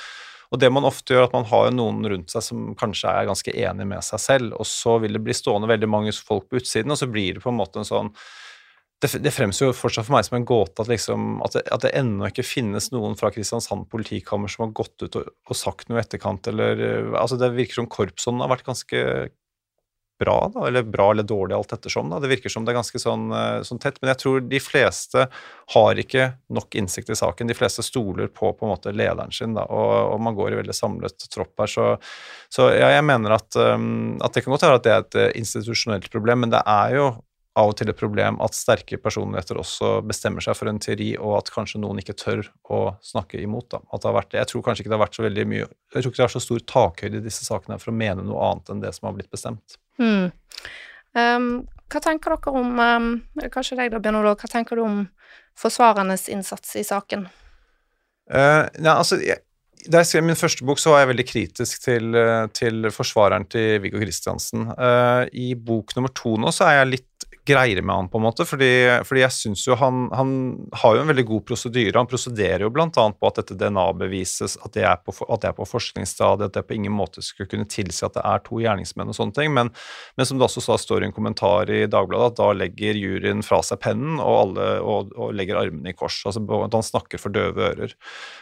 og 0.50 0.58
det 0.58 0.66
man 0.74 0.82
ofte 0.82 1.14
gjør, 1.14 1.28
at 1.28 1.34
man 1.36 1.44
har 1.46 1.68
noen 1.70 2.02
rundt 2.10 2.32
seg 2.32 2.42
som 2.42 2.72
kanskje 2.74 3.06
er 3.06 3.28
ganske 3.28 3.52
enig 3.54 3.84
med 3.86 4.02
seg 4.02 4.18
selv, 4.18 4.56
og 4.58 4.66
så 4.66 4.96
vil 4.98 5.14
det 5.14 5.22
bli 5.22 5.36
stående 5.36 5.68
veldig 5.70 5.86
mange 5.86 6.14
folk 6.16 6.48
på 6.50 6.58
utsiden, 6.58 6.90
og 6.90 6.98
så 6.98 7.06
blir 7.06 7.36
det 7.36 7.44
på 7.44 7.52
en 7.52 7.60
måte 7.60 7.78
en 7.78 7.86
sånn 7.86 8.10
det, 9.00 9.10
det 9.24 9.32
fremstår 9.32 9.70
jo 9.70 9.76
fortsatt 9.76 10.06
for 10.06 10.16
meg 10.16 10.26
som 10.26 10.36
en 10.36 10.46
gåte 10.48 10.82
at, 10.82 10.90
liksom, 10.90 11.38
at, 11.46 11.56
det, 11.56 11.64
at 11.72 11.84
det 11.86 11.92
ennå 11.96 12.28
ikke 12.28 12.44
finnes 12.44 12.90
noen 12.92 13.16
fra 13.16 13.32
Kristiansand 13.34 13.88
politikammer 13.92 14.52
som 14.52 14.66
har 14.66 14.74
gått 14.76 14.96
ut 15.04 15.20
og, 15.20 15.30
og 15.48 15.56
sagt 15.58 15.88
noe 15.88 16.00
i 16.00 16.04
etterkant, 16.04 16.50
eller 16.52 17.14
altså 17.16 17.38
Det 17.40 17.52
virker 17.56 17.80
som 17.80 17.90
korpsånden 17.90 18.44
har 18.44 18.52
vært 18.52 18.68
ganske 18.68 19.04
bra, 20.20 20.50
da, 20.54 20.66
eller 20.68 20.82
bra 20.82 21.10
eller 21.10 21.24
dårlig, 21.24 21.54
alt 21.56 21.72
ettersom. 21.72 22.10
Da. 22.12 22.18
Det 22.20 22.28
virker 22.28 22.52
som 22.52 22.66
det 22.66 22.74
er 22.74 22.78
ganske 22.80 23.00
sånn, 23.00 23.30
eh, 23.32 23.62
sånn, 23.64 23.80
tett. 23.80 23.96
Men 24.02 24.12
jeg 24.12 24.20
tror 24.20 24.42
de 24.44 24.60
fleste 24.60 25.26
har 25.74 26.02
ikke 26.02 26.26
nok 26.52 26.76
innsikt 26.76 27.12
i 27.14 27.16
saken. 27.16 27.48
De 27.48 27.56
fleste 27.56 27.84
stoler 27.86 28.28
på 28.28 28.52
på 28.52 28.66
en 28.66 28.74
måte 28.74 28.92
lederen 28.92 29.32
sin, 29.32 29.56
da, 29.56 29.64
og, 29.64 29.94
og 30.12 30.20
man 30.20 30.36
går 30.36 30.52
i 30.52 30.60
veldig 30.60 30.76
samlet 30.76 31.26
tropp 31.32 31.64
her. 31.64 31.72
Så, 31.72 31.88
så 32.52 32.68
ja, 32.74 32.92
jeg 32.98 33.06
mener 33.08 33.38
at, 33.38 33.48
um, 33.56 34.18
at 34.20 34.36
det 34.36 34.44
kan 34.44 34.52
godt 34.54 34.68
være 34.68 34.80
at 34.82 34.86
det 34.86 34.92
er 34.92 35.04
et 35.06 35.20
eh, 35.22 35.32
institusjonelt 35.40 36.10
problem, 36.12 36.44
men 36.44 36.52
det 36.52 36.62
er 36.68 36.98
jo 36.98 37.10
av 37.60 37.70
og 37.70 37.76
til 37.78 37.90
et 37.92 37.98
problem 37.98 38.38
at 38.44 38.56
sterke 38.56 38.98
personligheter 39.00 39.58
også 39.60 39.98
bestemmer 40.06 40.44
seg 40.44 40.56
for 40.58 40.70
en 40.70 40.80
teori, 40.82 41.12
og 41.20 41.38
at 41.38 41.50
kanskje 41.54 41.80
noen 41.82 42.00
ikke 42.02 42.16
tør 42.18 42.44
å 42.72 42.80
snakke 43.04 43.40
imot. 43.42 43.76
At 43.78 44.00
det 44.00 44.08
har 44.08 44.16
vært, 44.16 44.38
jeg 44.38 44.50
tror 44.50 44.64
kanskje 44.66 44.84
ikke 44.84 44.92
det 44.92 44.98
har 44.98 45.04
vært 45.04 45.18
så 45.18 45.26
veldig 45.26 45.44
mye 45.50 45.64
Jeg 45.64 45.96
tror 45.96 46.08
ikke 46.08 46.22
det 46.22 46.28
er 46.28 46.34
så 46.36 46.44
stor 46.44 46.62
takhøyde 46.74 47.20
i 47.20 47.26
disse 47.26 47.46
sakene 47.46 47.80
for 47.82 47.92
å 47.92 47.98
mene 48.00 48.24
noe 48.26 48.48
annet 48.50 48.72
enn 48.72 48.82
det 48.84 48.94
som 48.96 49.10
har 49.10 49.18
blitt 49.18 49.30
bestemt. 49.32 49.76
Hmm. 50.00 50.30
Um, 51.18 51.50
hva 51.90 52.02
tenker 52.04 52.36
dere 52.36 52.54
om 52.54 52.78
um, 52.78 53.12
Kanskje 53.50 53.80
deg 53.80 53.90
da, 53.90 53.98
Bjørn 54.02 54.20
Olav. 54.20 54.38
Hva 54.40 54.50
tenker 54.50 54.78
du 54.78 54.84
om 54.86 55.04
forsvarernes 55.58 56.28
innsats 56.32 56.76
i 56.78 56.86
saken? 56.86 57.26
Uh, 58.30 58.66
ja, 58.78 58.94
altså, 58.94 59.18
jeg, 59.24 59.42
da 59.88 60.02
jeg 60.02 60.10
skrev 60.10 60.26
min 60.28 60.38
første 60.38 60.66
bok, 60.66 60.80
så 60.80 60.92
var 60.92 61.02
jeg 61.02 61.10
veldig 61.14 61.26
kritisk 61.28 61.84
til, 61.84 62.14
eh, 62.18 62.46
til 62.52 62.90
forsvareren 62.92 63.46
til 63.48 63.80
Viggo 63.80 64.00
Kristiansen. 64.02 64.68
Uh, 64.76 65.24
I 65.32 65.54
bok 65.56 65.94
nummer 65.96 66.12
to 66.12 66.34
nå 66.40 66.52
så 66.52 66.68
er 66.68 66.80
jeg 66.80 66.90
litt 66.90 67.28
greiere 67.48 67.82
med 67.82 67.94
han, 67.94 68.08
på 68.08 68.18
en 68.18 68.24
måte. 68.24 68.44
Fordi, 68.48 68.70
fordi 69.06 69.22
jeg 69.22 69.34
syns 69.34 69.64
jo 69.66 69.76
han, 69.80 70.08
han, 70.16 70.32
har 70.82 70.96
jo 70.96 71.04
en 71.04 71.10
veldig 71.10 71.24
god 71.28 71.44
prosedyre. 71.48 71.96
Han 71.98 72.08
prosederer 72.10 72.64
jo 72.64 72.70
bl.a. 72.74 72.88
på 72.90 73.30
at 73.30 73.40
dette 73.40 73.56
DNA-bevises, 73.60 74.58
at, 74.60 74.72
det 74.76 74.84
er 74.86 75.00
på, 75.02 75.14
at 75.26 75.42
det 75.42 75.50
er 75.50 75.56
på 75.56 75.68
forskningsstadiet, 75.68 76.50
at 76.50 76.58
det 76.58 76.64
på 76.68 76.76
ingen 76.76 76.94
måte 76.94 77.24
skulle 77.24 77.50
kunne 77.50 77.68
tilsi 77.70 78.04
at 78.06 78.16
det 78.18 78.24
er 78.26 78.44
to 78.46 78.60
gjerningsmenn 78.62 79.12
og 79.12 79.16
sånne 79.16 79.36
ting. 79.36 79.54
Men, 79.56 79.72
men 80.18 80.28
som 80.28 80.40
det 80.40 80.46
også 80.46 80.64
sa, 80.64 80.78
står 80.80 81.04
i 81.04 81.10
en 81.10 81.16
kommentar 81.16 81.70
i 81.72 81.82
Dagbladet, 81.90 82.34
at 82.34 82.40
da 82.40 82.50
legger 82.56 82.98
juryen 83.00 83.44
fra 83.46 83.62
seg 83.66 83.82
pennen 83.84 84.20
og, 84.20 84.36
alle, 84.44 84.68
og, 84.84 85.14
og 85.16 85.34
legger 85.36 85.60
armene 85.60 85.94
i 85.94 85.96
kors. 85.96 86.20
Altså 86.28 86.44
at 86.60 86.76
han 86.76 86.86
snakker 86.86 87.20
for 87.22 87.34
døve 87.34 87.70
ører. 87.70 87.96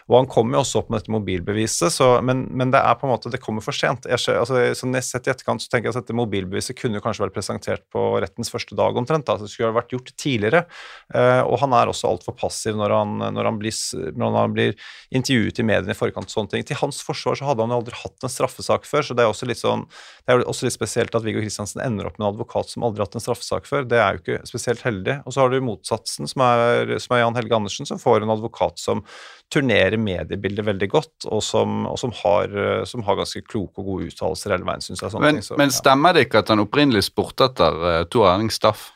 Og 0.09 0.21
han 0.21 0.31
kommer 0.31 0.59
jo 0.59 0.65
også 0.65 0.83
opp 0.83 0.93
med 0.93 1.03
dette 1.03 1.13
mobilbeviset, 1.13 1.93
så, 1.95 2.11
men, 2.25 2.47
men, 2.57 2.73
det 2.73 2.81
er 2.81 2.97
på 2.99 3.07
en 3.07 3.13
måte, 3.15 3.33
det 3.33 3.41
kommer 3.43 3.65
for 3.65 3.77
sent. 3.77 4.09
Jeg, 4.09 4.21
altså, 4.35 4.61
sånn 4.77 4.97
sett 5.05 5.29
i 5.29 5.33
etterkant 5.33 5.63
så 5.63 5.71
tenker 5.71 5.89
jeg 5.89 5.97
at 5.97 6.03
dette 6.03 6.17
mobilbeviset 6.17 6.77
kunne 6.79 7.03
kanskje 7.05 7.27
vært 7.27 7.37
presentert 7.37 7.85
på 7.93 8.05
rettens 8.23 8.51
første 8.53 8.77
dag 8.79 8.88
omtrent. 8.97 9.27
Da. 9.29 9.37
Det 9.37 9.51
skulle 9.53 9.75
vært 9.77 9.93
gjort 9.93 10.13
tidligere. 10.17 10.65
Uh, 11.13 11.43
og 11.45 11.59
han 11.63 11.75
er 11.77 11.91
også 11.91 12.09
altfor 12.09 12.37
passiv 12.39 12.79
når 12.79 12.95
han, 12.97 13.17
når, 13.37 13.51
han 13.51 13.59
blir, 13.61 13.75
når 14.17 14.39
han, 14.39 14.57
blir, 14.57 14.75
intervjuet 15.15 15.61
i 15.61 15.67
mediene 15.67 15.93
i 15.93 15.99
forkant. 15.99 16.31
sånne 16.33 16.55
ting. 16.55 16.65
Til 16.69 16.81
hans 16.81 17.01
forsvar 17.05 17.39
så 17.39 17.49
hadde 17.49 17.65
han 17.65 17.75
jo 17.75 17.81
aldri 17.83 17.99
hatt 18.01 18.25
en 18.25 18.33
straffesak 18.33 18.89
før, 18.89 19.05
så 19.05 19.17
det 19.17 19.25
er 19.25 19.33
også 19.33 19.49
litt, 19.49 19.61
sånn, 19.61 19.87
det 20.25 20.35
er 20.35 20.45
også 20.49 20.69
litt 20.69 20.77
spesielt 20.77 21.15
at 21.17 21.25
Viggo 21.25 21.43
Kristiansen 21.45 21.83
ender 21.85 22.09
opp 22.09 22.19
med 22.19 22.27
en 22.27 22.33
advokat 22.33 22.73
som 22.73 22.87
aldri 22.87 23.03
har 23.03 23.11
hatt 23.11 23.19
en 23.19 23.25
straffesak 23.25 23.69
før. 23.69 23.89
Det 23.89 24.01
er 24.01 24.17
jo 24.17 24.23
ikke 24.23 24.49
spesielt 24.49 24.85
heldig. 24.87 25.21
Og 25.25 25.35
så 25.35 25.45
har 25.45 25.53
du 25.53 25.61
motsatsen, 25.65 26.29
som 26.31 26.45
er, 26.45 26.97
som 27.03 27.17
er 27.17 27.25
Jan 27.25 27.39
Helge 27.39 27.59
Andersen, 27.59 27.89
som 27.89 28.01
får 28.01 28.25
en 28.25 28.35
advokat 28.37 28.81
som 28.81 29.05
turnerer 29.53 29.97
mediebildet 30.01 30.67
veldig 30.67 30.89
godt, 30.93 31.29
og 31.33 31.41
som, 31.45 31.87
og 31.89 31.97
som, 32.01 32.13
har, 32.21 32.53
som 32.89 33.05
har, 33.07 33.17
ganske 33.19 33.43
kloke 33.49 33.81
og 33.81 33.89
gode 33.89 34.11
uttalelser 34.11 34.55
hele 34.55 34.69
veien, 34.69 34.85
syns 34.85 35.03
jeg. 35.03 35.15
Men, 35.17 35.39
ting, 35.39 35.47
så, 35.47 35.57
men, 35.61 35.73
stemmer 35.75 36.17
det 36.17 36.27
ikke 36.27 36.43
at 36.45 36.53
han 36.53 36.63
opprinnelig 36.63 37.07
spurte 37.09 37.49
etter 37.49 37.81
uh, 37.81 38.03
Tor 38.13 38.29
Erling 38.35 38.53
Staff? 38.53 38.88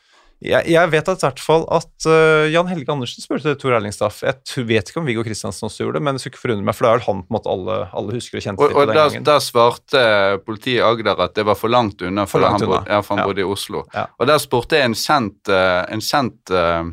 Jeg, 0.43 0.66
jeg 0.72 0.90
vet 0.90 1.09
at, 1.09 1.20
i 1.22 1.26
hvert 1.28 1.40
fall 1.43 1.62
at 1.70 2.07
uh, 2.11 2.49
Jan 2.51 2.66
Helge 2.66 2.90
Andersen 2.90 3.22
spurte 3.22 3.53
Tor 3.61 3.76
Erlingstaff. 3.76 4.22
Jeg 4.26 4.40
tror- 4.49 4.64
vet 4.66 4.88
ikke 4.90 4.99
om 4.99 5.07
Viggo 5.07 5.22
Kristiansen 5.22 5.68
også 5.68 5.84
gjorde 5.84 6.01
det, 6.01 6.03
men 6.03 6.16
det 6.16 6.22
skulle 6.24 6.32
ikke 6.34 6.43
forundre 6.43 6.66
meg, 6.66 6.74
for 6.74 6.84
det 6.86 6.90
er 6.90 6.97
vel 6.99 7.07
han 7.07 7.20
på 7.22 7.30
en 7.30 7.36
måte 7.36 7.53
alle, 7.53 7.76
alle 8.01 8.16
husker 8.16 8.40
og 8.40 8.43
kjente 8.47 8.62
Og, 8.64 8.68
til 8.72 8.76
og 8.80 8.86
den 8.90 8.97
gangen. 8.97 9.12
gangen. 9.12 9.28
da 9.28 9.36
svarte 9.45 10.03
politiet 10.47 10.80
i 10.80 10.82
Agder 10.82 11.22
at 11.28 11.34
det 11.38 11.45
var 11.47 11.55
for 11.61 11.68
langt 11.70 12.03
unna, 12.03 12.24
For 12.26 12.38
for 12.38 12.47
langt 12.47 12.61
han, 12.61 12.68
unna. 12.68 12.80
bodde, 12.80 12.90
ja, 12.97 13.01
for 13.07 13.14
han 13.14 13.22
Ja. 13.22 13.28
bodde 13.30 13.45
i 13.45 13.49
Oslo. 13.55 13.84
Ja. 13.95 14.07
Og 14.18 14.26
der 14.26 14.38
spurte 14.43 14.76
jeg 14.80 14.84
en 14.90 14.95
kjent, 14.99 15.49
eh, 15.49 15.84
en 15.95 16.01
kjent 16.01 16.51
uh, 16.51 16.90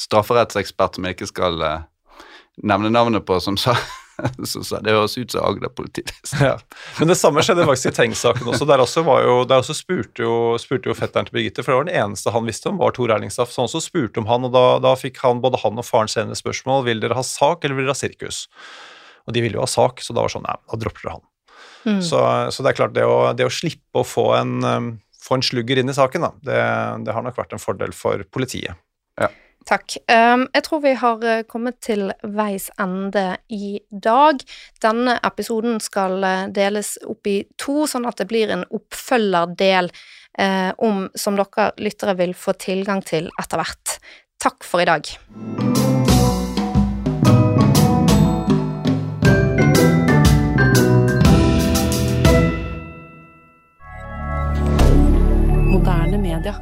strafferettsekspert 0.00 0.94
som 0.96 1.04
jeg 1.04 1.16
ikke 1.16 1.28
skal 1.30 1.60
uh, 1.62 1.78
nevne 2.64 2.90
navnet 2.92 3.24
på, 3.28 3.38
som 3.42 3.56
sa, 3.60 3.74
som 4.50 4.64
sa 4.64 4.80
det 4.84 4.94
høres 4.94 5.16
ut 5.18 5.34
som 5.34 5.44
Agder 5.46 5.72
politidistrikt. 5.72 6.42
Ja. 6.46 6.56
Men 6.98 7.10
det 7.10 7.18
samme 7.18 7.42
skjedde 7.44 7.66
faktisk 7.66 7.90
i 7.90 7.94
Tengs-saken 7.96 8.48
også. 8.52 8.66
Der 8.68 8.82
også, 8.82 9.02
var 9.06 9.22
jo, 9.24 9.36
der 9.48 9.62
også 9.62 9.74
spurte, 9.76 10.24
jo, 10.24 10.56
spurte 10.60 10.90
jo 10.90 10.96
fetteren 10.96 11.28
til 11.28 11.36
Birgitte, 11.36 11.64
for 11.64 11.72
det 11.72 11.78
var 11.78 11.88
den 11.88 12.00
eneste 12.02 12.34
han 12.34 12.48
visste 12.48 12.70
om, 12.70 12.80
var 12.80 12.94
Tor 12.96 13.12
Erlingstaff. 13.14 13.52
Så 13.52 13.62
han 13.62 13.70
også 13.70 13.82
spurte 13.84 14.22
om 14.22 14.28
han, 14.30 14.46
og 14.48 14.54
da, 14.54 14.66
da 14.84 14.92
fikk 14.98 15.22
han, 15.24 15.42
både 15.44 15.60
han 15.62 15.80
og 15.80 15.86
faren 15.86 16.12
senere 16.12 16.38
spørsmål 16.38 16.84
vil 16.88 17.02
dere 17.02 17.18
ha 17.18 17.24
sak 17.26 17.64
eller 17.64 17.78
vil 17.78 17.88
dere 17.88 17.96
ha 17.96 18.02
sirkus. 18.02 18.44
Og 19.26 19.34
de 19.34 19.42
ville 19.42 19.58
jo 19.58 19.64
ha 19.64 19.70
sak, 19.70 20.04
så 20.04 20.14
da 20.14 20.22
var 20.22 20.30
det 20.30 20.36
sånn 20.36 20.46
nei, 20.46 20.58
da 20.70 20.80
dropper 20.84 21.06
dere 21.06 21.16
han. 21.18 21.26
Mm. 21.86 22.02
Så, 22.02 22.20
så 22.50 22.62
det 22.62 22.72
er 22.72 22.78
klart, 22.78 22.94
det 22.96 23.06
å, 23.06 23.18
det 23.38 23.46
å 23.46 23.52
slippe 23.52 24.02
å 24.02 24.06
få 24.06 24.28
en, 24.38 24.56
um, 24.66 24.90
få 25.22 25.38
en 25.38 25.46
slugger 25.46 25.80
inn 25.80 25.90
i 25.90 25.96
saken, 25.96 26.26
da, 26.26 26.32
det, 26.46 26.60
det 27.06 27.14
har 27.14 27.26
nok 27.26 27.38
vært 27.38 27.56
en 27.56 27.62
fordel 27.62 27.94
for 27.96 28.22
politiet. 28.34 28.78
Takk. 29.66 29.96
Ehm, 30.06 30.46
jeg 30.54 30.62
tror 30.62 30.80
vi 30.84 30.92
har 30.94 31.24
eh, 31.26 31.42
kommet 31.42 31.80
til 31.82 32.12
veis 32.22 32.68
ende 32.78 33.36
i 33.50 33.80
dag. 33.90 34.38
Denne 34.82 35.16
episoden 35.26 35.80
skal 35.82 36.22
eh, 36.22 36.44
deles 36.54 36.94
opp 37.02 37.26
i 37.26 37.40
to, 37.58 37.82
sånn 37.90 38.06
at 38.06 38.22
det 38.22 38.28
blir 38.30 38.52
en 38.54 38.62
oppfølgerdel 38.70 39.90
eh, 40.38 40.70
om, 40.78 41.08
som 41.18 41.34
dere 41.40 41.72
lyttere 41.82 42.14
vil 42.20 42.36
få 42.38 42.54
tilgang 42.62 43.02
til 43.02 43.26
etter 43.42 43.58
hvert. 43.58 43.98
Takk 44.38 44.62
for 44.62 44.84
i 44.84 44.86
dag. 44.86 45.10
Moderne 55.66 56.22
media. 56.22 56.54